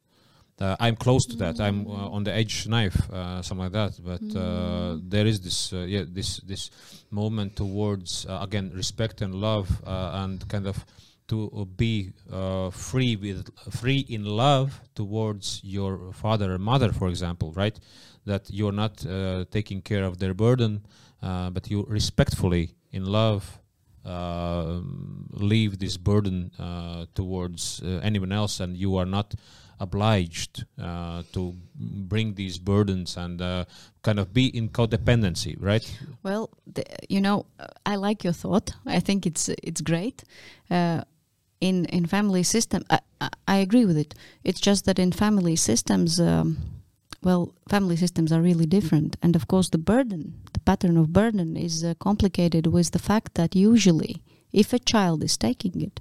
Uh, 0.57 0.78
I'm 0.80 0.95
close 0.95 1.26
to 1.26 1.36
that. 1.36 1.59
I'm 1.59 1.84
Mm. 1.86 1.89
uh, 1.91 2.16
on 2.16 2.24
the 2.24 2.32
edge 2.34 2.66
knife, 2.66 3.09
uh, 3.11 3.41
something 3.41 3.66
like 3.66 3.74
that. 3.74 3.99
But 4.01 4.24
uh, 4.36 4.95
Mm. 4.95 5.09
there 5.09 5.28
is 5.28 5.41
this, 5.41 5.74
uh, 5.74 5.80
yeah, 5.86 6.05
this 6.07 6.39
this 6.47 6.72
movement 7.11 7.55
towards 7.57 8.26
uh, 8.26 8.39
again 8.41 8.72
respect 8.74 9.22
and 9.22 9.36
love, 9.36 9.68
uh, 9.86 10.22
and 10.24 10.47
kind 10.47 10.66
of 10.66 10.86
to 11.28 11.67
be 11.76 12.13
uh, 12.32 12.69
free 12.69 13.15
with 13.15 13.49
free 13.71 14.05
in 14.09 14.26
love 14.26 14.82
towards 14.93 15.61
your 15.63 16.11
father 16.13 16.53
and 16.53 16.63
mother, 16.63 16.91
for 16.91 17.07
example, 17.09 17.51
right? 17.53 17.80
That 18.26 18.49
you're 18.49 18.71
not 18.71 19.05
uh, 19.05 19.45
taking 19.51 19.82
care 19.82 20.03
of 20.03 20.19
their 20.19 20.34
burden, 20.34 20.86
uh, 21.21 21.49
but 21.49 21.69
you 21.69 21.86
respectfully 21.88 22.76
in 22.91 23.05
love 23.05 23.59
um, 24.05 25.28
leave 25.32 25.80
this 25.80 25.97
burden 25.97 26.51
uh, 26.59 27.05
towards 27.15 27.82
uh, 27.84 27.99
anyone 28.03 28.32
else, 28.32 28.59
and 28.59 28.78
you 28.78 28.97
are 28.97 29.05
not 29.05 29.34
obliged 29.80 30.63
uh, 30.80 31.23
to 31.34 31.53
bring 31.76 32.36
these 32.36 32.57
burdens 32.57 33.17
and 33.17 33.39
kind 34.03 34.19
of 34.19 34.32
be 34.32 34.45
in 34.55 34.69
codependency, 34.69 35.57
right? 35.59 35.99
Well, 36.23 36.49
the, 36.71 36.86
you 37.09 37.19
know, 37.19 37.47
I 37.86 37.95
like 37.95 38.23
your 38.23 38.34
thought. 38.34 38.73
I 38.86 38.99
think 38.99 39.26
it's 39.26 39.49
it's 39.49 39.82
great. 39.82 40.23
In 41.62 41.86
in 41.86 42.06
family 42.06 42.43
system, 42.43 42.84
I, 42.89 42.99
I, 43.22 43.30
I 43.47 43.56
agree 43.58 43.86
with 43.86 43.97
it. 43.97 44.14
It's 44.43 44.60
just 44.60 44.86
that 44.86 44.99
in 44.99 45.12
family 45.12 45.56
systems, 45.56 46.20
um, 46.20 46.58
well, 47.24 47.53
family 47.70 47.95
systems 47.95 48.32
are 48.32 48.41
really 48.41 48.66
different, 48.66 49.18
and 49.22 49.36
of 49.36 49.47
course, 49.47 49.70
the 49.70 49.78
burden, 49.78 50.34
the 50.53 50.60
pattern 50.60 50.97
of 50.97 51.14
burden, 51.14 51.58
is 51.58 51.84
uh, 51.84 51.93
complicated 51.99 52.68
with 52.68 52.91
the 52.91 52.99
fact 52.99 53.34
that 53.36 53.56
usually, 53.56 54.22
if 54.51 54.74
a 54.74 54.80
child 54.80 55.24
is 55.24 55.38
taking 55.38 55.82
it, 55.82 55.99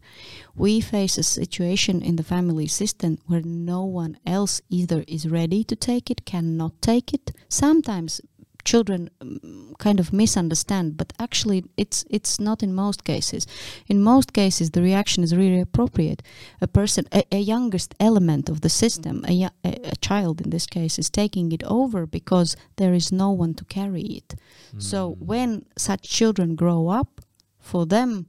we 0.55 0.81
face 0.81 1.19
a 1.19 1.23
situation 1.23 2.03
in 2.03 2.17
the 2.17 2.23
family 2.23 2.67
system 2.67 3.19
where 3.27 3.43
no 3.43 3.85
one 3.85 4.17
else 4.27 4.61
either 4.69 5.05
is 5.09 5.29
ready 5.29 5.65
to 5.65 5.77
take 5.77 6.11
it, 6.11 6.25
cannot 6.25 6.81
take 6.81 7.15
it. 7.15 7.33
Sometimes 7.49 8.21
children 8.65 9.11
um, 9.21 9.75
kind 9.79 10.01
of 10.01 10.13
misunderstand, 10.13 10.97
but 10.97 11.13
actually 11.19 11.65
it's 11.77 12.05
it's 12.11 12.39
not 12.39 12.63
in 12.63 12.75
most 12.75 13.05
cases. 13.05 13.47
In 13.87 14.03
most 14.03 14.33
cases, 14.33 14.71
the 14.71 14.83
reaction 14.83 15.25
is 15.25 15.35
really 15.35 15.61
appropriate. 15.61 16.23
A 16.61 16.67
person, 16.67 17.05
a, 17.13 17.23
a 17.33 17.39
youngest 17.39 17.95
element 17.99 18.49
of 18.49 18.61
the 18.61 18.71
system, 18.71 19.25
a, 19.29 19.49
a, 19.65 19.73
a 19.85 19.97
child 20.01 20.41
in 20.41 20.51
this 20.51 20.67
case, 20.67 20.99
is 20.99 21.11
taking 21.11 21.53
it 21.53 21.63
over 21.65 22.07
because 22.07 22.57
there 22.77 22.95
is 22.95 23.13
no 23.13 23.31
one 23.31 23.55
to 23.55 23.65
carry 23.65 24.03
it. 24.03 24.35
So 24.79 25.17
when 25.21 25.67
such 25.77 26.03
children 26.03 26.57
grow 26.57 26.89
up, 26.89 27.21
for 27.65 27.87
them, 27.87 28.27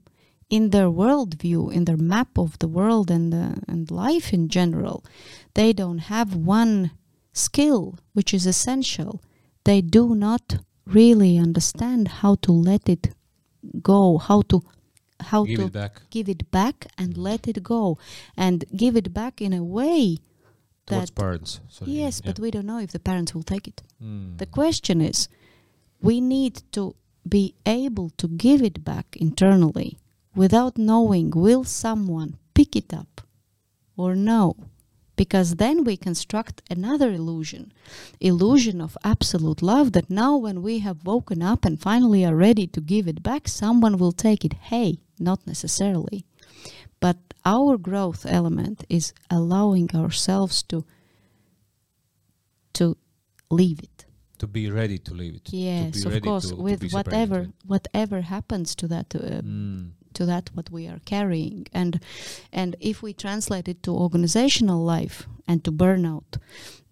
in 0.50 0.70
their 0.70 0.88
worldview, 0.88 1.74
in 1.74 1.86
their 1.86 1.98
map 1.98 2.38
of 2.38 2.58
the 2.60 2.68
world 2.68 3.12
and 3.12 3.34
uh, 3.34 3.56
and 3.68 3.92
life 3.92 4.34
in 4.34 4.48
general, 4.48 5.04
they 5.54 5.74
don't 5.74 6.04
have 6.16 6.36
one 6.36 6.92
skill 7.34 7.98
which 8.14 8.34
is 8.34 8.46
essential. 8.46 9.22
They 9.66 9.82
do 9.82 10.16
not 10.16 10.58
really 10.86 11.38
understand 11.38 12.08
how 12.08 12.36
to 12.36 12.52
let 12.52 12.88
it 12.88 13.14
go, 13.82 14.18
how 14.18 14.42
to 14.44 14.64
how 15.20 15.46
give 15.46 15.60
to 15.60 15.66
it 15.66 15.74
back 15.74 16.02
give 16.10 16.30
it 16.30 16.52
back 16.52 16.88
and 16.98 17.18
let 17.18 17.48
it 17.48 17.64
go, 17.64 17.98
and 18.38 18.66
give 18.76 18.96
it 18.96 19.14
back 19.14 19.42
in 19.42 19.54
a 19.54 19.64
way 19.64 20.18
towards 20.86 21.10
that 21.10 21.16
parents. 21.16 21.60
So 21.68 21.86
yes, 21.88 22.22
yeah. 22.24 22.32
but 22.32 22.40
we 22.40 22.52
don't 22.52 22.66
know 22.66 22.80
if 22.80 22.92
the 22.92 23.00
parents 23.00 23.34
will 23.34 23.44
take 23.44 23.68
it. 23.68 23.84
Mm. 24.02 24.38
The 24.38 24.46
question 24.46 25.02
is, 25.02 25.28
we 26.02 26.22
need 26.22 26.62
to 26.74 26.96
be 27.28 27.56
able 27.66 28.12
to 28.18 28.28
give 28.28 28.62
it 28.62 28.84
back 28.84 29.18
internally 29.20 29.98
without 30.36 30.78
knowing 30.78 31.32
will 31.32 31.64
someone 31.64 32.38
pick 32.54 32.76
it 32.76 32.94
up 32.94 33.22
or 33.98 34.16
no. 34.16 34.56
Because 35.16 35.56
then 35.56 35.84
we 35.86 35.96
construct 35.98 36.62
another 36.70 37.10
illusion, 37.12 37.72
illusion 38.20 38.82
of 38.82 38.98
absolute 39.04 39.62
love 39.62 39.92
that 39.94 40.10
now 40.10 40.36
when 40.36 40.62
we 40.62 40.80
have 40.80 41.06
woken 41.06 41.42
up 41.42 41.64
and 41.66 41.80
finally 41.82 42.26
are 42.26 42.36
ready 42.36 42.68
to 42.68 42.82
give 42.82 43.08
it 43.08 43.24
back, 43.24 43.48
someone 43.48 43.98
will 43.98 44.12
take 44.12 44.44
it. 44.44 44.54
Hey, 44.54 45.00
not 45.20 45.40
necessarily. 45.48 46.26
But 47.00 47.18
our 47.46 47.78
growth 47.78 48.26
element 48.26 48.84
is 48.90 49.14
allowing 49.30 49.90
ourselves 49.96 50.64
to 50.64 50.84
to 52.74 52.98
leave 53.50 53.80
it. 53.80 54.06
to 54.38 54.48
be 54.48 54.70
ready 54.70 54.98
to 54.98 55.14
leave 55.14 55.36
it. 55.36 55.46
to 55.46 55.56
Yes, 55.56 55.94
be 55.96 56.08
of 56.08 56.14
ready 56.14 56.28
course. 56.28 56.50
to- 56.50 56.56
to 56.58 56.62
with 56.62 56.80
be 56.82 56.90
whatever 56.90 57.40
whatever 57.66 58.22
happens 58.22 58.76
to 58.76 58.86
that 58.88 59.16
uh, 59.16 59.42
Mm. 59.42 59.92
To 60.16 60.26
that 60.26 60.50
what 60.56 60.70
we 60.72 60.88
are 60.88 61.00
carrying, 61.06 61.68
and 61.74 62.00
and 62.52 62.76
if 62.80 63.02
we 63.04 63.14
translate 63.14 63.68
it 63.68 63.82
to 63.84 63.92
organizational 63.92 64.84
life 64.84 65.28
and 65.48 65.64
to 65.64 65.72
burnout, 65.72 66.38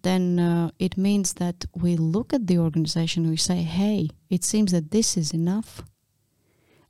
then 0.02 0.38
uh, 0.38 0.70
it 0.78 0.96
means 0.96 1.34
that 1.34 1.64
we 1.74 1.96
look 1.96 2.32
at 2.32 2.46
the 2.46 2.58
organization 2.58 3.28
we 3.30 3.36
say, 3.36 3.62
hey, 3.62 4.08
it 4.30 4.44
seems 4.44 4.70
that 4.72 4.90
this 4.90 5.16
is 5.16 5.32
enough. 5.32 5.82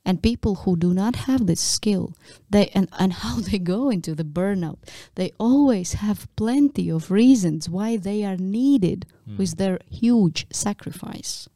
And 0.07 0.21
people 0.21 0.53
who 0.55 0.75
do 0.77 0.93
not 0.93 1.15
have 1.27 1.47
this 1.47 1.61
skill, 1.61 2.13
they 2.49 2.67
and, 2.75 2.87
and 2.99 3.11
how 3.23 3.39
they 3.39 3.57
go 3.57 3.89
into 3.89 4.13
the 4.13 4.23
burnout, 4.23 4.77
they 5.15 5.31
always 5.39 5.93
have 5.93 6.27
plenty 6.35 6.91
of 6.91 7.09
reasons 7.09 7.67
why 7.67 7.97
they 7.97 8.23
are 8.23 8.37
needed 8.37 9.05
Mm. 9.27 9.39
with 9.39 9.57
their 9.57 9.79
huge 9.89 10.45
sacrifice. 10.53 11.49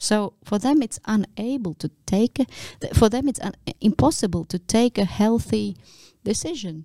So 0.00 0.32
for 0.44 0.58
them, 0.58 0.82
it's 0.82 0.98
unable 1.04 1.74
to 1.74 1.88
take. 2.06 2.40
A, 2.40 2.46
th- 2.80 2.94
for 2.94 3.08
them, 3.10 3.28
it's 3.28 3.40
un- 3.40 3.54
impossible 3.80 4.44
to 4.46 4.58
take 4.58 4.98
a 4.98 5.04
healthy 5.04 5.76
decision. 6.24 6.84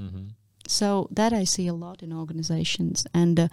Mhm. 0.00 0.30
So 0.66 1.08
that 1.16 1.32
I 1.32 1.44
see 1.44 1.68
a 1.68 1.74
lot 1.74 2.02
in 2.02 2.10
organizations, 2.12 3.06
and 3.12 3.38
uh, 3.38 3.48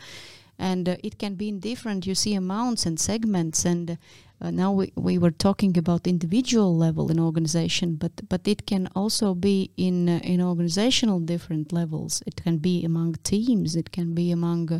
and 0.57 0.88
uh, 0.88 0.95
it 1.03 1.18
can 1.18 1.36
be 1.36 1.47
in 1.49 1.59
different. 1.59 2.05
You 2.05 2.16
see 2.16 2.36
amounts 2.38 2.86
and 2.86 2.97
segments, 2.99 3.66
and 3.66 3.97
uh, 4.41 4.49
now 4.51 4.72
we, 4.72 4.86
we 4.95 5.18
were 5.18 5.34
talking 5.38 5.78
about 5.78 6.07
individual 6.07 6.78
level 6.86 7.12
in 7.12 7.20
organization, 7.20 7.95
but 7.97 8.12
but 8.30 8.47
it 8.47 8.66
can 8.66 8.88
also 8.95 9.36
be 9.36 9.72
in 9.76 10.07
uh, 10.07 10.20
in 10.24 10.41
organizational 10.41 11.20
different 11.20 11.74
levels. 11.74 12.22
It 12.26 12.36
can 12.43 12.57
be 12.59 12.86
among 12.86 13.16
teams. 13.24 13.76
It 13.76 13.89
can 13.91 14.14
be 14.14 14.32
among. 14.32 14.72
Uh, 14.72 14.80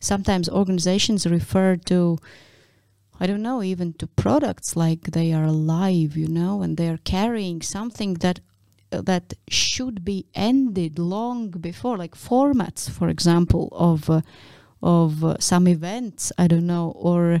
sometimes 0.00 0.48
organizations 0.48 1.26
refer 1.26 1.76
to. 1.86 2.18
I 3.22 3.26
don't 3.28 3.42
know, 3.42 3.62
even 3.62 3.92
to 3.94 4.06
products 4.08 4.74
like 4.74 5.02
they 5.12 5.32
are 5.32 5.44
alive, 5.44 6.16
you 6.16 6.28
know, 6.28 6.62
and 6.62 6.76
they 6.76 6.88
are 6.88 6.98
carrying 7.04 7.62
something 7.62 8.14
that 8.14 8.40
uh, 8.92 9.00
that 9.02 9.34
should 9.48 10.04
be 10.04 10.26
ended 10.34 10.98
long 10.98 11.50
before, 11.50 11.96
like 11.96 12.14
formats, 12.16 12.90
for 12.90 13.08
example, 13.08 13.68
of 13.72 14.10
uh, 14.10 14.22
of 14.82 15.24
uh, 15.24 15.36
some 15.38 15.68
events. 15.68 16.32
I 16.36 16.48
don't 16.48 16.66
know, 16.66 16.92
or 16.96 17.40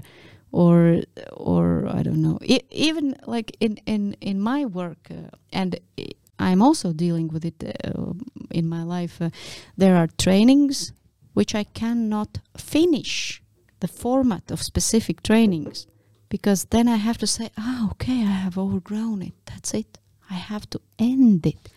or 0.52 1.02
or 1.32 1.88
I 1.88 2.02
don't 2.04 2.22
know. 2.22 2.38
E- 2.42 2.66
even 2.70 3.16
like 3.26 3.56
in 3.60 3.78
in 3.86 4.14
in 4.20 4.40
my 4.40 4.64
work, 4.64 5.08
uh, 5.10 5.30
and 5.52 5.78
i- 5.98 6.12
I'm 6.38 6.62
also 6.62 6.92
dealing 6.92 7.28
with 7.28 7.44
it 7.44 7.62
uh, 7.84 8.12
in 8.50 8.68
my 8.68 8.82
life. 8.84 9.20
Uh, 9.20 9.30
there 9.76 9.96
are 9.96 10.08
trainings 10.16 10.92
which 11.34 11.54
I 11.54 11.64
cannot 11.64 12.38
finish 12.56 13.41
the 13.82 13.88
format 13.88 14.50
of 14.50 14.62
specific 14.62 15.22
trainings 15.22 15.86
because 16.34 16.60
then 16.74 16.86
I 16.88 16.96
have 16.96 17.18
to 17.18 17.26
say, 17.26 17.50
ah, 17.58 17.90
okay, 17.90 18.20
I 18.22 18.36
have 18.44 18.56
overgrown 18.56 19.20
it. 19.20 19.34
That's 19.44 19.74
it. 19.74 19.98
I 20.30 20.34
have 20.34 20.70
to 20.70 20.80
end 20.98 21.44
it. 21.44 21.68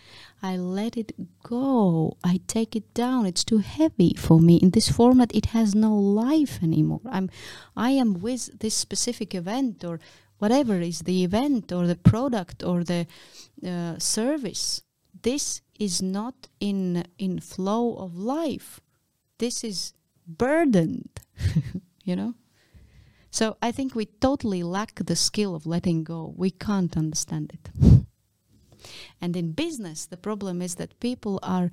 I 0.41 0.55
let 0.55 0.95
it 0.95 1.11
go. 1.43 2.15
I 2.23 2.39
take 2.47 2.75
it 2.75 2.93
down. 2.93 3.25
It's 3.25 3.43
too 3.43 3.57
heavy 3.57 4.13
for 4.17 4.39
me. 4.39 4.55
In 4.57 4.69
this 4.69 4.89
format, 4.89 5.35
it 5.35 5.47
has 5.47 5.73
no 5.73 5.93
life 5.95 6.61
anymore. 6.61 7.01
I'm, 7.17 7.27
I 7.75 7.91
am 8.03 8.21
with 8.21 8.59
this 8.59 8.75
specific 8.75 9.35
event 9.35 9.83
or 9.83 9.99
whatever 10.37 10.75
is 10.79 10.99
the 10.99 11.23
event 11.23 11.71
or 11.71 11.87
the 11.87 11.97
product 12.11 12.63
or 12.63 12.83
the 12.83 13.07
uh, 13.65 13.97
service. 13.97 14.83
This 15.23 15.61
is 15.79 16.01
not 16.01 16.35
in 16.59 17.03
in 17.17 17.39
flow 17.39 17.95
of 17.95 18.15
life. 18.15 18.79
This 19.39 19.63
is 19.63 19.93
burdened. 20.27 21.09
you 22.05 22.15
know. 22.15 22.33
So 23.29 23.57
I 23.61 23.71
think 23.73 23.93
we 23.93 24.05
totally 24.05 24.63
lack 24.63 24.95
the 24.95 25.15
skill 25.15 25.55
of 25.55 25.65
letting 25.65 26.05
go. 26.05 26.33
We 26.37 26.51
can't 26.51 26.95
understand 26.95 27.53
it. 27.53 27.69
And 29.19 29.35
in 29.35 29.53
business, 29.53 30.05
the 30.05 30.17
problem 30.17 30.61
is 30.61 30.75
that 30.75 30.99
people 30.99 31.39
are 31.41 31.71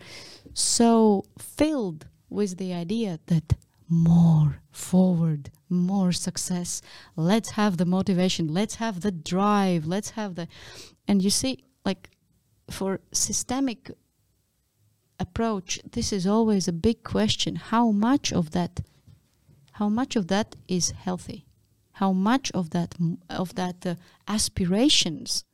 so 0.54 1.24
filled 1.38 2.06
with 2.30 2.56
the 2.56 2.72
idea 2.72 3.20
that 3.26 3.54
more, 3.86 4.62
forward, 4.70 5.50
more 5.72 6.12
success 6.12 6.82
let's 7.16 7.50
have 7.50 7.78
the 7.78 7.86
motivation 7.86 8.46
let's 8.46 8.76
have 8.76 9.00
the 9.00 9.10
drive 9.10 9.86
let's 9.86 10.10
have 10.10 10.34
the 10.34 10.46
and 11.08 11.22
you 11.22 11.30
see 11.30 11.64
like 11.84 12.10
for 12.70 13.00
systemic 13.10 13.90
approach 15.18 15.80
this 15.92 16.12
is 16.12 16.26
always 16.26 16.68
a 16.68 16.72
big 16.72 17.02
question 17.02 17.56
how 17.56 17.90
much 17.90 18.32
of 18.32 18.50
that 18.50 18.80
how 19.82 19.88
much 19.88 20.14
of 20.20 20.24
that 20.34 20.48
is 20.68 20.84
healthy 21.06 21.40
how 22.02 22.12
much 22.12 22.46
of 22.52 22.70
that 22.70 22.94
of 23.42 23.48
that 23.60 23.78
uh, 23.84 23.94
aspirations 24.28 25.44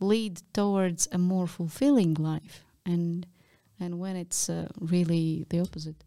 lead 0.00 0.34
towards 0.52 1.02
a 1.12 1.18
more 1.18 1.46
fulfilling 1.58 2.14
life 2.14 2.56
and 2.92 3.26
and 3.78 3.92
when 4.02 4.16
it's 4.16 4.48
uh, 4.48 4.66
really 4.94 5.44
the 5.50 5.60
opposite 5.60 6.00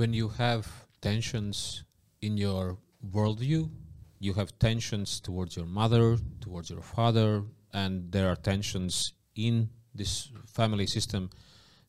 when 0.00 0.12
you 0.12 0.28
have 0.28 0.66
tensions 1.00 1.84
in 2.20 2.36
your 2.36 2.78
worldview, 3.16 3.70
you 4.18 4.32
have 4.34 4.58
tensions 4.58 5.20
towards 5.20 5.56
your 5.56 5.66
mother, 5.66 6.16
towards 6.40 6.70
your 6.70 6.80
father, 6.80 7.44
and 7.72 8.10
there 8.10 8.28
are 8.28 8.36
tensions 8.36 9.12
in 9.36 9.68
this 9.94 10.30
family 10.46 10.86
system. 10.86 11.30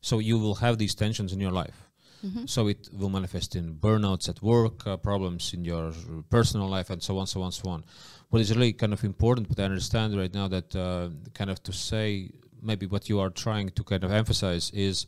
So 0.02 0.20
you 0.20 0.38
will 0.38 0.56
have 0.56 0.78
these 0.78 0.93
tensions 0.93 1.34
in 1.34 1.39
your 1.39 1.52
life. 1.52 1.84
Mm-hmm. 2.26 2.45
So 2.45 2.67
it 2.67 2.89
will 2.91 3.09
manifest 3.09 3.55
in 3.55 3.76
burnouts 3.76 4.28
at 4.30 4.41
work, 4.41 4.88
uh, 4.88 4.97
problems 4.97 5.53
in 5.53 5.63
your 5.63 5.91
personal 6.30 6.67
life, 6.67 6.89
and 6.89 7.01
so 7.01 7.17
on, 7.19 7.28
so 7.28 7.41
on, 7.41 7.51
so 7.51 7.69
on. 7.69 7.84
What 8.30 8.41
is 8.41 8.55
really 8.55 8.73
kind 8.73 8.93
of 8.93 9.03
important, 9.03 9.47
but 9.47 9.59
I 9.59 9.63
understand 9.63 10.17
right 10.17 10.34
now 10.34 10.47
that 10.47 10.76
uh, 10.76 11.09
kind 11.34 11.49
of 11.49 11.61
to 11.63 11.73
say 11.73 12.32
maybe 12.61 12.88
what 12.88 13.09
you 13.09 13.19
are 13.19 13.30
trying 13.30 13.69
to 13.69 13.84
kind 13.84 14.03
of 14.03 14.11
emphasize 14.11 14.71
is 14.71 15.05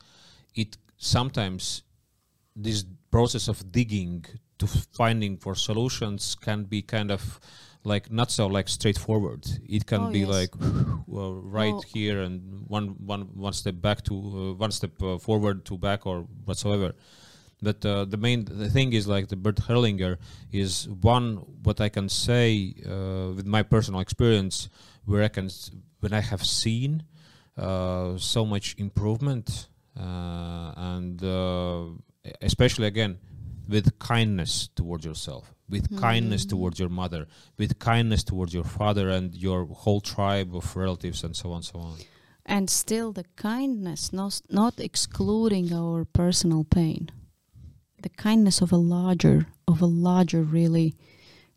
it 0.53 0.78
sometimes 0.97 1.82
this 2.55 2.86
process 3.09 3.47
of 3.47 3.72
digging 3.72 4.26
to 4.59 4.68
finding 4.68 5.38
for 5.38 5.55
solutions 5.55 6.36
can 6.36 6.63
be 6.63 6.82
kind 6.82 7.11
of 7.11 7.39
like 7.88 8.12
not 8.12 8.30
so 8.32 8.48
like 8.58 8.68
straightforward. 8.70 9.42
It 9.78 9.86
can 9.86 10.02
Oh, 10.08 10.12
be 10.12 10.20
yes. 10.20 10.30
like 10.38 10.54
well, 11.08 11.34
right 11.60 11.82
here 11.96 12.22
and 12.22 12.64
one 12.68 12.88
one 13.14 13.24
one 13.48 13.54
step 13.54 13.76
back 13.88 14.04
to 14.10 14.14
uh, 14.16 14.54
one 14.66 14.72
step 14.72 15.02
uh, 15.02 15.18
forward 15.18 15.66
to 15.66 15.78
back 15.78 16.06
or 16.06 16.18
whatsoever. 16.46 16.94
But 17.62 17.84
uh, 17.86 18.06
the 18.06 18.18
main 18.18 18.46
the 18.46 18.70
thing 18.70 18.94
is 18.94 19.08
like 19.08 19.30
the 19.30 19.36
Bert 19.36 19.56
Hellinger 19.68 20.18
is 20.52 20.88
one 20.90 21.38
what 21.64 21.82
I 21.82 21.90
can 21.90 22.08
say 22.10 22.76
uh, 22.86 23.34
with 23.36 23.46
my 23.48 23.64
personal 23.64 24.00
experience 24.02 24.70
where 25.06 25.24
I 25.24 25.30
can 25.30 25.46
s- 25.46 25.72
when 26.02 26.14
I 26.14 26.22
have 26.22 26.44
seen 26.46 27.04
uh, 27.58 28.18
so 28.18 28.46
much 28.46 28.76
improvement 28.78 29.70
uh, 30.00 30.72
and 30.94 31.24
uh, 31.24 31.86
especially 32.42 32.86
again 32.88 33.18
with 33.68 33.98
kindness 33.98 34.70
towards 34.76 35.04
yourself 35.06 35.54
with 35.70 35.86
kindness 35.99 36.45
Mhm. 36.45 36.49
towards 36.49 36.80
your 36.80 36.89
mother 36.89 37.28
with 37.57 37.78
kindness 37.80 38.24
towards 38.24 38.53
your 38.53 38.63
father 38.63 39.09
and 39.09 39.36
your 39.36 39.65
whole 39.84 40.01
tribe 40.01 40.55
of 40.55 40.76
relatives 40.76 41.24
and 41.24 41.36
so 41.36 41.51
on 41.51 41.61
so 41.63 41.80
on 41.80 41.97
and 42.45 42.70
still 42.70 43.11
the 43.11 43.26
kindness 43.36 44.13
not, 44.13 44.41
not 44.49 44.80
excluding 44.80 45.74
our 45.74 46.05
personal 46.05 46.63
pain 46.63 47.09
the 48.01 48.09
kindness 48.09 48.61
of 48.61 48.72
a 48.72 48.78
larger 48.78 49.47
of 49.68 49.82
a 49.82 49.86
larger 49.86 50.41
really 50.43 50.95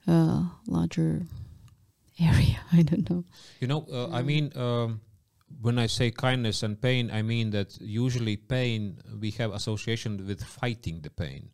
uh, 0.08 0.42
larger 0.66 1.26
area 2.18 2.58
i 2.72 2.82
don't 2.82 3.08
know 3.10 3.24
You 3.60 3.68
know, 3.68 3.84
uh, 3.92 4.08
I 4.18 4.22
Mm. 4.22 4.26
mean, 4.26 4.46
um, 4.56 5.00
when 5.60 5.78
I 5.78 5.88
say 5.88 6.10
kindness 6.10 6.62
and 6.62 6.80
pain, 6.80 7.10
I 7.10 7.22
mean 7.22 7.50
that 7.50 7.76
usually 7.80 8.36
pain 8.36 8.80
we 9.22 9.30
have 9.40 9.50
association 9.52 10.26
with 10.26 10.40
fighting 10.42 11.02
the 11.02 11.10
pain. 11.10 11.50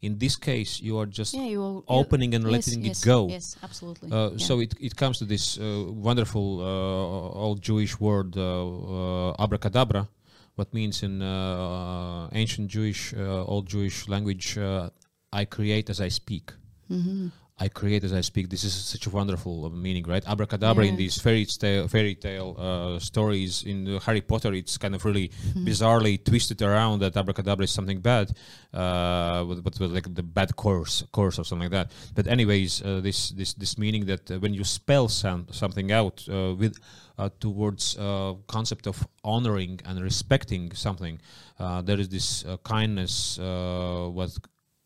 In 0.00 0.18
this 0.18 0.36
case, 0.36 0.80
you 0.80 0.98
are 0.98 1.06
just 1.06 1.34
yeah 1.34 1.44
you 1.54 1.84
opening 1.88 2.34
and 2.34 2.44
letting 2.44 2.84
yes, 2.84 3.02
it 3.02 3.06
go. 3.06 3.28
yes 3.28 3.56
absolutely 3.62 4.10
Uh, 4.12 4.30
yeah. 4.30 4.46
So 4.46 4.60
it, 4.60 4.74
it 4.80 4.94
comes 4.94 5.18
to 5.18 5.24
this 5.24 5.58
uh, 5.58 5.84
wonderful 6.08 6.60
uh, 6.60 7.44
old 7.44 7.60
Jewish 7.60 7.98
word 8.00 8.36
uh, 8.36 8.42
uh, 8.42 9.44
abracadabra, 9.44 10.08
what 10.54 10.72
means 10.72 11.02
in 11.02 11.22
uh, 11.22 12.28
ancient 12.32 12.68
Jewish, 12.70 13.12
uh, 13.14 13.44
old 13.52 13.66
Jewish 13.66 14.08
language, 14.08 14.56
uh, 14.58 14.90
I 15.32 15.44
create 15.44 15.90
as 15.90 16.00
I 16.00 16.10
speak. 16.10 16.52
Mhm. 16.90 17.32
I 17.60 17.68
create 17.68 18.04
as 18.04 18.12
I 18.12 18.20
speak. 18.20 18.50
This 18.50 18.64
is 18.64 18.72
such 18.72 19.06
a 19.06 19.10
wonderful 19.10 19.66
uh, 19.66 19.68
meaning, 19.70 20.04
right? 20.04 20.24
Abracadabra 20.26 20.84
in 20.86 20.96
these 20.96 21.20
fairy 21.20 21.44
tale, 21.44 21.88
fairy 21.88 22.14
tale 22.14 22.54
uh, 22.58 22.98
stories 22.98 23.64
in 23.64 23.98
Harry 23.98 24.20
Potter. 24.20 24.54
It's 24.54 24.78
kind 24.78 24.94
of 24.94 25.04
really 25.04 25.28
bizarrely 25.54 26.22
twisted 26.24 26.62
around 26.62 27.00
that 27.00 27.16
abracadabra 27.16 27.64
is 27.64 27.70
something 27.70 28.00
bad, 28.00 28.32
uh, 28.72 29.44
with 29.48 29.80
like 29.80 30.14
the 30.14 30.22
bad 30.22 30.54
course, 30.56 31.02
course 31.10 31.38
or 31.38 31.44
something 31.44 31.70
like 31.70 31.88
that. 31.88 31.92
But 32.14 32.28
anyways, 32.28 32.82
uh, 32.82 33.00
this 33.00 33.30
this 33.30 33.54
this 33.54 33.76
meaning 33.76 34.06
that 34.06 34.30
uh, 34.30 34.38
when 34.38 34.54
you 34.54 34.64
spell 34.64 35.08
some, 35.08 35.46
something 35.50 35.90
out 35.90 36.26
uh, 36.28 36.54
with 36.54 36.78
uh, 37.18 37.28
towards 37.40 37.98
uh, 37.98 38.34
concept 38.46 38.86
of 38.86 39.06
honoring 39.24 39.80
and 39.84 40.00
respecting 40.00 40.72
something, 40.72 41.20
uh, 41.58 41.82
there 41.82 41.98
is 41.98 42.08
this 42.08 42.44
uh, 42.44 42.56
kindness 42.58 43.38
uh, 43.38 44.08
what 44.12 44.30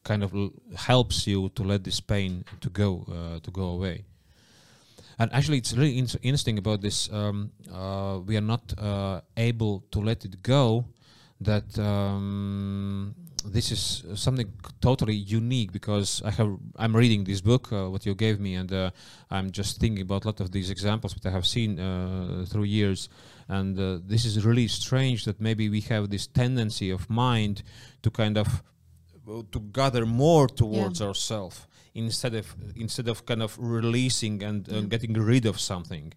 kind 0.04 0.22
of 0.22 0.34
l- 0.34 0.52
helps 0.74 1.26
you 1.26 1.48
to 1.50 1.62
let 1.62 1.84
this 1.84 2.00
pain 2.00 2.44
to 2.60 2.70
go 2.70 3.04
uh, 3.08 3.40
to 3.40 3.50
go 3.50 3.64
away. 3.64 4.04
And 5.18 5.32
actually 5.32 5.58
it's 5.58 5.72
really 5.74 5.98
in- 5.98 6.20
interesting 6.22 6.58
about 6.58 6.80
this 6.80 7.12
um, 7.12 7.52
uh, 7.72 8.20
we 8.26 8.36
are 8.36 8.46
not 8.54 8.74
uh, 8.78 9.20
able 9.36 9.84
to 9.90 10.00
let 10.00 10.24
it 10.24 10.42
go 10.42 10.84
that 11.40 11.78
um, 11.78 13.14
this 13.44 13.72
is 13.72 14.04
something 14.14 14.52
totally 14.80 15.14
unique 15.14 15.72
because 15.72 16.22
I 16.24 16.30
have 16.30 16.56
I'm 16.76 16.94
reading 16.94 17.24
this 17.24 17.40
book 17.40 17.72
uh, 17.72 17.90
what 17.90 18.06
you 18.06 18.14
gave 18.14 18.40
me 18.40 18.54
and 18.54 18.72
uh, 18.72 18.90
I'm 19.30 19.50
just 19.50 19.80
thinking 19.80 20.02
about 20.02 20.24
a 20.24 20.28
lot 20.28 20.40
of 20.40 20.52
these 20.52 20.70
examples 20.70 21.14
that 21.14 21.28
I 21.28 21.32
have 21.32 21.46
seen 21.46 21.78
uh, 21.78 22.44
through 22.48 22.64
years. 22.64 23.08
And 23.48 23.78
uh, 23.78 23.98
this 24.06 24.24
is 24.24 24.44
really 24.46 24.68
strange 24.68 25.24
that 25.24 25.40
maybe 25.40 25.68
we 25.68 25.80
have 25.82 26.10
this 26.10 26.26
tendency 26.26 26.90
of 26.90 27.10
mind 27.10 27.62
to 28.02 28.10
kind 28.10 28.38
of 28.38 28.62
to 29.26 29.60
gather 29.72 30.04
more 30.06 30.48
towards 30.48 31.00
ourselves 31.00 31.66
instead 31.94 32.34
of 32.34 32.46
instead 32.76 33.08
of 33.08 33.24
kind 33.26 33.42
of 33.42 33.56
releasing 33.58 34.42
and 34.42 34.68
uh, 34.68 34.74
Yeah. 34.76 34.88
getting 34.88 35.12
rid 35.14 35.46
of 35.46 35.56
something. 35.60 36.12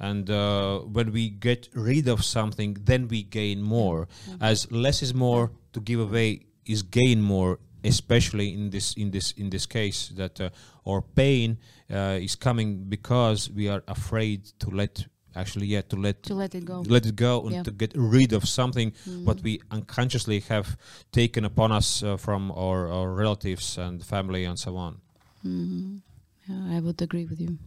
And 0.00 0.30
uh, 0.30 0.78
when 0.96 1.12
we 1.12 1.28
get 1.30 1.68
rid 1.74 2.08
of 2.08 2.24
something 2.24 2.76
then 2.84 3.08
we 3.08 3.22
gain 3.22 3.62
more. 3.62 4.06
As 4.40 4.66
less 4.70 5.02
is 5.02 5.12
more 5.12 5.50
to 5.72 5.80
give 5.80 6.00
away 6.00 6.46
is 6.64 6.82
gain 6.82 7.20
more 7.20 7.58
especially 7.84 8.48
in 8.54 8.70
this 8.70 8.94
in 8.96 9.10
this 9.10 9.32
in 9.36 9.50
this 9.50 9.66
case 9.66 10.08
that 10.16 10.40
uh, 10.40 10.48
our 10.90 11.00
pain 11.02 11.58
uh, 11.90 12.18
is 12.20 12.34
coming 12.36 12.84
because 12.88 13.50
we 13.54 13.68
are 13.68 13.82
afraid 13.86 14.40
to 14.58 14.68
let 14.70 15.06
actually 15.34 15.66
yeah 15.66 15.82
to 15.88 15.96
let 15.96 16.22
to 16.22 16.34
let 16.34 16.54
it 16.54 16.64
go 16.64 16.80
let 16.88 17.06
it 17.06 17.16
go 17.16 17.42
and 17.46 17.52
Yeah. 17.52 17.62
to 17.64 17.70
get 17.70 17.92
rid 17.94 18.32
of 18.32 18.44
something 18.48 18.92
what 19.24 19.38
Mhm. 19.38 19.42
we 19.44 19.60
unconsciously 19.70 20.40
have 20.48 20.76
taken 21.12 21.44
upon 21.44 21.70
us 21.72 22.02
uh, 22.02 22.16
from 22.16 22.50
our, 22.52 22.88
our 22.90 23.12
relatives 23.14 23.78
and 23.78 24.04
family 24.04 24.44
and 24.44 24.58
so 24.58 24.76
on. 24.76 25.00
Mhm. 25.44 26.00
Yeah, 26.48 26.76
I 26.76 26.80
would 26.80 27.00
agree 27.02 27.26
with 27.26 27.40
you. 27.40 27.58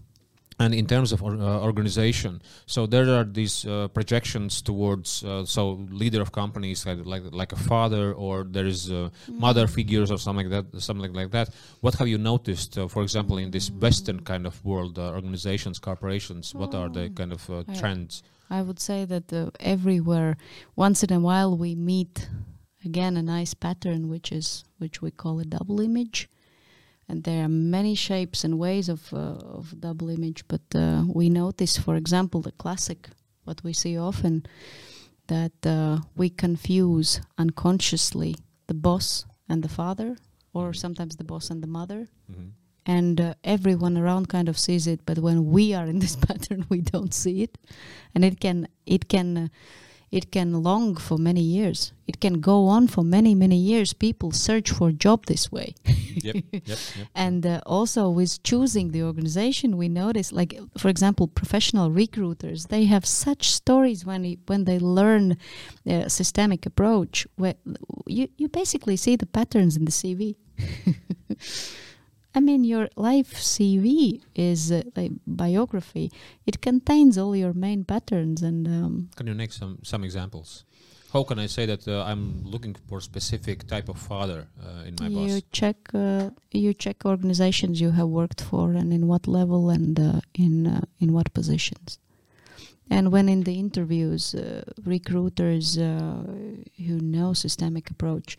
And 0.61 0.73
in 0.81 0.85
terms 0.93 1.09
of 1.15 1.19
uh, 1.23 1.27
organization, 1.69 2.33
so 2.73 2.79
there 2.93 3.07
are 3.17 3.27
these 3.39 3.55
uh, 3.65 3.87
projections 3.97 4.61
towards 4.69 5.09
uh, 5.23 5.45
so 5.55 5.61
leader 6.01 6.21
of 6.25 6.29
companies 6.43 6.79
like 6.89 6.99
like 7.13 7.23
like 7.41 7.51
a 7.59 7.61
father 7.71 8.05
or 8.25 8.35
there 8.55 8.67
is 8.75 8.81
uh, 8.91 9.09
mother 9.45 9.65
figures 9.77 10.09
or 10.13 10.19
something 10.25 10.47
like 10.51 10.65
that 10.71 10.81
something 10.89 11.13
like 11.21 11.31
that. 11.37 11.47
What 11.83 11.93
have 11.99 12.09
you 12.13 12.19
noticed, 12.33 12.71
uh, 12.77 12.87
for 12.93 13.01
example, 13.07 13.35
in 13.43 13.49
this 13.51 13.67
Western 13.85 14.19
kind 14.31 14.45
of 14.49 14.53
world, 14.71 14.93
uh, 14.99 15.17
organizations, 15.19 15.79
corporations? 15.79 16.45
What 16.61 16.71
are 16.79 16.89
the 16.97 17.05
Oh. 17.05 17.13
kind 17.19 17.31
of 17.37 17.41
uh, 17.49 17.55
trends? 17.79 18.13
I 18.49 18.61
would 18.67 18.79
say 18.89 18.99
that 19.13 19.27
uh, 19.33 19.49
everywhere, 19.75 20.31
once 20.75 20.99
in 21.05 21.11
a 21.19 21.19
while, 21.29 21.51
we 21.63 21.71
meet 21.91 22.15
again 22.89 23.13
a 23.17 23.21
nice 23.37 23.53
pattern, 23.65 24.01
which 24.13 24.29
is 24.39 24.47
which 24.81 25.01
we 25.03 25.09
call 25.21 25.35
a 25.39 25.45
double 25.57 25.79
image, 25.89 26.19
and 27.11 27.23
there 27.23 27.43
are 27.43 27.49
many 27.49 27.95
shapes 27.95 28.43
and 28.45 28.53
ways 28.57 28.89
of 28.89 29.13
uh, 29.13 29.57
of 29.57 29.73
double 29.79 30.09
image. 30.09 30.43
But 30.47 30.61
uh, 30.75 31.03
we 31.13 31.29
notice, 31.29 31.77
for 31.85 31.95
example, 31.95 32.41
the 32.41 32.51
classic, 32.63 33.09
what 33.45 33.61
we 33.63 33.73
see 33.73 33.97
often, 33.99 34.43
that 35.27 35.65
uh, 35.65 35.97
we 36.15 36.29
confuse 36.29 37.21
unconsciously 37.37 38.35
the 38.67 38.73
boss 38.73 39.25
and 39.49 39.61
the 39.63 39.69
father, 39.69 40.15
or 40.53 40.73
sometimes 40.73 41.15
the 41.15 41.23
boss 41.23 41.49
and 41.51 41.61
the 41.61 41.67
mother, 41.67 42.07
Mhm. 42.31 42.51
and 42.85 43.19
uh, 43.21 43.33
everyone 43.43 43.97
around 44.01 44.25
kind 44.27 44.49
of 44.49 44.57
sees 44.57 44.87
it 44.87 44.99
but 45.05 45.17
when 45.19 45.51
we 45.55 45.75
are 45.77 45.89
in 45.89 45.99
this 45.99 46.15
pattern 46.27 46.65
we 46.69 46.81
don't 46.81 47.13
see 47.13 47.43
it 47.43 47.57
and 48.15 48.23
it 48.25 48.39
can 48.39 48.67
it 48.85 49.03
can 49.07 49.37
uh, 49.37 49.47
it 50.11 50.31
can 50.31 50.61
long 50.61 50.95
for 50.95 51.17
many 51.17 51.41
years. 51.41 51.93
It 52.05 52.19
can 52.19 52.41
go 52.41 52.67
on 52.67 52.87
for 52.87 53.03
many 53.03 53.33
many 53.33 53.55
years. 53.55 53.93
People 53.93 54.31
search 54.31 54.69
for 54.69 54.91
job 54.91 55.25
this 55.25 55.51
way. 55.51 55.73
Yep, 56.13 56.35
yep, 56.51 56.63
yep. 56.65 56.77
and 57.15 57.45
uh, 57.45 57.61
also 57.65 58.09
with 58.09 58.43
choosing 58.43 58.91
the 58.91 59.01
organization 59.01 59.77
we 59.77 59.87
notice 59.87 60.33
like 60.33 60.59
for 60.77 60.89
example 60.89 61.25
professional 61.25 61.89
recruiters 61.89 62.65
they 62.65 62.83
have 62.83 63.05
such 63.05 63.49
stories 63.49 64.05
when 64.05 64.25
it, 64.25 64.39
when 64.47 64.65
they 64.65 64.77
learn 64.77 65.37
uh, 65.89 66.09
systemic 66.09 66.65
approach 66.65 67.25
where 67.37 67.55
you, 68.07 68.27
you 68.37 68.49
basically 68.49 68.97
see 68.97 69.15
the 69.15 69.25
patterns 69.25 69.77
in 69.77 69.85
the 69.85 69.91
cv 69.91 70.35
I 72.33 72.39
mean, 72.39 72.63
your 72.63 72.87
life 72.95 73.33
CV 73.33 74.21
is 74.35 74.71
uh, 74.71 74.83
like 74.95 75.11
biography. 75.27 76.11
It 76.45 76.61
contains 76.61 77.17
all 77.17 77.35
your 77.35 77.53
main 77.53 77.83
patterns, 77.83 78.41
and 78.41 78.67
um, 78.67 79.09
Can 79.15 79.27
you 79.27 79.35
make 79.35 79.51
some 79.51 79.79
some 79.83 80.03
examples? 80.03 80.63
How 81.13 81.23
can 81.23 81.39
I 81.39 81.47
say 81.47 81.65
that 81.65 81.87
uh, 81.87 82.05
I'm 82.05 82.41
looking 82.45 82.75
for 82.87 83.01
specific 83.01 83.67
type 83.67 83.89
of 83.89 83.97
father 83.99 84.47
uh, 84.63 84.87
in 84.87 84.95
my 84.97 85.07
you 85.07 85.33
boss? 85.33 85.41
check 85.51 85.75
uh, 85.93 86.29
you 86.51 86.73
check 86.73 87.05
organizations 87.05 87.81
you 87.81 87.91
have 87.91 88.07
worked 88.07 88.41
for, 88.41 88.71
and 88.71 88.93
in 88.93 89.07
what 89.07 89.27
level, 89.27 89.69
and 89.69 89.99
uh, 89.99 90.21
in 90.33 90.67
uh, 90.67 90.81
in 90.99 91.11
what 91.11 91.33
positions. 91.33 91.99
And 92.89 93.11
when 93.11 93.29
in 93.29 93.43
the 93.43 93.57
interviews, 93.57 94.35
uh, 94.35 94.63
recruiters 94.83 95.77
uh, 95.77 96.23
who 96.77 96.99
know 96.99 97.33
systemic 97.33 97.89
approach, 97.89 98.37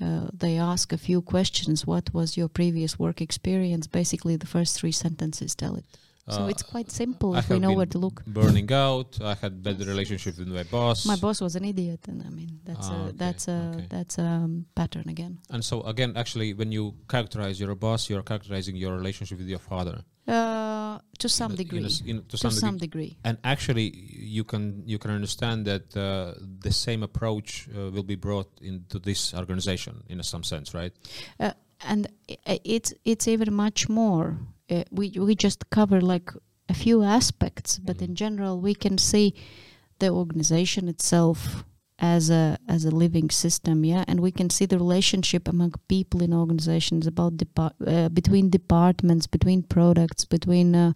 uh, 0.00 0.28
they 0.32 0.58
ask 0.58 0.92
a 0.92 0.98
few 0.98 1.22
questions. 1.22 1.86
What 1.86 2.12
was 2.12 2.36
your 2.36 2.48
previous 2.48 2.98
work 2.98 3.20
experience? 3.20 3.86
Basically, 3.86 4.36
the 4.36 4.46
first 4.46 4.78
three 4.78 4.92
sentences 4.92 5.54
tell 5.54 5.76
it. 5.76 5.84
So 6.28 6.42
Uh, 6.42 6.48
it's 6.48 6.62
quite 6.64 6.90
simple 6.90 7.34
I 7.34 7.38
if 7.38 7.48
we 7.48 7.58
know 7.60 7.72
where 7.72 7.86
to 7.86 7.98
look. 7.98 8.24
Burning 8.26 8.72
out. 8.72 9.20
I 9.22 9.34
had 9.34 9.62
bad 9.62 9.78
relationship 9.86 10.36
with 10.38 10.48
my 10.48 10.64
boss. 10.64 11.06
My 11.06 11.14
boss 11.16 11.40
was 11.40 11.54
an 11.54 11.64
idiot, 11.64 12.00
and 12.08 12.20
I 12.22 12.30
mean 12.30 12.58
that's 12.64 12.88
Ah, 12.90 12.94
a 12.94 13.00
okay, 13.04 13.16
that's 13.16 13.44
a 13.48 13.72
okay. 13.76 13.86
that's 13.88 14.18
a 14.18 14.24
um, 14.26 14.66
pattern 14.74 15.08
again. 15.08 15.38
And 15.50 15.62
so 15.64 15.82
again, 15.82 16.12
actually, 16.16 16.52
when 16.54 16.72
you 16.72 16.94
characterize 17.08 17.60
your 17.60 17.74
boss, 17.76 18.10
you're 18.10 18.24
characterizing 18.24 18.74
your 18.76 18.94
relationship 18.96 19.38
with 19.38 19.48
your 19.48 19.60
father. 19.60 19.96
Uh, 20.26 20.98
to 21.22 21.28
some 21.28 21.52
In 21.52 21.58
a- 21.58 21.62
in 21.62 21.84
a 21.84 21.88
degree. 21.88 22.10
in- 22.10 22.22
to 22.24 22.36
To 22.36 22.36
some 22.36 22.50
degree. 22.50 22.60
some 22.66 22.76
degree. 22.78 23.12
And 23.22 23.38
actually, 23.44 23.86
you 24.36 24.42
can 24.42 24.82
you 24.84 24.98
can 24.98 25.12
understand 25.12 25.64
that 25.66 25.96
uh, 25.96 26.34
the 26.66 26.72
same 26.72 27.04
approach 27.04 27.68
uh, 27.68 27.90
will 27.94 28.02
be 28.14 28.16
brought 28.16 28.50
into 28.60 28.98
this 28.98 29.32
organization 29.32 30.02
in 30.08 30.20
some 30.24 30.42
sense, 30.42 30.74
right? 30.74 30.92
Uh, 31.38 31.52
and 31.86 32.08
it's 32.64 32.92
it's 33.04 33.28
even 33.28 33.54
much 33.54 33.88
more. 33.88 34.38
Uh, 34.70 34.84
we 34.90 35.10
we 35.10 35.34
just 35.34 35.70
cover 35.70 36.00
like 36.00 36.32
a 36.68 36.74
few 36.74 37.02
aspects, 37.02 37.78
but 37.78 38.02
in 38.02 38.10
Mhm. 38.10 38.14
general, 38.14 38.60
we 38.60 38.74
can 38.74 38.98
see 38.98 39.32
the 39.98 40.08
organization 40.10 40.88
itself 40.88 41.64
as 41.98 42.28
a 42.30 42.58
as 42.68 42.84
a 42.84 42.90
living 42.90 43.30
system, 43.30 43.84
yeah, 43.84 44.04
and 44.08 44.20
we 44.20 44.30
can 44.30 44.50
see 44.50 44.66
the 44.66 44.78
relationship 44.78 45.48
among 45.48 45.72
people 45.88 46.22
in 46.22 46.32
organizations 46.34 47.06
about 47.06 47.36
depart 47.36 47.74
uh, 47.86 48.08
between 48.08 48.50
departments, 48.50 49.26
between 49.26 49.62
products, 49.62 50.24
between 50.26 50.74
uh, 50.74 50.92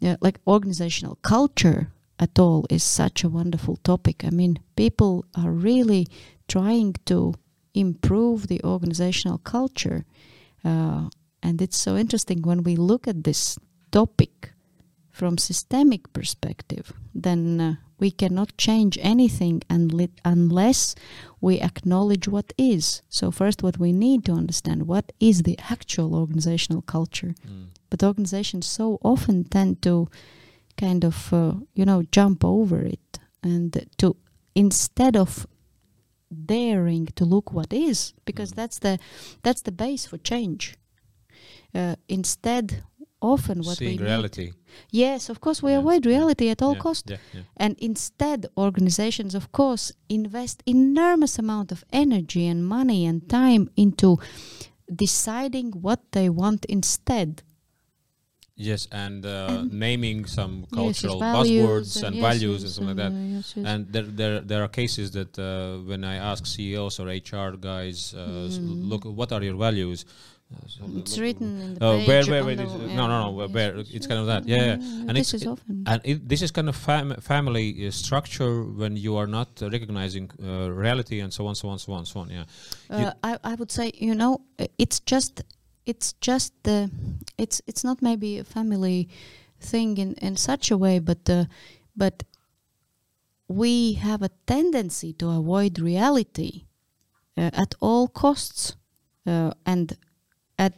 yeah, 0.00 0.16
like 0.20 0.40
organizational 0.46 1.16
culture 1.22 1.90
at 2.18 2.38
all 2.38 2.64
is 2.70 2.82
such 2.82 3.24
a 3.24 3.28
wonderful 3.28 3.76
topic. 3.76 4.24
I 4.24 4.30
mean, 4.30 4.58
people 4.76 5.24
are 5.34 5.50
really 5.52 6.06
trying 6.46 6.94
to 7.04 7.34
improve 7.74 8.46
the 8.46 8.60
organizational 8.64 9.38
culture. 9.38 10.04
Uh, 10.64 11.08
and 11.42 11.60
it's 11.62 11.78
so 11.78 11.96
interesting 11.96 12.42
when 12.42 12.62
we 12.62 12.76
look 12.76 13.06
at 13.08 13.24
this 13.24 13.58
topic 13.90 14.52
from 15.10 15.38
systemic 15.38 16.12
perspective, 16.12 16.92
then 17.14 17.60
uh, 17.60 17.74
we 17.98 18.10
cannot 18.10 18.56
change 18.56 18.96
anything 19.00 19.62
unless 20.24 20.94
we 21.40 21.60
acknowledge 21.60 22.28
what 22.28 22.52
is. 22.56 23.02
So 23.08 23.30
first 23.30 23.62
what 23.62 23.78
we 23.78 23.92
need 23.92 24.24
to 24.26 24.32
understand 24.32 24.86
what 24.86 25.12
is 25.18 25.42
the 25.42 25.58
actual 25.70 26.14
organizational 26.14 26.82
culture. 26.82 27.34
But 27.90 28.02
organizations 28.02 28.66
so 28.66 28.98
often 29.02 29.44
tend 29.44 29.82
to 29.82 30.08
kind 30.76 31.04
of 31.04 31.32
uh, 31.32 31.54
you 31.74 31.84
know 31.84 32.02
jump 32.12 32.44
over 32.44 32.80
it 32.82 33.18
and 33.42 33.86
to 33.96 34.16
instead 34.54 35.16
of 35.16 35.46
daring 36.30 37.06
to 37.16 37.24
look 37.24 37.52
what 37.52 37.72
is 37.72 38.12
because 38.24 38.52
Mm. 38.52 38.56
that's 38.56 38.78
the 38.80 38.98
that's 39.42 39.62
the 39.62 39.72
base 39.72 40.06
for 40.06 40.18
change 40.18 40.76
uh, 41.74 41.94
instead 42.08 42.82
often 43.20 43.58
what 43.62 43.76
Seeing 43.78 43.90
we 43.90 43.96
need- 43.96 44.02
reality 44.10 44.52
yes 44.90 45.28
of 45.28 45.40
course 45.40 45.60
we 45.62 45.72
Yeah, 45.72 45.78
avoid 45.80 46.06
reality 46.06 46.48
at 46.50 46.62
all 46.62 46.74
yeah, 46.74 46.80
cost 46.86 47.10
Yeah, 47.10 47.42
and 47.56 47.76
instead 47.78 48.46
organizations 48.56 49.34
of 49.34 49.50
course 49.50 49.92
invest 50.08 50.62
enormous 50.66 51.38
amount 51.38 51.72
of 51.72 51.84
energy 51.92 52.46
and 52.46 52.60
money 52.66 53.04
and 53.06 53.28
time 53.28 53.68
into 53.76 54.18
deciding 54.94 55.72
what 55.72 56.00
they 56.12 56.28
want 56.28 56.64
instead 56.66 57.42
Yes, 58.60 58.88
and 58.90 59.24
uh, 59.24 59.30
And- 59.60 59.72
naming 59.72 60.26
some 60.26 60.66
cultural 60.72 61.20
buzzwords 61.20 62.02
and 62.02 62.16
yes, 62.16 62.22
values 62.28 62.60
and 62.64 62.72
something 62.72 62.96
like 62.96 63.12
that. 63.12 63.12
uh. 63.12 63.64
And 63.70 63.86
there, 63.92 64.02
there, 64.02 64.40
there 64.40 64.62
are 64.64 64.68
cases 64.68 65.12
that 65.12 65.38
uh, 65.38 65.78
when 65.90 66.02
I 66.02 66.16
ask 66.16 66.44
CEOs 66.44 66.98
or 66.98 67.06
HR 67.08 67.52
guys, 67.56 68.14
uh, 68.14 68.48
Mm. 68.50 68.88
look, 68.90 69.04
what 69.04 69.30
are 69.32 69.44
your 69.44 69.54
values? 69.56 70.04
So 70.66 70.84
it's 70.96 71.18
written 71.18 71.60
in 71.60 71.74
the 71.74 71.84
Oh, 71.84 71.98
page 71.98 72.08
where, 72.08 72.24
where, 72.30 72.40
on 72.40 72.46
where 72.46 72.56
the- 72.56 72.62
is 72.64 72.90
yeah, 72.90 72.96
No, 72.96 73.06
no, 73.06 73.16
no, 73.24 73.30
where- 73.32 73.48
where? 73.48 73.76
It's 73.96 74.06
kind 74.06 74.20
of 74.20 74.26
that. 74.32 74.48
Yeah, 74.48 74.56
yeah. 74.56 74.72
And 75.08 75.10
this 75.16 75.34
it's- 75.34 75.42
is 75.42 75.46
often 75.46 75.84
And 75.86 76.00
it, 76.04 76.26
this 76.28 76.40
is 76.42 76.50
kind 76.50 76.68
of 76.68 76.76
fam- 76.76 77.20
family 77.20 77.86
uh, 77.86 77.90
structure 77.90 78.64
when 78.64 78.96
you 78.96 79.16
are 79.16 79.26
not 79.26 79.48
uh, 79.62 79.68
recognizing 79.70 80.30
uh, 80.42 80.70
reality 80.70 81.20
and 81.20 81.30
so 81.32 81.46
on, 81.46 81.54
so 81.54 81.68
on, 81.68 81.78
so 81.78 81.92
on, 81.92 82.06
so 82.06 82.20
on. 82.20 82.30
Yeah. 82.30 82.44
Uh, 82.90 83.12
I, 83.22 83.38
I 83.44 83.54
would 83.56 83.70
say 83.70 83.92
you 83.94 84.14
know 84.14 84.40
uh, 84.58 84.66
it's 84.78 85.00
just 85.00 85.42
it's 85.84 86.14
just 86.28 86.52
the 86.62 86.90
it's 87.36 87.60
it's 87.66 87.84
not 87.84 88.00
maybe 88.00 88.38
a 88.38 88.44
family 88.44 89.08
thing 89.60 89.98
in, 89.98 90.14
in 90.14 90.36
such 90.36 90.70
a 90.70 90.76
way 90.78 90.98
but 90.98 91.28
uh, 91.28 91.44
but 91.96 92.22
we 93.48 93.94
have 93.94 94.22
a 94.22 94.30
tendency 94.46 95.12
to 95.14 95.28
avoid 95.30 95.78
reality 95.78 96.64
uh, 97.36 97.50
at 97.52 97.74
all 97.80 98.08
costs 98.08 98.76
uh, 99.26 99.50
and 99.66 99.96
at 100.58 100.74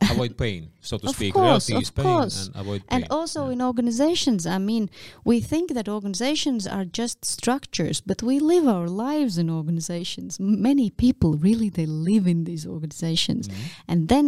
avoid 0.14 0.36
pain, 0.36 0.62
so 0.80 0.98
to 0.98 1.06
Of 1.08 1.14
speak. 1.16 1.32
course, 1.34 1.70
reality 1.70 1.74
of 1.76 1.94
course. 1.94 2.36
and 2.46 2.56
avoid 2.62 2.80
pain. 2.86 2.94
and 2.94 3.02
also 3.18 3.40
yeah. 3.46 3.52
in 3.54 3.60
organizations 3.70 4.42
i 4.46 4.58
mean 4.70 4.84
we 5.30 5.36
think 5.52 5.66
that 5.76 5.88
organizations 5.88 6.62
are 6.76 6.84
just 7.00 7.18
structures 7.24 7.98
but 8.10 8.18
we 8.22 8.36
live 8.52 8.66
our 8.76 8.88
lives 9.06 9.34
in 9.42 9.48
organizations 9.60 10.30
many 10.68 10.86
people 11.04 11.30
really 11.48 11.68
they 11.78 11.86
live 12.10 12.26
in 12.34 12.40
these 12.50 12.64
organizations 12.76 13.44
Mhm. 13.48 13.54
and 13.90 14.00
then 14.12 14.24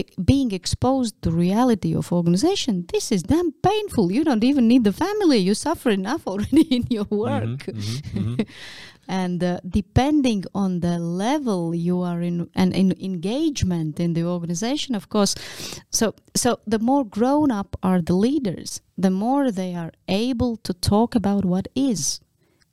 e- 0.00 0.14
being 0.32 0.50
exposed 0.60 1.14
to 1.22 1.28
reality 1.46 1.92
of 2.00 2.04
organization 2.20 2.74
this 2.94 3.06
is 3.16 3.20
damn 3.32 3.50
painful 3.70 4.06
you 4.16 4.22
don't 4.28 4.44
even 4.50 4.64
need 4.72 4.82
the 4.90 4.96
family 5.06 5.38
you 5.48 5.54
suffer 5.54 5.90
enough 6.00 6.22
already 6.26 6.64
in 6.78 6.84
your 6.96 7.06
work 7.28 7.60
Mhm, 7.66 7.74
mhm, 7.74 8.36
mhm. 8.36 8.46
and 9.08 9.42
uh, 9.44 9.60
depending 9.68 10.44
on 10.54 10.80
the 10.80 10.98
level 10.98 11.74
you 11.74 12.00
are 12.00 12.20
in 12.22 12.48
and 12.54 12.72
in 12.74 12.92
engagement 13.00 13.98
in 14.00 14.14
the 14.14 14.24
organization 14.24 14.94
of 14.94 15.08
course 15.08 15.34
so 15.90 16.14
so 16.34 16.58
the 16.66 16.78
more 16.78 17.04
grown 17.04 17.50
up 17.50 17.76
are 17.82 18.00
the 18.02 18.14
leaders 18.14 18.80
the 18.96 19.10
more 19.10 19.50
they 19.50 19.74
are 19.74 19.92
able 20.08 20.56
to 20.56 20.72
talk 20.74 21.14
about 21.14 21.44
what 21.44 21.66
is 21.74 22.20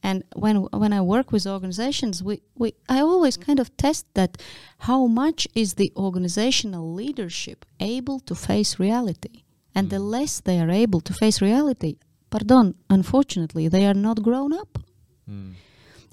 and 0.04 0.24
when 0.36 0.56
when 0.82 0.94
i 0.94 1.02
work 1.02 1.32
with 1.32 1.46
organizations 1.48 2.24
we, 2.24 2.42
we 2.58 2.74
i 2.90 3.00
always 3.00 3.38
kind 3.38 3.60
of 3.60 3.76
test 3.78 4.06
that 4.14 4.32
how 4.80 5.06
much 5.08 5.48
is 5.56 5.74
the 5.76 5.92
organizational 5.96 6.94
leadership 6.94 7.66
able 7.80 8.20
to 8.20 8.36
face 8.36 8.80
reality 8.80 9.44
and 9.76 9.90
the 9.90 9.98
Mm. 10.00 10.10
less 10.16 10.42
they 10.42 10.60
are 10.60 10.72
able 10.84 11.02
to 11.02 11.14
face 11.14 11.42
reality 11.42 11.94
pardon 12.30 12.76
unfortunately 12.90 13.68
they 13.68 13.86
are 13.86 14.00
not 14.08 14.18
grown 14.24 14.54
up 14.54 14.78
Mm. 15.30 15.54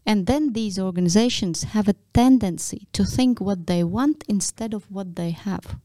And 0.08 0.24
then 0.24 0.54
these 0.54 0.78
organizations 0.78 1.64
have 1.74 1.86
a 1.86 2.00
tendency 2.14 2.88
to 2.94 3.04
think 3.04 3.42
what 3.42 3.66
they 3.66 3.84
want 3.84 4.24
instead 4.26 4.72
of 4.72 4.90
what 4.90 5.16
they 5.16 5.32
have. 5.32 5.76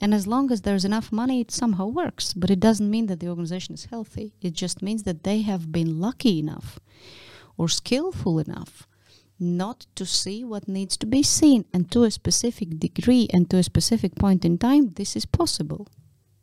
And 0.00 0.14
as 0.14 0.26
long 0.26 0.50
as 0.50 0.62
there's 0.62 0.86
enough 0.86 1.12
money, 1.12 1.42
it 1.42 1.50
somehow 1.50 1.88
works. 1.88 2.32
But 2.32 2.50
it 2.50 2.58
doesn't 2.58 2.90
mean 2.90 3.06
that 3.08 3.20
the 3.20 3.28
organization 3.28 3.74
is 3.74 3.84
healthy. 3.84 4.32
It 4.40 4.54
just 4.54 4.80
means 4.80 5.02
that 5.02 5.24
they 5.24 5.42
have 5.42 5.70
been 5.70 6.00
lucky 6.00 6.38
enough 6.38 6.80
or 7.58 7.68
skillful 7.68 8.38
enough 8.38 8.88
not 9.38 9.86
to 9.96 10.06
see 10.06 10.42
what 10.42 10.66
needs 10.66 10.96
to 10.96 11.06
be 11.06 11.22
seen. 11.22 11.66
And 11.74 11.90
to 11.90 12.04
a 12.04 12.10
specific 12.10 12.78
degree 12.78 13.28
and 13.30 13.50
to 13.50 13.58
a 13.58 13.62
specific 13.62 14.14
point 14.14 14.46
in 14.46 14.56
time, 14.56 14.94
this 14.94 15.14
is 15.14 15.26
possible. 15.26 15.86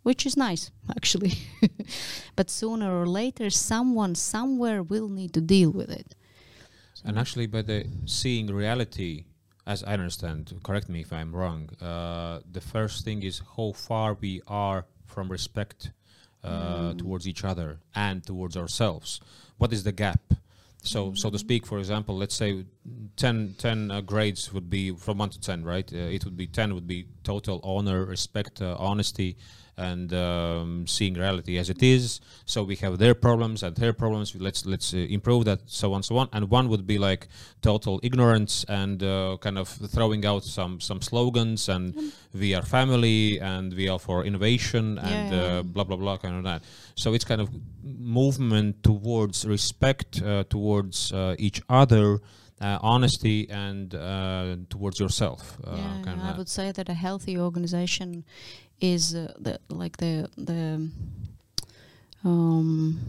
Which 0.03 0.23
is 0.23 0.37
nice, 0.37 0.69
actually. 0.95 1.33
but 2.35 2.51
sooner 2.51 2.95
or 3.01 3.07
later, 3.07 3.49
someone 3.49 4.13
somewhere 4.13 4.83
will 4.83 5.09
need 5.09 5.33
to 5.33 5.41
deal 5.41 5.71
with 5.71 5.89
it. 5.89 6.13
And 7.05 7.19
actually, 7.19 7.45
by 7.47 7.61
the 7.61 7.85
seeing 8.05 8.47
reality, 8.47 9.25
as 9.67 9.83
I 9.83 9.93
understand, 9.93 10.53
correct 10.63 10.89
me 10.89 11.01
if 11.01 11.13
I'm 11.13 11.35
wrong. 11.35 11.69
Uh, 11.81 12.39
the 12.51 12.61
first 12.61 13.05
thing 13.05 13.23
is 13.23 13.41
how 13.55 13.71
far 13.73 14.15
we 14.15 14.41
are 14.47 14.85
from 15.05 15.29
respect 15.29 15.91
uh, 16.43 16.47
Mm. 16.93 16.99
towards 16.99 17.27
each 17.27 17.43
other 17.43 17.79
and 17.95 18.23
towards 18.23 18.55
ourselves. 18.55 19.19
What 19.57 19.73
is 19.73 19.83
the 19.83 19.91
gap? 19.91 20.21
So, 20.83 21.15
so 21.15 21.31
to 21.31 21.39
speak, 21.39 21.65
for 21.65 21.79
example, 21.79 22.15
let's 22.15 22.35
say 22.35 22.65
10, 23.17 23.55
10 23.57 23.89
uh, 23.89 24.01
grades 24.01 24.53
would 24.53 24.69
be 24.69 24.91
from 24.91 25.17
1 25.17 25.29
to 25.31 25.39
10, 25.39 25.63
right? 25.63 25.91
Uh, 25.91 25.97
it 25.97 26.23
would 26.23 26.37
be 26.37 26.45
10 26.45 26.75
would 26.75 26.85
be 26.85 27.07
total 27.23 27.59
honor, 27.63 28.05
respect, 28.05 28.61
uh, 28.61 28.75
honesty, 28.77 29.37
and 29.77 30.13
um, 30.13 30.87
seeing 30.87 31.15
reality 31.15 31.57
as 31.57 31.69
it 31.69 31.83
is. 31.83 32.21
So 32.45 32.63
we 32.63 32.75
have 32.77 32.97
their 32.97 33.13
problems 33.13 33.63
and 33.63 33.75
their 33.75 33.93
problems. 33.93 34.33
Let's 34.35 34.65
let's 34.65 34.93
uh, 34.93 34.97
improve 34.97 35.45
that, 35.45 35.59
so 35.65 35.93
on, 35.93 36.03
so 36.03 36.17
on. 36.17 36.29
And 36.31 36.49
one 36.49 36.69
would 36.69 36.85
be 36.87 36.97
like 36.97 37.27
total 37.61 37.99
ignorance 38.03 38.65
and 38.69 39.01
uh, 39.03 39.37
kind 39.41 39.57
of 39.57 39.67
throwing 39.67 40.25
out 40.25 40.43
some 40.43 40.79
some 40.79 41.01
slogans 41.01 41.69
and 41.69 41.93
Mm. 41.95 42.11
we 42.33 42.53
are 42.55 42.63
family 42.63 43.39
and 43.39 43.73
we 43.73 43.87
are 43.89 43.99
for 43.99 44.25
innovation 44.25 44.97
and 44.97 45.31
Yeah, 45.31 45.41
yeah. 45.41 45.59
Uh, 45.59 45.63
blah 45.63 45.83
blah 45.83 45.97
blah 45.97 46.17
kind 46.17 46.35
of 46.37 46.43
that. 46.43 46.63
So 46.95 47.13
it's 47.13 47.25
kind 47.25 47.41
of 47.41 47.49
movement 47.83 48.83
towards 48.83 49.45
respect 49.45 50.21
uh, 50.21 50.43
towards 50.49 51.11
uh, 51.11 51.35
each 51.37 51.61
other. 51.69 52.19
Uh, 52.61 52.79
honesty 52.81 53.49
and 53.49 53.93
uh, 53.93 54.55
towards 54.69 54.97
yourself. 54.97 55.57
Uh, 55.67 55.75
yeah, 55.75 56.01
kind 56.05 56.19
of 56.21 56.23
I 56.25 56.27
that. 56.27 56.37
would 56.37 56.47
say 56.47 56.71
that 56.71 56.87
a 56.87 56.93
healthy 56.93 57.37
organization 57.37 58.23
is 58.81 59.13
uh, 59.15 59.33
the 59.39 59.59
like 59.69 59.97
the 59.97 60.29
the 60.37 60.89
um, 62.23 62.99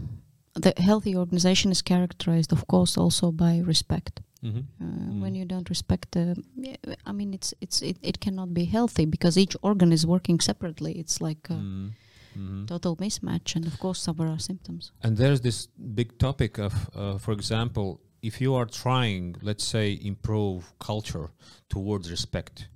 the 0.53 0.73
healthy 0.77 1.15
organization 1.15 1.71
is 1.71 1.81
characterized, 1.81 2.51
of 2.51 2.67
course, 2.67 2.97
also 2.97 3.31
by 3.31 3.59
respect. 3.59 4.21
Mhm. 4.43 4.63
Uh, 4.81 5.21
When 5.21 5.33
Mm. 5.33 5.37
you 5.39 5.45
don't 5.45 5.69
respect 5.69 6.15
yeah, 6.15 6.75
I 7.05 7.11
mean, 7.11 7.33
it's 7.33 7.53
it's 7.61 7.81
it, 7.81 7.97
it 8.01 8.19
cannot 8.19 8.53
be 8.53 8.65
healthy 8.65 9.05
because 9.05 9.37
each 9.41 9.55
organ 9.61 9.91
is 9.91 10.05
working 10.05 10.39
separately. 10.41 10.91
It's 10.99 11.19
like 11.21 11.49
a 11.49 11.57
Mm. 11.57 11.91
Mhm. 12.35 12.67
total 12.67 12.95
mismatch, 12.95 13.55
and 13.55 13.65
of 13.67 13.77
course, 13.79 14.11
there 14.17 14.27
are 14.27 14.39
symptoms. 14.39 14.91
And 15.03 15.17
there's 15.17 15.41
this 15.41 15.67
big 15.95 16.17
topic 16.19 16.57
of, 16.59 16.73
uh, 16.95 17.17
for 17.17 17.31
example, 17.33 17.99
if 18.21 18.39
you 18.41 18.53
are 18.55 18.65
trying, 18.83 19.35
let's 19.41 19.63
say, 19.63 19.97
improve 20.03 20.61
culture 20.79 21.29
towards 21.69 22.09
respect, 22.11 22.67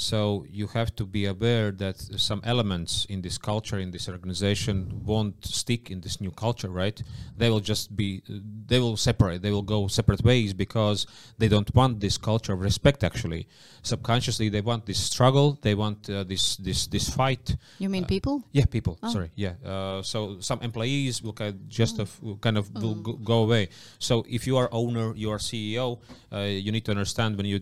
so 0.00 0.46
you 0.48 0.68
have 0.68 0.94
to 0.94 1.04
be 1.04 1.26
aware 1.26 1.72
that 1.72 1.96
some 1.98 2.40
elements 2.44 3.04
in 3.08 3.20
this 3.22 3.36
culture, 3.36 3.78
in 3.80 3.90
this 3.90 4.08
organization, 4.08 5.02
won't 5.04 5.44
stick 5.44 5.90
in 5.90 6.00
this 6.02 6.20
new 6.20 6.30
culture, 6.30 6.68
right? 6.68 7.02
They 7.36 7.50
will 7.50 7.58
just 7.58 7.96
be, 7.96 8.22
they 8.68 8.78
will 8.78 8.96
separate, 8.96 9.42
they 9.42 9.50
will 9.50 9.62
go 9.74 9.88
separate 9.88 10.22
ways 10.22 10.54
because 10.54 11.06
they 11.38 11.48
don't 11.48 11.74
want 11.74 11.98
this 11.98 12.16
culture 12.16 12.52
of 12.52 12.60
respect. 12.60 13.02
Actually, 13.02 13.48
subconsciously, 13.82 14.48
they 14.48 14.60
want 14.60 14.86
this 14.86 14.98
struggle, 14.98 15.58
they 15.62 15.74
want 15.74 16.08
uh, 16.08 16.22
this 16.22 16.56
this 16.56 16.86
this 16.86 17.08
fight, 17.10 17.56
You 17.80 17.88
mean 17.88 18.04
Uh, 18.04 18.06
people? 18.14 18.44
yeah, 18.52 18.66
people. 18.66 18.98
Oh. 19.02 19.12
Sorry. 19.12 19.30
Yeah. 19.34 19.54
Uh, 19.64 20.02
so 20.02 20.38
some 20.40 20.60
employees 20.62 21.22
will 21.22 21.32
kind 21.32 21.54
of 21.54 21.68
just 21.68 21.98
Oh. 21.98 22.02
of, 22.02 22.40
kind 22.40 22.56
of 22.56 22.70
will 22.82 22.96
Oh. 22.98 23.02
go, 23.02 23.12
go 23.14 23.42
away. 23.42 23.68
So 23.98 24.24
if 24.28 24.46
you 24.46 24.56
are 24.58 24.68
owner, 24.70 25.12
you 25.16 25.30
are 25.32 25.40
CEO, 25.40 25.98
uh, 26.32 26.38
you 26.64 26.70
need 26.70 26.84
to 26.84 26.92
understand 26.92 27.36
when 27.36 27.46
you 27.46 27.60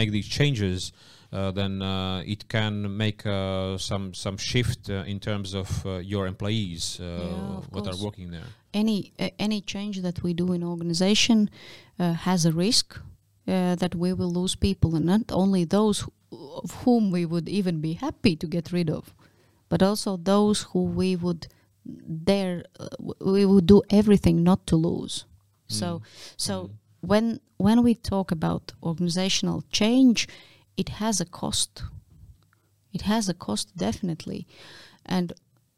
make 0.00 0.10
these 0.12 0.28
changes, 0.28 0.92
uh, 1.36 1.52
then 1.52 1.82
uh, 1.82 2.22
it 2.26 2.48
can 2.48 2.96
make 2.96 3.26
uh, 3.26 3.78
some 3.78 4.14
some 4.14 4.36
shift 4.38 4.88
uh, 4.90 4.94
in 5.12 5.18
terms 5.20 5.54
of 5.54 5.68
uh, 5.86 5.90
your 6.12 6.26
employees 6.26 6.98
uh, 7.00 7.04
Yeah, 7.04 7.56
of 7.58 7.64
what 7.72 7.86
are 7.86 7.96
working 8.04 8.30
there. 8.32 8.46
any 8.72 8.98
uh, 9.18 9.28
any 9.38 9.60
change 9.60 9.96
that 10.02 10.22
we 10.22 10.32
do 10.34 10.52
in 10.52 10.62
organization 10.62 11.48
uh, 11.98 12.12
has 12.28 12.46
a 12.46 12.50
risk 12.52 12.86
uh, 13.48 13.76
that 13.76 13.94
we 13.94 14.12
will 14.12 14.32
lose 14.40 14.56
people 14.58 14.90
and 14.96 15.04
not 15.04 15.20
only 15.32 15.64
those 15.66 16.00
who, 16.04 16.10
of 16.64 16.70
whom 16.84 17.10
we 17.12 17.24
would 17.26 17.48
even 17.48 17.80
be 17.80 17.92
happy 18.06 18.36
to 18.36 18.46
get 18.46 18.72
rid 18.72 18.90
of 18.90 19.14
but 19.68 19.82
also 19.82 20.16
those 20.16 20.66
who 20.72 20.82
we 21.00 21.16
would 21.16 21.46
dare 22.24 22.64
uh, 22.80 22.88
we 23.20 23.44
would 23.46 23.66
do 23.66 23.82
everything 23.90 24.42
not 24.42 24.66
to 24.66 24.76
lose 24.76 25.24
so 25.68 25.86
Mm. 25.86 26.02
so 26.36 26.54
Mm. 26.54 26.70
when 27.10 27.40
when 27.66 27.78
we 27.86 27.94
talk 27.94 28.32
about 28.32 28.72
organizational 28.82 29.62
change 29.70 30.26
it 30.76 30.88
has 31.00 31.20
a 31.20 31.24
cost. 31.24 31.82
It 32.92 33.02
has 33.02 33.28
a 33.28 33.34
cost 33.34 33.76
definitely. 33.76 34.46
And 35.04 35.32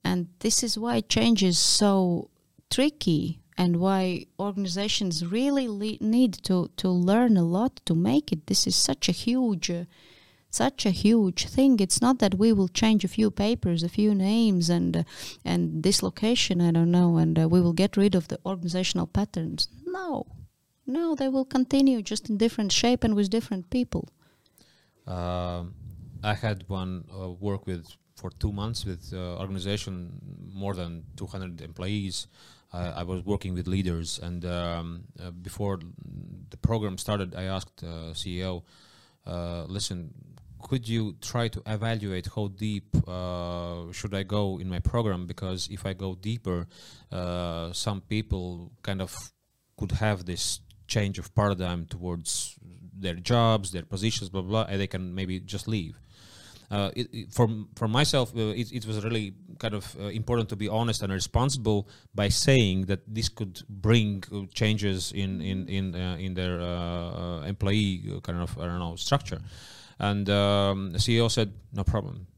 and 0.05 0.29
this 0.41 0.63
is 0.63 0.79
why 0.79 1.01
change 1.01 1.43
is 1.43 1.59
so 1.59 2.31
tricky 2.71 3.41
and 3.57 3.77
why 3.79 4.27
organizations 4.39 5.25
really 5.27 5.69
le- 5.69 5.99
need 6.01 6.33
to 6.45 6.71
to 6.77 6.89
learn 6.89 7.37
a 7.37 7.43
lot 7.43 7.81
to 7.87 7.95
make 7.95 8.33
it. 8.33 8.47
This 8.47 8.67
is 8.67 8.77
such 8.77 9.09
a 9.09 9.13
huge 9.13 9.71
uh, 9.71 9.85
such 10.51 10.87
a 10.87 10.91
huge 10.91 11.47
thing. 11.47 11.79
It's 11.79 12.01
not 12.01 12.19
that 12.21 12.39
we 12.39 12.53
will 12.53 12.69
change 12.69 13.05
a 13.05 13.09
few 13.09 13.31
papers 13.31 13.83
a 13.83 13.89
few 13.89 14.15
names 14.15 14.71
and 14.71 14.97
uh, 14.97 15.03
and 15.45 15.83
this 15.83 16.03
location 16.03 16.61
i 16.61 16.71
don't 16.71 16.91
know 16.91 17.19
and 17.19 17.39
uh, 17.39 17.49
we 17.49 17.61
will 17.61 17.75
get 17.75 17.97
rid 17.97 18.15
of 18.15 18.29
the 18.29 18.39
organizational 18.45 19.07
patterns. 19.07 19.69
No. 19.87 20.27
No 20.87 21.15
they 21.15 21.29
will 21.29 21.45
continue 21.45 22.01
just 22.03 22.31
in 22.31 22.39
different 22.39 22.73
shape 22.73 23.05
and 23.05 23.15
with 23.15 23.29
different 23.31 23.71
people 23.71 24.09
Um, 25.09 25.75
I 26.23 26.35
had 26.35 26.69
one 26.69 27.05
uh, 27.11 27.31
work 27.31 27.67
with 27.67 27.87
for 28.17 28.31
two 28.31 28.53
months 28.53 28.85
with 28.85 29.13
uh, 29.15 29.39
organization 29.39 30.21
more 30.53 30.75
than 30.75 31.05
200 31.17 31.61
employees. 31.61 32.27
I 32.73 32.89
I 33.01 33.03
was 33.05 33.25
working 33.25 33.55
with 33.55 33.67
leaders, 33.67 34.19
and 34.19 34.45
um, 34.45 35.05
uh, 35.23 35.31
before 35.31 35.79
the 36.51 36.57
program 36.59 36.99
started, 36.99 37.35
I 37.35 37.45
asked 37.45 37.83
uh, 37.83 38.13
CEO, 38.13 38.63
uh, 39.27 39.65
"Listen, 39.65 40.13
could 40.61 40.89
you 40.89 41.17
try 41.21 41.49
to 41.49 41.63
evaluate 41.67 42.29
how 42.35 42.49
deep 42.49 42.89
uh, 43.07 43.93
should 43.93 44.15
I 44.15 44.25
go 44.25 44.59
in 44.59 44.69
my 44.69 44.81
program? 44.81 45.27
Because 45.27 45.69
if 45.71 45.87
I 45.87 45.93
go 45.95 46.15
deeper, 46.15 46.67
uh, 47.13 47.73
some 47.73 48.01
people 48.03 48.73
kind 48.83 49.01
of 49.01 49.15
could 49.79 49.93
have 49.93 50.25
this 50.25 50.61
change 50.87 51.19
of 51.19 51.35
paradigm 51.35 51.87
towards 51.87 52.59
their 53.01 53.15
jobs, 53.15 53.71
their 53.73 53.85
positions, 53.85 54.29
blah 54.31 54.43
blah, 54.43 54.67
and 54.69 54.81
they 54.81 54.87
can 54.87 55.15
maybe 55.15 55.41
just 55.41 55.69
leave. 55.69 55.99
Uh, 56.71 56.91
it, 56.95 57.09
it, 57.13 57.33
for 57.33 57.49
for 57.77 57.89
myself, 57.89 58.37
uh, 58.37 58.53
it, 58.53 58.71
it 58.73 58.87
was 58.87 59.03
really 59.03 59.33
kind 59.59 59.73
of 59.73 59.97
uh, 59.99 60.05
important 60.09 60.51
to 60.51 60.57
be 60.57 60.69
honest 60.69 61.03
and 61.03 61.11
responsible 61.13 61.89
by 62.15 62.29
saying 62.29 62.83
that 62.85 63.01
this 63.07 63.29
could 63.31 63.63
bring 63.71 64.23
uh, 64.33 64.43
changes 64.53 65.11
in 65.13 65.41
in 65.41 65.67
in 65.69 65.95
uh, 65.95 66.17
in 66.21 66.35
their 66.35 66.61
uh, 66.61 67.41
employee 67.47 68.21
kind 68.23 68.39
of 68.43 68.59
I 68.59 68.67
don't 68.67 68.79
know 68.79 68.97
structure. 68.97 69.41
And 70.01 70.29
um, 70.31 70.93
the 70.93 70.99
CEO 70.99 71.29
said, 71.29 71.53
no 71.73 71.83
problem. 71.83 72.29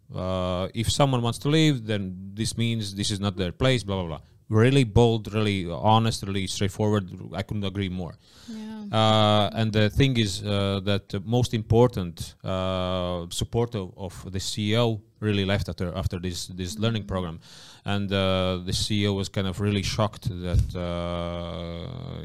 If 0.73 0.91
someone 0.91 1.21
wants 1.21 1.39
to 1.41 1.49
leave, 1.49 1.85
then 1.85 2.31
this 2.33 2.57
means 2.57 2.95
this 2.95 3.11
is 3.11 3.21
not 3.21 3.37
their 3.37 3.53
place. 3.53 3.83
Blah 3.83 3.97
blah 3.97 4.07
blah. 4.07 4.21
Really 4.49 4.85
bold, 4.85 5.33
really 5.35 5.71
honest, 5.71 6.23
really 6.23 6.47
straightforward. 6.47 7.11
I 7.35 7.43
couldn't 7.43 7.65
agree 7.65 7.91
more. 7.91 8.15
yeah 8.49 8.60
Uh, 8.91 9.49
and 9.53 9.73
the 9.73 9.89
thing 9.89 10.17
is 10.17 10.43
uh, 10.43 10.81
that 10.83 11.09
the 11.11 11.21
most 11.21 11.55
important 11.55 12.35
uh, 12.43 13.25
support 13.31 13.75
of, 13.77 13.93
of 13.97 14.33
the 14.33 14.41
CEO 14.41 15.01
really 15.21 15.45
left 15.45 15.69
after 15.69 15.95
after 15.95 16.19
this 16.19 16.49
this 16.49 16.77
learning 16.79 17.05
program, 17.05 17.39
and 17.85 18.13
uh, 18.13 18.59
the 18.65 18.73
CEO 18.73 19.15
was 19.15 19.29
kind 19.29 19.47
of 19.47 19.61
really 19.61 19.83
shocked 19.83 20.29
that 20.29 20.75
uh, 20.75 22.23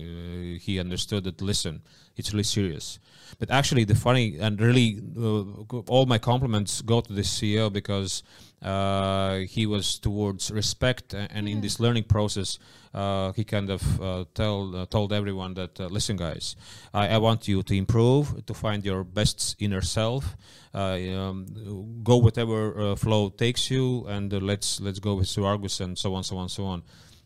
he 0.59 0.79
understood 0.79 1.23
that. 1.25 1.39
Listen, 1.39 1.81
it's 2.17 2.33
really 2.33 2.43
serious. 2.43 2.99
But 3.37 3.51
actually, 3.51 3.83
the 3.83 3.95
funny 3.95 4.37
and 4.39 4.59
really 4.59 5.01
uh, 5.17 5.81
all 5.87 6.07
my 6.07 6.17
compliments 6.17 6.81
go 6.81 7.01
to 7.01 7.13
the 7.13 7.21
CEO 7.21 7.71
because 7.71 8.23
uh, 8.65 9.37
he 9.47 9.67
was 9.67 9.99
towards 9.99 10.49
respect, 10.49 11.13
and 11.13 11.47
in 11.47 11.61
this 11.61 11.79
learning 11.79 12.05
process, 12.05 12.57
uh, 12.95 13.31
he 13.33 13.43
kind 13.43 13.69
of 13.69 14.01
uh, 14.01 14.25
tell 14.33 14.75
uh, 14.75 14.85
told 14.87 15.13
everyone 15.13 15.53
that 15.53 15.79
uh, 15.79 15.85
listen, 15.85 16.17
guys, 16.17 16.55
I, 16.91 17.09
I 17.09 17.17
want 17.19 17.47
you 17.47 17.61
to 17.61 17.75
improve, 17.75 18.43
to 18.45 18.53
find 18.55 18.83
your 18.83 19.03
best 19.03 19.55
inner 19.59 19.81
self, 19.81 20.35
uh, 20.73 20.97
um, 21.15 22.01
go 22.03 22.17
whatever 22.17 22.79
uh, 22.79 22.95
flow 22.95 23.29
takes 23.29 23.69
you, 23.69 24.05
and 24.07 24.33
uh, 24.33 24.37
let's 24.37 24.81
let's 24.81 24.99
go 24.99 25.13
with 25.13 25.37
Argus 25.37 25.79
and 25.79 25.95
so 25.95 26.15
on, 26.15 26.23
so 26.23 26.37
on, 26.37 26.49
so 26.49 26.65
on. 26.65 26.81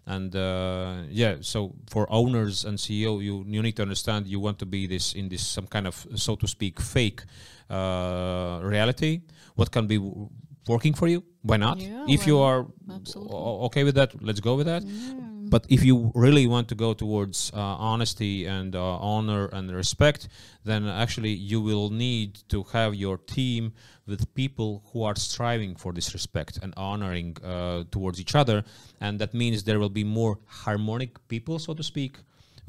And 0.05 0.35
uh, 0.35 1.03
yeah, 1.09 1.37
so 1.39 1.75
for 1.87 2.05
owners 2.11 2.65
and 2.65 2.77
CEO, 2.77 3.23
you 3.23 3.45
you 3.47 3.61
need 3.61 3.77
to 3.77 3.83
understand 3.83 4.27
you 4.27 4.41
want 4.41 4.59
to 4.59 4.65
be 4.65 4.87
this 4.87 5.13
in 5.13 5.29
this 5.29 5.47
some 5.47 5.67
kind 5.67 5.87
of 5.87 6.05
so 6.15 6.35
to 6.35 6.47
speak 6.47 6.81
fake 6.81 7.21
uh, 7.69 8.59
reality. 8.63 9.21
What 9.55 9.71
can 9.71 9.87
be 9.87 9.97
w- 9.97 10.29
working 10.73 10.93
for 10.99 11.07
you? 11.13 11.19
Why 11.49 11.57
not? 11.57 11.77
Yeah, 11.79 12.15
if 12.15 12.21
you 12.29 12.37
are 12.49 12.61
Absolutely. 12.99 13.35
okay 13.67 13.83
with 13.87 13.95
that, 13.95 14.09
let's 14.27 14.41
go 14.49 14.53
with 14.59 14.67
that. 14.73 14.83
Yeah. 14.83 15.29
But 15.53 15.65
if 15.67 15.81
you 15.83 16.11
really 16.13 16.45
want 16.45 16.67
to 16.71 16.75
go 16.75 16.93
towards 16.93 17.51
uh, 17.53 17.57
honesty 17.91 18.45
and 18.45 18.75
uh, 18.75 19.11
honor 19.13 19.43
and 19.51 19.65
respect, 19.83 20.29
then 20.63 20.81
actually 21.03 21.33
you 21.51 21.59
will 21.59 21.89
need 21.89 22.31
to 22.53 22.59
have 22.75 22.93
your 22.93 23.17
team 23.17 23.73
with 24.05 24.21
people 24.35 24.69
who 24.89 24.99
are 25.03 25.15
striving 25.15 25.75
for 25.75 25.91
this 25.91 26.13
respect 26.13 26.59
and 26.61 26.71
honoring 26.77 27.35
uh, 27.43 27.83
towards 27.89 28.17
each 28.23 28.35
other, 28.35 28.63
and 29.01 29.17
that 29.21 29.33
means 29.33 29.63
there 29.63 29.79
will 29.79 29.95
be 30.01 30.03
more 30.03 30.37
harmonic 30.63 31.11
people, 31.27 31.57
so 31.57 31.73
to 31.73 31.83
speak, 31.83 32.13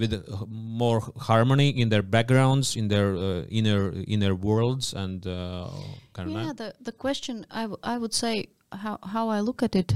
with 0.00 0.12
uh, 0.14 0.46
more 0.48 1.00
harmony 1.28 1.68
in 1.68 1.88
their 1.90 2.02
backgrounds, 2.02 2.76
in 2.76 2.88
their 2.88 3.14
uh, 3.14 3.44
inner 3.58 3.92
inner 4.06 4.34
worlds, 4.34 4.94
and 4.94 5.26
uh, 5.26 5.68
kind 6.12 6.28
of 6.28 6.34
yeah 6.34 6.52
the, 6.60 6.74
the 6.80 6.92
question 6.92 7.34
I, 7.50 7.62
w- 7.62 7.80
I 7.82 7.98
would 7.98 8.14
say 8.14 8.34
how, 8.72 8.98
how 9.12 9.28
i 9.36 9.40
look 9.40 9.62
at 9.62 9.74
it 9.74 9.90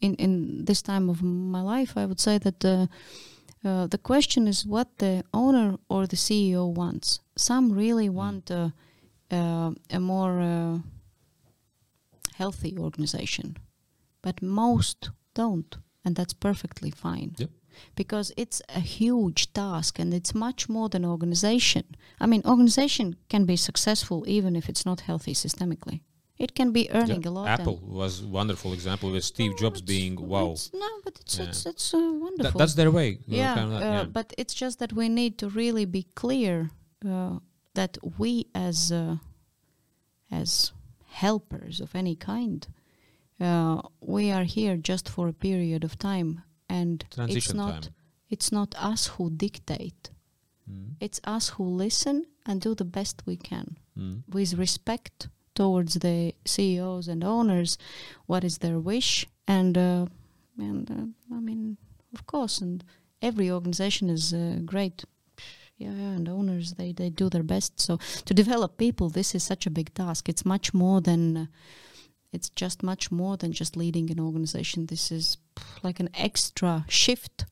in, 0.00 0.14
in 0.16 0.64
this 0.64 0.82
time 0.82 1.10
of 1.10 1.22
my 1.22 1.62
life 1.76 1.92
i 2.02 2.06
would 2.06 2.20
say 2.20 2.38
that 2.38 2.64
uh, 2.64 2.86
uh, 3.64 3.86
the 3.86 3.98
question 3.98 4.48
is 4.48 4.66
what 4.66 4.88
the 4.98 5.22
owner 5.32 5.76
or 5.88 6.06
the 6.06 6.16
ceo 6.16 6.64
wants 6.74 7.20
some 7.36 7.72
really 7.72 8.08
want 8.08 8.50
uh, 8.50 8.70
uh, 9.30 9.70
a 9.90 10.00
more 10.00 10.40
uh, 10.40 10.78
healthy 12.38 12.78
organization 12.78 13.56
but 14.22 14.40
most 14.40 15.10
don't, 15.34 15.76
and 16.04 16.16
that's 16.16 16.32
perfectly 16.32 16.90
fine. 16.90 17.34
Yep. 17.38 17.50
Because 17.94 18.32
it's 18.36 18.60
a 18.68 18.80
huge 18.80 19.52
task 19.52 19.98
and 19.98 20.12
it's 20.14 20.34
much 20.34 20.68
more 20.68 20.88
than 20.88 21.04
organization. 21.04 21.84
I 22.20 22.26
mean, 22.26 22.42
organization 22.44 23.16
can 23.28 23.44
be 23.46 23.56
successful 23.56 24.24
even 24.26 24.56
if 24.56 24.68
it's 24.68 24.84
not 24.86 25.00
healthy 25.00 25.34
systemically. 25.34 26.00
It 26.38 26.54
can 26.54 26.72
be 26.72 26.90
earning 26.90 27.22
Yeah, 27.22 27.30
a 27.30 27.32
lot. 27.38 27.48
Apple 27.60 27.78
was 27.84 28.22
a 28.22 28.26
wonderful 28.26 28.72
example 28.72 29.10
with 29.12 29.22
Steve 29.24 29.52
No, 29.52 29.58
Jobs 29.58 29.80
being 29.82 30.16
wow. 30.28 30.44
it's- 30.52 30.70
no, 30.72 30.88
but 31.04 31.14
it's 31.20 31.38
Yeah. 31.38 31.48
it's 31.48 31.66
it's 31.66 31.94
uh, 31.94 31.98
wonderful. 31.98 32.52
That, 32.52 32.58
that's 32.58 32.74
their 32.74 32.90
way. 32.90 33.18
yeah, 33.26 33.54
kind 33.54 33.72
of 33.72 33.80
that, 33.80 33.82
uh, 33.88 33.92
yeah. 33.98 34.04
but 34.18 34.32
it's 34.38 34.54
just 34.54 34.78
that 34.78 34.92
we 34.92 35.08
need 35.08 35.36
to 35.38 35.48
really 35.48 35.84
be 35.86 36.04
clear 36.14 36.70
uh, 37.12 37.38
that 37.74 37.98
we 38.18 38.46
as 38.54 38.90
uh, 38.90 39.16
as 40.30 40.72
helpers 41.06 41.80
of 41.80 41.94
any 41.94 42.16
kind 42.16 42.66
uh, 43.40 43.80
we 44.00 44.30
are 44.30 44.44
here 44.44 44.76
just 44.76 45.08
for 45.08 45.28
a 45.28 45.32
period 45.32 45.84
of 45.84 45.98
time 45.98 46.42
and 46.72 47.04
it's 47.36 47.54
not 47.54 47.82
time. 47.82 47.94
it's 48.30 48.50
not 48.58 48.74
us 48.92 49.02
who 49.14 49.24
dictate 49.30 50.10
Mm, 50.70 50.94
it's 51.00 51.20
us 51.24 51.50
who 51.50 51.64
listen 51.64 52.26
and 52.46 52.60
do 52.60 52.74
the 52.74 52.84
best 52.84 53.22
we 53.26 53.36
can 53.36 53.76
mm. 53.98 54.22
with 54.28 54.54
respect 54.54 55.28
towards 55.54 55.94
the 55.94 56.34
CEOs 56.44 57.08
and 57.08 57.24
owners, 57.24 57.78
what 58.26 58.44
is 58.44 58.58
their 58.58 58.78
wish, 58.78 59.26
and 59.46 59.76
uh, 59.76 60.06
and 60.58 60.90
uh, 60.90 61.34
I 61.34 61.40
mean, 61.40 61.76
of 62.14 62.26
course, 62.26 62.60
and 62.60 62.84
every 63.20 63.50
organization 63.50 64.08
is 64.08 64.32
uh, 64.32 64.58
great. 64.64 65.04
Yeah, 65.78 65.90
yeah, 65.90 66.14
and 66.16 66.28
owners 66.28 66.74
they 66.74 66.92
they 66.92 67.10
do 67.10 67.28
their 67.28 67.42
best. 67.42 67.80
So 67.80 67.98
to 68.24 68.34
develop 68.34 68.76
people, 68.76 69.08
this 69.08 69.34
is 69.34 69.42
such 69.42 69.66
a 69.66 69.70
big 69.70 69.92
task. 69.94 70.28
It's 70.28 70.44
much 70.44 70.72
more 70.72 71.00
than. 71.00 71.48
It's 72.32 72.48
just 72.50 72.82
much 72.82 73.10
more 73.10 73.36
than 73.36 73.52
just 73.52 73.76
leading 73.76 74.10
an 74.10 74.18
organization. 74.18 74.86
This 74.86 75.12
is 75.12 75.36
like 75.82 76.00
an 76.00 76.08
extra 76.14 76.84
shift. 76.88 77.44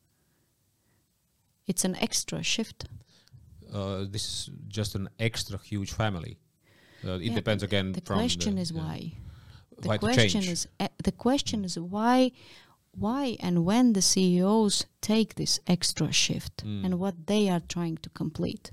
It's 1.67 1.85
an 1.85 1.97
extra 1.97 2.43
shift. 2.43 2.87
Uh, 3.73 4.05
this 4.11 4.25
is 4.25 4.51
just 4.69 4.95
an 4.95 5.09
extra 5.19 5.59
huge 5.59 5.93
family. 5.93 6.39
Uh, 7.05 7.13
it 7.13 7.23
Yeah, 7.25 7.35
depends 7.35 7.63
again 7.63 7.93
The 7.93 8.01
from 8.01 8.17
question 8.19 8.57
the, 8.57 8.63
is 8.63 8.73
why. 8.73 9.13
the 9.81 9.89
why 9.89 9.99
question 9.99 10.43
is 10.43 10.67
uh, 10.79 10.89
the 11.05 11.13
question 11.13 11.65
is 11.65 11.79
why 11.79 12.33
why 12.93 13.37
and 13.41 13.65
when 13.65 13.93
the 13.93 14.03
CEOs 14.03 14.85
take 15.01 15.37
this 15.37 15.61
extra 15.67 16.11
shift 16.13 16.65
Mm. 16.65 16.85
and 16.85 16.99
what 16.99 17.27
they 17.27 17.49
are 17.49 17.61
trying 17.61 17.99
to 17.99 18.11
complete. 18.11 18.73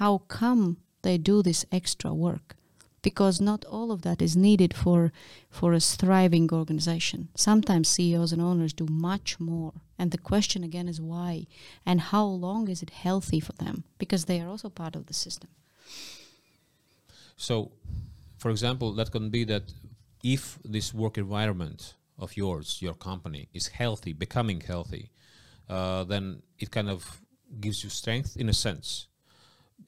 How 0.00 0.18
come 0.28 0.76
they 1.02 1.18
do 1.18 1.42
this 1.42 1.64
extra 1.72 2.14
work? 2.14 2.54
Because 3.08 3.40
not 3.50 3.64
all 3.76 3.90
of 3.90 4.02
that 4.02 4.20
is 4.20 4.36
needed 4.36 4.72
for 4.82 5.00
for 5.58 5.70
a 5.72 5.80
thriving 5.80 6.48
organization. 6.60 7.20
Sometimes 7.34 7.88
CEOs 7.88 8.32
and 8.34 8.42
owners 8.50 8.74
do 8.74 8.86
much 9.12 9.28
more. 9.40 9.72
And 9.98 10.10
the 10.10 10.24
question 10.30 10.60
again 10.68 10.88
is 10.92 11.00
why 11.12 11.32
and 11.88 11.98
how 12.12 12.26
long 12.46 12.68
is 12.68 12.82
it 12.82 12.90
healthy 13.06 13.40
for 13.40 13.54
them? 13.64 13.76
Because 14.02 14.24
they 14.24 14.38
are 14.42 14.50
also 14.52 14.68
part 14.68 14.94
of 14.96 15.04
the 15.06 15.14
system. 15.14 15.50
So, 17.36 17.54
for 18.42 18.50
example, 18.50 18.88
that 18.98 19.10
can 19.10 19.30
be 19.30 19.44
that 19.44 19.66
if 20.36 20.42
this 20.74 20.92
work 20.92 21.16
environment 21.16 21.80
of 22.24 22.36
yours, 22.36 22.68
your 22.86 22.96
company, 23.10 23.48
is 23.58 23.68
healthy, 23.80 24.12
becoming 24.12 24.60
healthy, 24.72 25.04
uh, 25.68 26.04
then 26.12 26.24
it 26.58 26.70
kind 26.70 26.90
of 26.90 27.00
gives 27.64 27.78
you 27.84 27.90
strength 27.90 28.36
in 28.36 28.48
a 28.48 28.54
sense. 28.66 29.08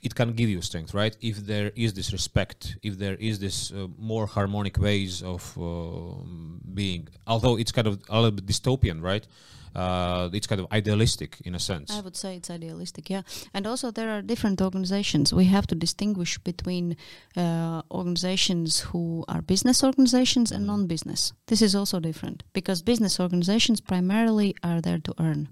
It 0.02 0.14
can 0.14 0.32
give 0.32 0.48
you 0.48 0.62
strength, 0.62 0.94
right? 0.94 1.16
If 1.20 1.36
there 1.46 1.70
is 1.76 1.92
this 1.94 2.12
respect, 2.12 2.76
if 2.82 2.98
there 2.98 3.16
is 3.16 3.38
this 3.38 3.70
uh, 3.72 3.86
more 3.98 4.26
harmonic 4.26 4.78
ways 4.78 5.22
of 5.22 5.42
um 5.58 6.60
being, 6.74 7.08
although 7.26 7.56
it's 7.58 7.72
kind 7.72 7.86
of 7.86 7.94
a 8.08 8.16
little 8.16 8.36
bit 8.38 8.46
dystopian, 8.46 9.02
right? 9.02 9.26
Uh, 9.74 10.28
it's 10.32 10.48
kind 10.48 10.60
of 10.60 10.66
idealistic 10.72 11.40
in 11.44 11.54
a 11.54 11.58
sense. 11.60 11.92
I 11.92 12.00
would 12.00 12.16
say 12.16 12.34
it's 12.36 12.50
idealistic, 12.50 13.08
yeah. 13.08 13.22
And 13.54 13.66
also, 13.66 13.92
there 13.92 14.10
are 14.10 14.20
different 14.20 14.60
organizations. 14.60 15.32
We 15.32 15.44
have 15.44 15.66
to 15.68 15.76
distinguish 15.76 16.38
between 16.38 16.96
uh, 17.36 17.82
organizations 17.90 18.80
who 18.80 19.24
are 19.28 19.42
business 19.42 19.84
organizations 19.84 20.50
and 20.50 20.64
Mhm. 20.64 20.66
non 20.66 20.86
business. 20.88 21.32
This 21.46 21.62
is 21.62 21.74
also 21.76 22.00
different 22.00 22.42
because 22.52 22.82
business 22.82 23.20
organizations 23.20 23.80
primarily 23.80 24.54
are 24.62 24.80
there 24.80 24.98
to 24.98 25.14
earn. 25.20 25.48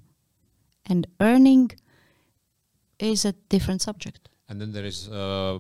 And 0.85 1.07
earning 1.21 1.71
is 2.99 3.25
a 3.25 3.35
different 3.49 3.83
subject. 3.83 4.29
And 4.49 4.61
then 4.61 4.73
there 4.73 4.85
is 4.85 5.09
uh, 5.09 5.59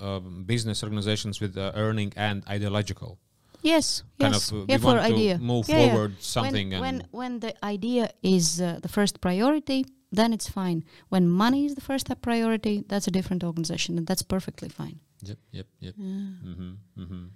um, 0.00 0.44
business 0.44 0.82
organizations 0.82 1.40
with 1.40 1.56
uh, 1.56 1.72
earning 1.74 2.12
and 2.16 2.42
ideological. 2.48 3.18
Yes, 3.62 4.04
Kind 4.20 4.34
yes. 4.34 4.52
of, 4.52 4.58
uh, 4.58 4.64
yeah, 4.68 4.78
for 4.78 4.98
idea. 4.98 5.38
move 5.38 5.68
Yeah, 5.68 5.78
yeah. 5.80 5.88
forward 5.88 6.12
something 6.20 6.70
when, 6.70 6.84
and 6.84 6.98
when 6.98 7.08
when 7.10 7.40
the 7.40 7.52
idea 7.64 8.10
is 8.22 8.60
uh, 8.60 8.78
the 8.80 8.88
first 8.88 9.20
priority, 9.20 9.84
then 10.12 10.32
it's 10.32 10.48
fine. 10.48 10.84
When 11.08 11.28
money 11.28 11.64
is 11.66 11.74
the 11.74 11.80
first 11.80 12.06
priority, 12.22 12.84
that's 12.86 13.08
a 13.08 13.10
different 13.10 13.42
organization, 13.42 13.98
and 13.98 14.06
that's 14.06 14.22
perfectly 14.22 14.68
fine. 14.68 15.00
yep, 15.22 15.38
yep, 15.50 15.66
yep. 15.80 15.94
Yeah. 15.98 16.14
hmm 16.44 16.74
hmm 16.94 17.26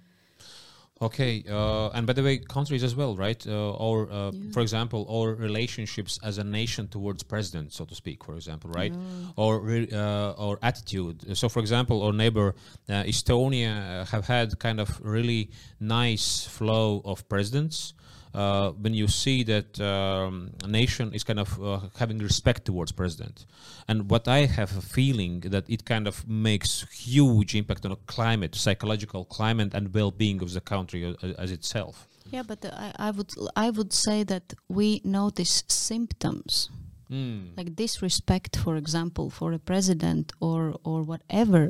Okay, 1.01 1.43
uh, 1.49 1.89
and 1.95 2.05
by 2.05 2.13
the 2.13 2.21
way, 2.21 2.37
countries 2.37 2.83
as 2.83 2.95
well, 2.95 3.15
right? 3.15 3.47
Uh, 3.47 3.71
or, 3.71 4.11
uh, 4.11 4.31
Yeah. 4.31 4.51
for 4.53 4.61
example, 4.61 5.07
our 5.09 5.33
relationships 5.33 6.19
as 6.23 6.37
a 6.37 6.43
nation 6.43 6.87
towards 6.87 7.23
president, 7.23 7.73
so 7.73 7.85
to 7.85 7.95
speak, 7.95 8.23
for 8.23 8.35
example, 8.35 8.69
right? 8.69 8.93
Yeah. 8.93 9.43
or 9.43 9.53
uh, 9.93 10.45
or 10.45 10.59
attitude. 10.61 11.35
So, 11.35 11.49
for 11.49 11.59
example, 11.59 12.03
our 12.03 12.13
neighbor 12.13 12.53
uh, 12.87 13.03
Estonia 13.13 13.71
uh, 14.01 14.05
have 14.13 14.25
had 14.27 14.59
kind 14.59 14.79
of 14.79 15.01
really 15.03 15.49
nice 15.79 16.45
flow 16.45 17.01
of 17.03 17.27
presidents. 17.27 17.93
Uh, 18.33 18.71
when 18.71 18.93
you 18.93 19.07
see 19.07 19.43
that 19.43 19.79
um, 19.81 20.51
a 20.63 20.67
nation 20.67 21.13
is 21.13 21.23
kind 21.23 21.39
of 21.39 21.61
uh, 21.61 21.79
having 21.97 22.17
respect 22.19 22.63
towards 22.63 22.91
president, 22.91 23.45
and 23.89 24.09
what 24.09 24.27
I 24.27 24.45
have 24.45 24.77
a 24.77 24.81
feeling 24.81 25.41
that 25.41 25.69
it 25.69 25.83
kind 25.83 26.07
of 26.07 26.25
makes 26.27 26.85
huge 26.91 27.55
impact 27.55 27.83
on 27.85 27.91
the 27.91 27.97
climate, 28.07 28.55
psychological 28.55 29.25
climate, 29.25 29.73
and 29.73 29.93
well-being 29.93 30.41
of 30.41 30.53
the 30.53 30.61
country 30.61 31.03
as, 31.03 31.33
as 31.33 31.51
itself. 31.51 32.07
Yeah, 32.29 32.43
but 32.43 32.63
uh, 32.63 32.69
I, 32.73 33.07
I 33.07 33.11
would 33.11 33.33
I 33.55 33.69
would 33.69 33.91
say 33.91 34.23
that 34.23 34.53
we 34.69 35.01
notice 35.03 35.63
symptoms 35.67 36.69
Mm. 37.11 37.57
like 37.57 37.75
disrespect, 37.75 38.55
for 38.55 38.77
example, 38.77 39.29
for 39.29 39.51
a 39.53 39.59
president 39.59 40.31
or 40.39 40.75
or 40.83 41.03
whatever. 41.03 41.69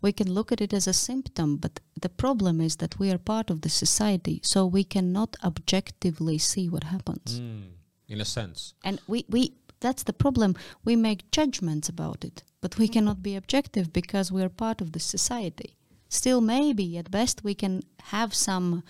We 0.00 0.12
can 0.12 0.32
look 0.32 0.50
at 0.52 0.60
it 0.60 0.72
as 0.72 0.86
a 0.88 0.92
symptom, 0.92 1.58
but 1.58 1.80
the 2.00 2.08
problem 2.08 2.60
is 2.60 2.76
that 2.76 2.98
we 2.98 3.10
are 3.10 3.18
part 3.18 3.50
of 3.50 3.60
the 3.60 3.68
society, 3.68 4.40
so 4.42 4.64
we 4.66 4.84
cannot 4.84 5.36
objectively 5.44 6.38
see 6.38 6.68
what 6.68 6.84
happens. 6.84 7.40
Mm. 7.40 7.62
In 8.08 8.20
a 8.20 8.24
sense. 8.24 8.74
And 8.82 9.00
we 9.06 9.24
we 9.28 9.52
that's 9.80 10.04
the 10.04 10.12
problem. 10.12 10.54
We 10.84 10.96
make 10.96 11.30
judgments 11.30 11.88
about 11.88 12.24
it, 12.24 12.42
but 12.60 12.78
we 12.78 12.88
cannot 12.88 13.22
be 13.22 13.36
objective 13.36 13.92
because 13.92 14.32
we 14.32 14.42
are 14.42 14.48
part 14.48 14.80
of 14.80 14.92
the 14.92 15.00
society. 15.00 15.76
Still, 16.08 16.40
maybe 16.40 16.96
at 16.96 17.10
best 17.10 17.44
we 17.44 17.54
can 17.54 17.82
have 18.04 18.34
some 18.34 18.82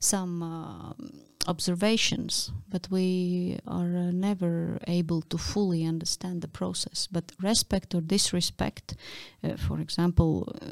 some 0.00 0.42
um 0.42 1.27
observations, 1.48 2.52
but 2.68 2.86
we 2.90 3.58
are 3.66 3.96
uh, 3.96 4.10
never 4.12 4.78
able 4.86 5.22
to 5.22 5.38
fully 5.38 5.84
understand 5.84 6.42
the 6.42 6.48
process. 6.48 7.08
But 7.10 7.32
respect 7.40 7.94
or 7.94 8.02
disrespect, 8.02 8.94
uh, 9.42 9.56
for 9.56 9.80
example, 9.80 10.52
uh, 10.62 10.66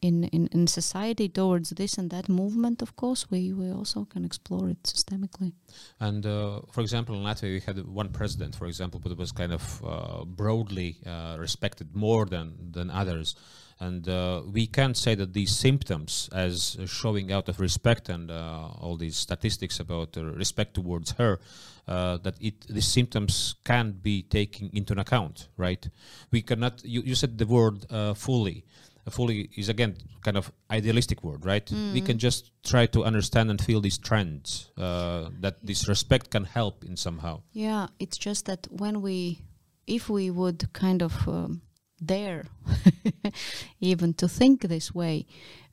in, 0.00 0.24
in 0.32 0.48
in 0.52 0.66
society 0.66 1.28
towards 1.28 1.70
this 1.70 1.98
and 1.98 2.10
that 2.10 2.28
movement, 2.28 2.82
of 2.82 2.96
course, 2.96 3.30
we 3.30 3.52
we 3.52 3.70
also 3.70 4.06
can 4.06 4.24
explore 4.24 4.70
it 4.70 4.82
systemically. 4.82 5.52
And 5.98 6.24
uh, 6.24 6.60
for 6.72 6.80
example, 6.80 7.14
in 7.14 7.22
Latvia, 7.22 7.52
we 7.52 7.60
had 7.60 7.78
one 7.86 8.08
president, 8.08 8.56
for 8.56 8.66
example, 8.66 9.00
but 9.00 9.12
it 9.12 9.18
was 9.18 9.32
kind 9.32 9.52
of 9.52 9.82
uh, 9.84 10.24
broadly 10.24 10.96
respected 11.38 11.94
more 11.94 12.24
than 12.26 12.72
than 12.72 12.90
others. 12.90 13.34
And 13.80 14.06
uh, 14.06 14.42
we 14.46 14.66
can't 14.66 14.96
say 14.96 15.14
that 15.14 15.32
these 15.32 15.56
symptoms, 15.56 16.28
as 16.32 16.76
showing 16.86 17.32
out 17.32 17.48
of 17.48 17.60
respect 17.60 18.10
and 18.10 18.30
uh, 18.30 18.68
all 18.78 18.96
these 18.98 19.16
statistics 19.16 19.80
about 19.80 20.16
uh, 20.18 20.24
respect 20.24 20.74
towards 20.74 21.12
her, 21.12 21.40
uh, 21.88 22.18
that 22.18 22.34
it 22.40 22.66
these 22.68 22.86
symptoms 22.86 23.54
can't 23.64 24.02
be 24.02 24.22
taken 24.22 24.68
into 24.74 24.92
account, 25.00 25.48
right? 25.56 25.88
We 26.30 26.42
cannot. 26.42 26.84
You, 26.84 27.00
you 27.00 27.14
said 27.14 27.38
the 27.38 27.46
word 27.46 27.86
uh, 27.90 28.12
fully. 28.14 28.64
Fully 29.08 29.48
is 29.56 29.68
again 29.70 29.96
kind 30.22 30.36
of 30.36 30.52
idealistic 30.70 31.24
word, 31.24 31.44
right? 31.44 31.68
We 31.94 32.00
can 32.00 32.18
just 32.18 32.52
try 32.62 32.86
to 32.86 33.02
understand 33.02 33.50
and 33.50 33.60
feel 33.60 33.80
these 33.80 33.98
trends. 33.98 34.70
Uh, 34.76 35.30
that 35.40 35.56
this 35.64 35.88
respect 35.88 36.30
can 36.30 36.44
help 36.44 36.84
in 36.84 36.96
somehow. 36.96 37.40
Yeah, 37.52 37.88
it's 37.98 38.18
just 38.18 38.44
that 38.44 38.68
when 38.70 39.00
we, 39.02 39.40
if 39.86 40.08
we 40.08 40.30
would 40.30 40.72
kind 40.74 41.02
of 41.02 41.26
um, 41.26 41.62
dare 42.04 42.46
even 43.80 44.14
to 44.14 44.28
think 44.28 44.62
this 44.62 44.94
way, 44.94 45.26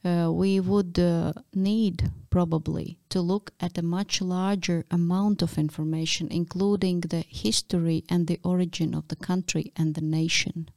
uh, 0.03 0.31
we 0.31 0.59
would 0.59 0.99
uh, 0.99 1.33
need 1.53 2.11
probably 2.29 2.99
to 3.09 3.19
look 3.21 3.51
at 3.59 3.77
a 3.77 3.81
much 3.81 4.21
larger 4.21 4.85
amount 4.91 5.41
of 5.41 5.57
information, 5.57 6.27
including 6.29 7.01
the 7.01 7.23
history 7.27 8.03
and 8.09 8.27
the 8.27 8.39
origin 8.43 8.93
of 8.93 9.07
the 9.07 9.15
country 9.15 9.71
and 9.75 9.95
the 9.95 10.01
nation. 10.01 10.69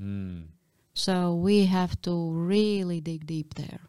Mm. 0.00 0.46
So 0.94 1.34
we 1.34 1.66
have 1.66 2.00
to 2.02 2.30
really 2.32 3.00
dig 3.00 3.26
deep 3.26 3.54
there. 3.54 3.80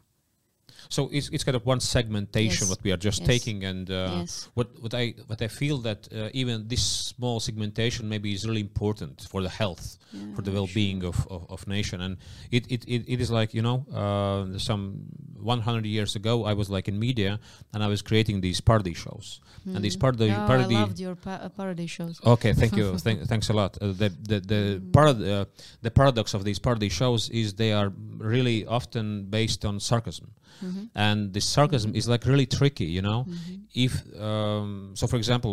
So 0.88 1.08
it's, 1.12 1.28
it's 1.30 1.44
kind 1.44 1.56
of 1.56 1.64
one 1.66 1.80
segmentation 1.80 2.66
Yes. 2.66 2.70
what 2.70 2.82
we 2.84 2.92
are 2.92 2.96
just 2.96 3.20
Yes. 3.20 3.28
taking, 3.28 3.64
and 3.64 3.90
uh, 3.90 4.18
yes. 4.20 4.48
what 4.54 4.68
what 4.82 4.94
I 4.94 5.14
what 5.26 5.40
I 5.42 5.48
feel 5.48 5.78
that 5.82 6.08
uh, 6.12 6.28
even 6.32 6.68
this 6.68 6.82
small 6.82 7.40
segmentation 7.40 8.08
maybe 8.08 8.32
is 8.32 8.44
really 8.46 8.60
important 8.60 9.26
for 9.30 9.42
the 9.42 9.48
health, 9.48 9.98
for 10.34 10.42
the 10.42 10.50
well-being 10.52 11.04
of, 11.04 11.26
of, 11.30 11.44
of 11.50 11.66
nation, 11.66 12.00
and 12.00 12.16
it, 12.50 12.64
it, 12.70 12.84
it, 12.86 13.04
it 13.08 13.20
is 13.20 13.30
like 13.30 13.52
you 13.54 13.62
know 13.62 13.84
uh, 13.92 14.58
some 14.58 14.94
100 15.40 15.84
years 15.86 16.16
ago 16.16 16.44
I 16.44 16.54
was 16.54 16.68
like 16.70 16.88
in 16.88 16.98
media 16.98 17.38
and 17.74 17.82
I 17.82 17.86
was 17.88 18.02
creating 18.02 18.40
these 18.40 18.60
parody 18.60 18.94
shows, 18.94 19.40
and 19.64 19.82
these 19.84 19.96
Mm. 19.96 20.00
parody 20.00 20.30
Oh, 20.30 20.46
parody. 20.46 20.76
I 20.76 20.80
loved 20.80 20.98
your 21.00 21.14
pa- 21.16 21.40
uh, 21.42 21.48
parody 21.48 21.86
shows. 21.86 22.20
Okay, 22.24 22.52
thank 22.54 22.76
you. 22.76 22.98
Thank, 23.06 23.22
thanks 23.28 23.48
a 23.50 23.52
lot. 23.52 23.76
Uh, 23.80 23.86
the 24.02 24.08
the 24.30 24.38
the, 24.52 24.62
parad- 24.96 25.22
uh, 25.34 25.44
the 25.82 25.90
paradox 25.90 26.34
of 26.34 26.42
these 26.44 26.58
parody 26.60 26.88
shows 26.88 27.28
is 27.30 27.54
they 27.54 27.72
are 27.72 27.92
really 28.18 28.66
often 28.66 29.24
based 29.30 29.64
on 29.64 29.80
sarcasm, 29.80 30.28
Mhm. 30.76 30.88
and 30.94 31.32
the 31.32 31.40
sarcasm 31.40 31.94
is 31.94 32.06
like 32.08 32.24
really 32.26 32.46
tricky. 32.46 32.84
You 32.96 33.02
know, 33.02 33.24
Mhm. 33.28 33.60
if 33.74 33.92
um, 34.20 34.92
so, 34.94 35.06
for 35.06 35.16
example, 35.16 35.52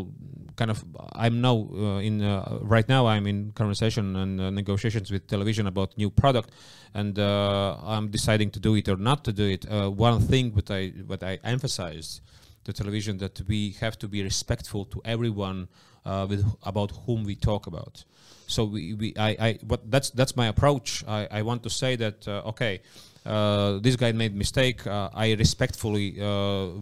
kind 0.56 0.72
of, 0.72 0.84
I'm 1.26 1.42
now 1.42 1.56
uh, 1.74 2.08
in 2.08 2.22
uh, 2.22 2.60
right 2.76 2.88
now 2.88 3.08
I'm 3.08 3.26
in 3.28 3.52
conversation 3.54 4.16
and 4.16 4.40
uh, 4.40 4.50
negotiations 4.52 5.10
with 5.12 5.24
television 5.28 5.66
about 5.68 5.98
new 5.98 6.10
product, 6.12 6.50
and 6.94 7.18
uh, 7.18 7.78
I'm 7.96 8.10
deciding 8.10 8.52
to 8.52 8.60
do 8.60 8.76
it 8.76 8.88
or 8.88 8.98
not 8.98 9.24
to 9.26 9.32
do 9.34 9.46
it. 9.56 9.66
Uh, 9.66 9.90
one 9.90 10.20
thing 10.32 10.52
that 10.58 10.70
I 10.70 10.82
what 11.08 11.22
I 11.24 11.40
emphasized 11.44 12.22
to 12.66 12.72
television 12.74 13.18
that 13.18 13.42
we 13.48 13.60
have 13.82 13.96
to 13.98 14.08
be 14.08 14.24
respectful 14.24 14.86
to 14.86 15.02
everyone 15.04 15.68
uh, 16.06 16.26
with 16.30 16.44
about 16.64 16.92
whom 17.06 17.24
we 17.26 17.36
talk 17.36 17.68
about. 17.68 18.06
So 18.48 18.64
we, 18.66 18.94
we 18.94 19.08
I, 19.18 19.30
I 19.48 19.60
what 19.70 19.82
that's 19.90 20.10
that's 20.12 20.36
my 20.36 20.48
approach. 20.48 21.04
I, 21.08 21.28
I 21.40 21.42
want 21.42 21.64
to 21.64 21.70
say 21.70 21.96
that 21.98 22.28
uh, 22.28 22.50
okay, 22.52 22.82
this 23.26 23.96
guy 23.96 24.12
made 24.12 24.36
mistake. 24.36 24.86
Uh, 24.86 25.10
I 25.14 25.34
respectfully 25.34 26.20
uh, 26.20 26.26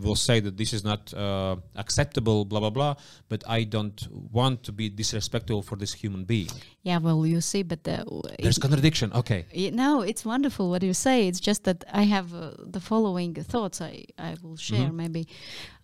will 0.03 0.15
say 0.15 0.39
that 0.41 0.57
this 0.57 0.73
is 0.73 0.83
not 0.83 1.13
uh, 1.13 1.55
acceptable. 1.75 2.45
Blah 2.45 2.59
blah 2.59 2.69
blah. 2.71 2.95
But 3.29 3.43
I 3.47 3.63
don't 3.63 3.99
want 4.31 4.63
to 4.63 4.71
be 4.71 4.89
disrespectful 4.89 5.61
for 5.61 5.75
this 5.77 5.93
human 5.93 6.23
being. 6.25 6.49
Yeah, 6.83 6.97
well, 6.97 7.25
you 7.25 7.41
see, 7.41 7.63
but 7.63 7.87
uh, 7.87 7.97
w- 7.97 8.21
There's 8.39 8.57
it- 8.57 8.61
contradiction. 8.61 9.11
Okay. 9.13 9.45
y- 9.55 9.71
no, 9.73 10.01
it's 10.01 10.25
wonderful 10.25 10.69
what 10.69 10.83
you 10.83 10.93
say. 10.93 11.27
It's 11.27 11.39
just 11.39 11.63
that 11.63 11.83
I 11.93 12.03
have 12.03 12.33
uh, 12.33 12.51
the 12.65 12.79
following 12.79 13.33
thoughts 13.35 13.81
I, 13.81 14.05
I 14.17 14.35
will 14.41 14.57
share. 14.57 14.89
Mhm. 14.89 14.95
Maybe 14.95 15.27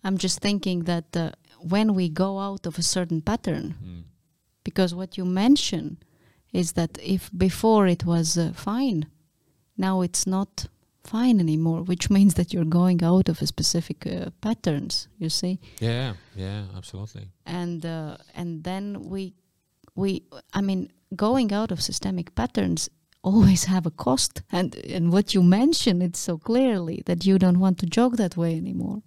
I'm 0.04 0.18
just 0.18 0.40
thinking 0.40 0.84
that 0.84 1.16
uh, 1.16 1.30
when 1.60 1.94
we 1.94 2.08
go 2.08 2.38
out 2.38 2.66
of 2.66 2.78
a 2.78 2.82
certain 2.82 3.20
pattern, 3.22 3.74
Mm. 3.84 4.02
because 4.64 4.94
what 4.94 5.16
you 5.16 5.24
mention 5.24 5.98
is 6.52 6.72
that 6.72 6.98
if 7.02 7.30
before 7.36 7.86
it 7.86 8.04
was 8.04 8.36
uh, 8.36 8.52
fine, 8.54 9.06
now 9.78 10.02
it's 10.02 10.26
not 10.26 10.66
fine 11.04 11.40
anymore, 11.40 11.82
which 11.82 12.10
means 12.10 12.34
that 12.34 12.52
you're 12.52 12.64
going 12.64 13.02
out 13.02 13.28
of 13.28 13.40
a 13.40 13.46
specific 13.46 14.06
uh, 14.06 14.30
patterns. 14.40 15.08
You 15.18 15.30
see. 15.30 15.58
Yeah. 15.80 16.14
Yeah. 16.36 16.64
Absolutely. 16.76 17.28
and 17.46 17.84
uh, 17.86 18.16
and 18.34 18.64
then 18.64 19.08
we 19.08 19.34
we 19.94 20.22
i 20.54 20.60
mean 20.60 20.90
going 21.16 21.52
out 21.52 21.70
of 21.72 21.80
systemic 21.80 22.34
patterns 22.34 22.88
always 23.22 23.64
have 23.64 23.84
a 23.86 23.90
cost 23.90 24.42
and 24.52 24.76
and 24.94 25.12
what 25.12 25.34
you 25.34 25.42
mention 25.42 26.00
it 26.00 26.14
so 26.16 26.38
clearly 26.38 27.02
that 27.06 27.26
you 27.26 27.36
don't 27.38 27.58
want 27.58 27.76
to 27.78 27.86
jog 27.86 28.16
that 28.16 28.36
way 28.36 28.56
anymore 28.56 29.02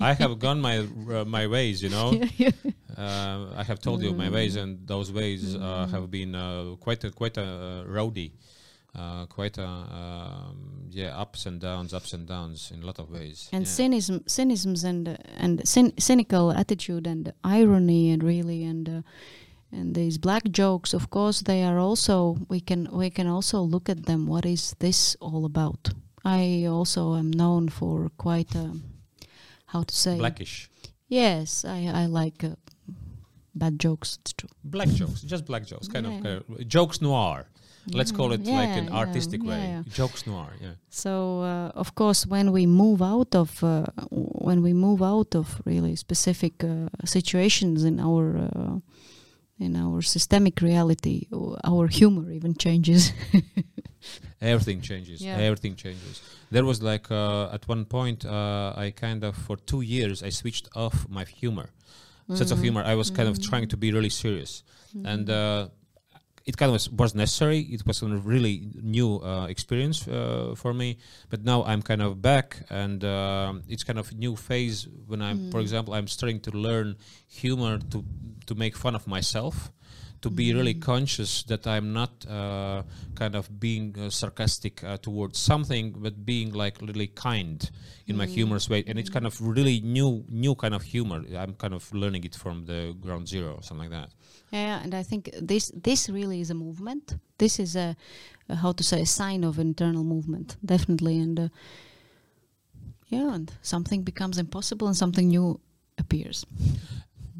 I 0.00 0.12
have 0.14 0.38
gone 0.40 0.60
my 0.60 0.78
uh, 0.78 1.24
my 1.24 1.46
ways. 1.46 1.82
You 1.82 1.90
know. 1.90 2.08
Uh, 2.96 3.52
I 3.54 3.62
have 3.62 3.78
told 3.78 4.02
you 4.02 4.14
my 4.14 4.30
ways, 4.30 4.56
and 4.56 4.88
those 4.88 5.12
ways 5.12 5.54
uh, 5.54 5.86
have 5.90 6.10
been 6.10 6.34
uh, 6.34 6.76
quite 6.80 7.04
a, 7.04 7.10
quite 7.10 7.36
a 7.36 7.44
uh, 7.44 7.84
rowdy, 7.84 8.32
uh, 8.98 9.26
quite 9.26 9.58
a 9.58 9.66
um, 9.66 10.88
yeah 10.90 11.20
ups 11.22 11.46
and 11.46 11.60
downs, 11.60 11.92
ups 11.94 12.12
and 12.12 12.26
downs 12.26 12.70
in 12.74 12.82
a 12.82 12.86
lot 12.86 12.98
of 12.98 13.10
ways. 13.10 13.48
and 13.52 13.64
yeah. 13.66 13.70
cynicism 13.72 14.20
cynicisms 14.26 14.84
and 14.84 15.08
uh, 15.08 15.16
and 15.36 15.60
cyn- 15.64 15.92
cynical 16.00 16.50
attitude 16.52 17.06
and 17.06 17.32
irony 17.44 18.10
and 18.12 18.22
really 18.22 18.64
and 18.64 18.88
uh, 18.88 19.02
and 19.72 19.94
these 19.94 20.18
black 20.18 20.42
jokes 20.50 20.94
of 20.94 21.08
course 21.10 21.42
they 21.42 21.62
are 21.64 21.78
also 21.78 22.36
we 22.48 22.60
can 22.60 22.88
we 22.92 23.10
can 23.10 23.26
also 23.26 23.60
look 23.60 23.88
at 23.88 24.06
them 24.06 24.26
what 24.26 24.44
is 24.46 24.74
this 24.78 25.16
all 25.20 25.44
about 25.44 25.90
i 26.24 26.66
also 26.68 27.14
am 27.14 27.30
known 27.30 27.68
for 27.68 28.08
quite 28.16 28.54
a 28.54 28.70
how 29.66 29.82
to 29.84 29.94
say 29.94 30.16
blackish, 30.18 30.68
Yes, 31.08 31.64
I 31.64 31.86
I 32.02 32.06
like 32.06 32.42
uh, 32.46 32.54
bad 33.54 33.78
jokes. 33.84 34.18
It's 34.20 34.32
true. 34.32 34.48
black 34.64 34.88
jokes, 34.88 35.22
just 35.22 35.44
black 35.46 35.64
jokes, 35.66 35.88
kind 35.88 36.06
Yeah. 36.06 36.36
of 36.36 36.44
uh, 36.50 36.64
jokes 36.66 37.00
noir. 37.00 37.46
Let's 37.92 38.12
call 38.12 38.32
it 38.32 38.40
like 38.40 38.76
an 38.76 38.84
Yeah, 38.84 38.90
yeah, 38.90 38.98
artistic 39.00 39.42
way. 39.44 39.58
yeah. 39.68 39.82
Jokes 39.98 40.26
noir. 40.26 40.52
Yeah. 40.60 40.74
So 40.90 41.40
uh, 41.42 41.70
of 41.74 41.94
course, 41.94 42.26
when 42.26 42.50
we 42.52 42.66
move 42.66 43.00
out 43.02 43.34
of 43.34 43.62
uh, 43.62 43.84
when 44.10 44.62
we 44.62 44.72
move 44.72 45.02
out 45.02 45.34
of 45.34 45.60
really 45.64 45.96
specific 45.96 46.64
uh, 46.64 46.88
situations 47.04 47.84
in 47.84 48.00
our 48.00 48.36
uh, 48.36 48.78
in 49.58 49.76
our 49.76 50.02
systemic 50.02 50.60
reality, 50.60 51.26
our 51.64 51.86
humor 51.88 52.30
even 52.30 52.54
changes. 52.54 53.12
Everything 54.40 54.80
changes. 54.82 55.20
Yeah. 55.22 55.38
Everything 55.38 55.74
changes. 55.76 56.20
There 56.50 56.64
was 56.64 56.82
like 56.82 57.10
uh, 57.10 57.48
at 57.52 57.66
one 57.68 57.84
point 57.86 58.24
uh, 58.24 58.74
I 58.76 58.90
kind 58.90 59.24
of 59.24 59.34
for 59.36 59.56
two 59.56 59.80
years 59.80 60.22
I 60.22 60.30
switched 60.30 60.68
off 60.76 61.06
my 61.08 61.24
humor, 61.24 61.70
sense 62.34 62.50
of 62.52 62.58
Mhm. 62.58 62.62
humor. 62.64 62.82
I 62.84 62.94
was 62.94 63.10
kind 63.10 63.28
of 63.28 63.40
trying 63.40 63.68
to 63.68 63.76
be 63.76 63.92
really 63.92 64.10
serious, 64.10 64.62
and 65.04 65.28
uh, 65.30 65.68
it 66.46 66.56
kind 66.56 66.68
of 66.74 66.74
was, 66.98 67.14
necessary. 67.14 67.60
It 67.60 67.82
was 67.86 68.02
a 68.02 68.06
really 68.06 68.70
new 68.80 69.18
uh, 69.18 69.46
experience 69.48 70.06
uh, 70.08 70.54
for 70.56 70.72
me. 70.72 70.96
But 71.28 71.44
now 71.44 71.64
I'm 71.64 71.82
kind 71.82 72.00
of 72.02 72.22
back, 72.22 72.62
and 72.70 73.02
um 73.04 73.62
it's 73.68 73.84
kind 73.88 73.98
of 73.98 74.06
a 74.12 74.14
new 74.14 74.36
phase 74.36 74.86
when 75.10 75.20
I'm, 75.20 75.50
for 75.50 75.58
Mm. 75.58 75.66
example, 75.66 75.92
I'm 75.94 76.08
starting 76.08 76.40
to 76.46 76.50
learn 76.66 76.96
humor 77.40 77.78
to 77.92 77.98
to 78.48 78.54
make 78.54 78.74
fun 78.76 78.94
of 78.94 79.06
myself. 79.06 79.54
To 80.20 80.30
be 80.30 80.54
really 80.54 80.74
Mm. 80.74 80.80
conscious 80.82 81.44
that 81.44 81.66
I'm 81.66 81.92
not 81.92 82.10
uh, 82.26 82.82
kind 83.14 83.34
of 83.36 83.48
being 83.60 83.94
uh, 83.98 84.10
sarcastic 84.10 84.82
uh, 84.82 84.96
towards 84.96 85.38
something, 85.38 85.92
but 86.02 86.24
being 86.24 86.52
like 86.52 86.80
really 86.80 87.08
kind 87.08 87.70
in 88.06 88.16
my 88.16 88.26
Mm. 88.26 88.34
humorous 88.34 88.68
way, 88.68 88.82
and 88.88 88.98
it's 88.98 89.10
kind 89.10 89.26
of 89.26 89.40
really 89.40 89.80
new, 89.80 90.24
new 90.28 90.54
kind 90.54 90.74
of 90.74 90.82
humor. 90.82 91.22
I'm 91.36 91.54
kind 91.54 91.74
of 91.74 91.92
learning 91.92 92.24
it 92.24 92.34
from 92.34 92.64
the 92.66 92.94
ground 93.00 93.28
zero, 93.28 93.60
something 93.62 93.90
like 93.90 94.00
that. 94.00 94.10
Yeah, 94.52 94.82
and 94.82 94.94
I 94.94 95.02
think 95.04 95.30
this 95.48 95.70
this 95.82 96.08
really 96.08 96.40
is 96.40 96.50
a 96.50 96.54
movement. 96.54 97.16
This 97.38 97.58
is 97.58 97.76
a, 97.76 97.94
a 98.48 98.54
how 98.56 98.72
to 98.72 98.82
say 98.82 99.00
a 99.02 99.06
sign 99.06 99.44
of 99.44 99.58
internal 99.58 100.04
movement, 100.04 100.56
definitely. 100.64 101.20
And 101.20 101.38
uh, 101.38 101.48
yeah, 103.08 103.34
and 103.34 103.52
something 103.62 104.02
becomes 104.04 104.38
impossible, 104.38 104.86
and 104.86 104.96
something 104.96 105.28
new 105.28 105.60
appears. 105.98 106.46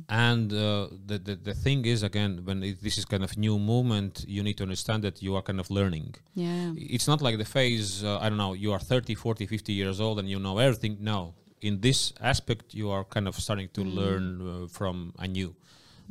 And 0.08 0.52
uh, 0.52 0.86
the, 1.06 1.18
the 1.18 1.34
the 1.34 1.54
thing 1.54 1.84
is, 1.84 2.02
again, 2.04 2.42
when 2.44 2.62
it, 2.62 2.80
this 2.82 2.96
is 2.98 3.04
kind 3.04 3.24
of 3.24 3.36
new 3.36 3.58
movement, 3.58 4.24
you 4.28 4.42
need 4.42 4.56
to 4.58 4.62
understand 4.62 5.02
that 5.02 5.20
you 5.20 5.34
are 5.36 5.42
kind 5.42 5.58
of 5.58 5.68
learning. 5.70 6.14
Yeah, 6.34 6.72
It's 6.76 7.08
not 7.08 7.20
like 7.20 7.38
the 7.38 7.44
phase, 7.44 8.04
uh, 8.04 8.18
I 8.20 8.28
don't 8.28 8.38
know, 8.38 8.52
you 8.54 8.72
are 8.72 8.78
30, 8.78 9.14
40, 9.16 9.46
50 9.46 9.72
years 9.72 10.00
old 10.00 10.18
and 10.20 10.28
you 10.28 10.38
know 10.38 10.58
everything. 10.58 10.98
No, 11.00 11.34
in 11.60 11.80
this 11.80 12.12
aspect, 12.20 12.72
you 12.74 12.88
are 12.90 13.04
kind 13.04 13.26
of 13.26 13.34
starting 13.34 13.68
to 13.72 13.80
Mm. 13.82 13.94
learn 13.94 14.24
uh, 14.40 14.68
from 14.68 15.12
anew, 15.18 15.54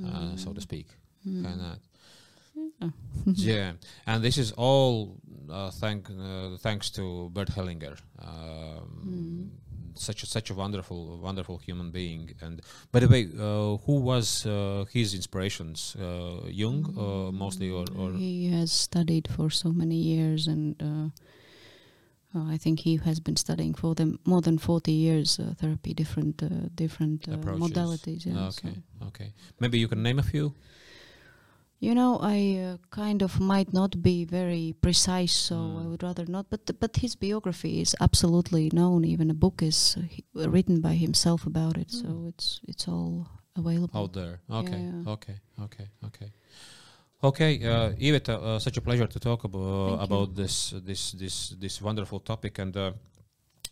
uh, 0.05 0.35
so 0.35 0.51
to 0.53 0.59
speak. 0.59 0.87
Mm. 1.25 1.43
Kind 1.43 1.61
of. 1.61 1.77
Yeah. 2.81 2.89
yeah, 3.35 3.71
and 4.07 4.21
this 4.23 4.37
is 4.37 4.51
all 4.57 5.17
uh, 5.49 5.71
thank 5.71 6.09
uh, 6.09 6.57
thanks 6.59 6.89
to 6.91 7.29
Bert 7.33 7.49
Hellinger. 7.55 7.95
Um, 8.19 8.89
Mm. 9.05 9.49
Such 9.97 10.23
a, 10.23 10.25
such 10.25 10.49
a 10.49 10.53
wonderful 10.53 11.17
wonderful 11.21 11.57
human 11.57 11.91
being. 11.91 12.33
And 12.41 12.61
by 12.91 12.99
the 12.99 13.07
way, 13.07 13.27
uh, 13.39 13.77
who 13.85 13.95
was 14.01 14.45
uh, 14.45 14.85
his 14.91 15.13
inspirations? 15.13 15.95
Uh, 15.99 16.47
Jung, 16.47 16.85
uh, 16.97 17.31
mostly, 17.31 17.69
or, 17.71 17.85
or 17.97 18.11
he 18.13 18.49
has 18.49 18.71
studied 18.71 19.27
for 19.27 19.49
so 19.49 19.71
many 19.71 19.95
years, 19.95 20.47
and 20.47 20.75
uh, 20.81 21.09
uh, 22.37 22.43
I 22.53 22.57
think 22.57 22.79
he 22.81 22.97
has 22.97 23.19
been 23.19 23.37
studying 23.37 23.73
for 23.73 23.95
them 23.95 24.19
more 24.25 24.41
than 24.41 24.57
forty 24.57 24.91
years. 24.91 25.39
Uh, 25.39 25.53
therapy, 25.57 25.93
different 25.93 26.43
uh, 26.43 26.49
different 26.75 27.27
uh, 27.29 27.37
modalities. 27.37 28.25
Yeah, 28.25 28.49
so- 28.49 28.67
okay, 28.67 28.77
okay. 29.07 29.33
Maybe 29.59 29.77
you 29.79 29.87
can 29.87 30.03
name 30.03 30.19
a 30.19 30.23
few. 30.23 30.53
You 31.79 31.93
know, 31.93 32.17
I 32.21 32.57
uh, 32.57 32.77
kind 32.89 33.21
of 33.21 33.39
might 33.39 33.73
not 33.73 34.01
be 34.01 34.25
very 34.25 34.73
precise, 34.81 35.33
so 35.33 35.55
I 35.55 35.83
Mm. 35.83 35.89
would 35.89 36.03
rather 36.03 36.25
not. 36.27 36.45
But 36.49 36.79
but 36.79 36.95
his 36.97 37.15
biography 37.15 37.81
is 37.81 37.95
absolutely 37.99 38.69
known. 38.73 39.03
Even 39.05 39.29
a 39.29 39.33
book 39.33 39.61
is 39.61 39.97
uh, 39.97 40.49
written 40.49 40.81
by 40.81 40.95
himself 40.95 41.45
about 41.45 41.77
it, 41.77 41.91
so 41.91 42.07
Mm. 42.07 42.27
it's 42.29 42.59
it's 42.67 42.87
all 42.87 43.25
available. 43.55 43.99
out 43.99 44.13
there. 44.13 44.39
Okay, 44.49 44.79
Yeah. 44.79 45.11
okay, 45.13 45.35
okay, 45.59 45.87
okay. 46.05 46.31
Okay, 47.21 47.63
uh, 47.65 47.89
Iveta, 47.99 48.33
uh, 48.41 48.59
such 48.59 48.77
a 48.77 48.81
pleasure 48.81 49.07
to 49.07 49.19
talk 49.19 49.41
Thank 49.41 49.55
about 49.55 49.99
you. 49.99 50.03
about 50.05 50.35
this 50.35 50.73
this 50.85 51.11
this 51.11 51.49
this 51.59 51.81
wonderful 51.81 52.19
topic, 52.19 52.59
and 52.59 52.75
uh, 52.77 52.91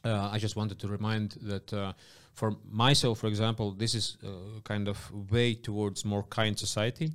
uh, 0.05 0.35
I 0.35 0.39
just 0.39 0.55
wanted 0.55 0.77
to 0.79 0.87
remind 0.87 1.31
that 1.49 1.71
uh, 1.73 1.93
for 2.33 2.55
myself, 2.71 3.19
for 3.19 3.27
example, 3.27 3.71
this 3.77 3.93
is 3.95 4.17
uh, 4.23 4.27
kind 4.63 4.87
of 4.87 5.11
way 5.31 5.55
towards 5.55 6.03
more 6.05 6.23
kind 6.29 6.57
society. 6.59 7.11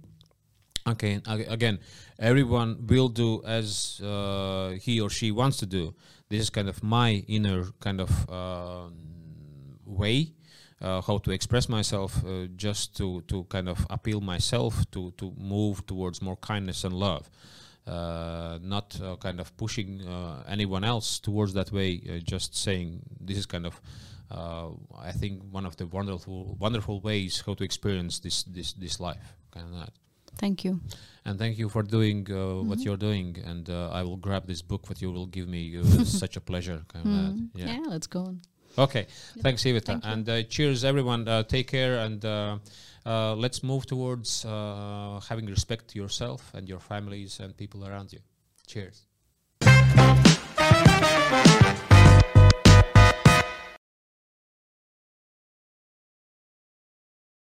Okay, 0.93 1.21
again, 1.27 1.79
everyone 2.19 2.87
will 2.87 3.09
do 3.09 3.43
as 3.45 4.01
uh, 4.01 4.71
he 4.81 5.01
or 5.01 5.11
she 5.11 5.31
wants 5.31 5.57
to 5.59 5.67
do. 5.67 5.95
This 6.29 6.41
is 6.41 6.51
kind 6.51 6.69
of 6.69 6.83
my 6.83 7.25
inner 7.27 7.65
kind 7.81 8.01
of 8.01 8.11
um 8.31 8.95
way 9.85 10.33
uh, 10.81 11.01
how 11.01 11.19
to 11.19 11.31
express 11.31 11.69
myself, 11.69 12.25
uh, 12.25 12.47
just 12.57 12.97
to 12.97 13.23
to 13.23 13.45
kind 13.45 13.69
of 13.69 13.87
appeal 13.91 14.21
myself 14.21 14.89
to 14.91 15.13
to 15.17 15.33
move 15.37 15.87
towards 15.87 16.23
more 16.23 16.37
kindness 16.37 16.85
and 16.85 16.95
love. 16.95 17.31
Uh, 17.87 18.59
not 18.63 19.01
uh, 19.01 19.17
kind 19.17 19.41
of 19.41 19.57
pushing 19.57 20.07
uh, 20.07 20.43
anyone 20.47 20.85
else 20.85 21.19
towards 21.19 21.55
that 21.55 21.73
way. 21.73 22.01
Uh, 22.09 22.19
just 22.19 22.55
saying 22.55 23.01
this 23.19 23.39
is 23.39 23.47
kind 23.47 23.65
of, 23.65 23.81
uh, 24.31 24.69
I 24.99 25.13
think, 25.13 25.43
one 25.51 25.65
of 25.65 25.77
the 25.77 25.87
wonderful 25.87 26.57
wonderful 26.61 27.01
ways 27.01 27.43
how 27.47 27.55
to 27.55 27.65
experience 27.65 28.19
this 28.19 28.43
this 28.43 28.73
this 28.75 29.01
life. 29.01 29.35
Kind 29.51 29.67
of 29.67 29.81
that. 29.81 29.93
Thank 30.39 30.65
you. 30.65 30.81
And 31.25 31.39
thank 31.39 31.59
you 31.59 31.69
for 31.69 31.83
doing 31.83 32.27
uh, 32.31 32.63
what 32.69 32.79
Mhm. 32.79 32.85
you're 32.85 32.97
doing. 33.09 33.37
And 33.45 33.69
uh, 33.69 33.91
I 34.01 34.03
will 34.03 34.17
grab 34.17 34.47
this 34.47 34.63
book 34.63 34.87
that 34.89 35.01
you 35.03 35.11
will 35.13 35.27
give 35.27 35.47
me. 35.49 35.63
It's 36.01 36.19
such 36.19 36.37
a 36.37 36.41
pleasure. 36.41 36.81
Kind 36.93 37.07
of 37.07 37.13
that. 37.13 37.35
Mm. 37.35 37.49
Yeah. 37.55 37.67
Yeah. 37.75 37.83
let's 37.95 38.07
go 38.07 38.21
on. 38.21 38.41
Okay. 38.79 39.07
Yeah. 39.35 39.43
Thanks, 39.43 39.63
Iveta. 39.65 39.85
Thank 39.87 40.05
and 40.05 40.29
uh, 40.29 40.43
cheers, 40.55 40.85
everyone. 40.85 41.27
Uh, 41.29 41.43
take 41.43 41.67
care. 41.67 41.99
And 42.07 42.25
uh, 42.25 42.59
uh, 43.05 43.35
let's 43.35 43.63
move 43.63 43.85
towards 43.87 44.45
uh, 44.45 45.21
having 45.29 45.47
respect 45.47 45.89
to 45.89 45.99
yourself 45.99 46.41
and 46.55 46.69
your 46.69 46.81
families 46.81 47.41
and 47.41 47.57
people 47.57 47.81
around 47.85 48.13
you. 48.13 48.21
Cheers. 48.67 49.07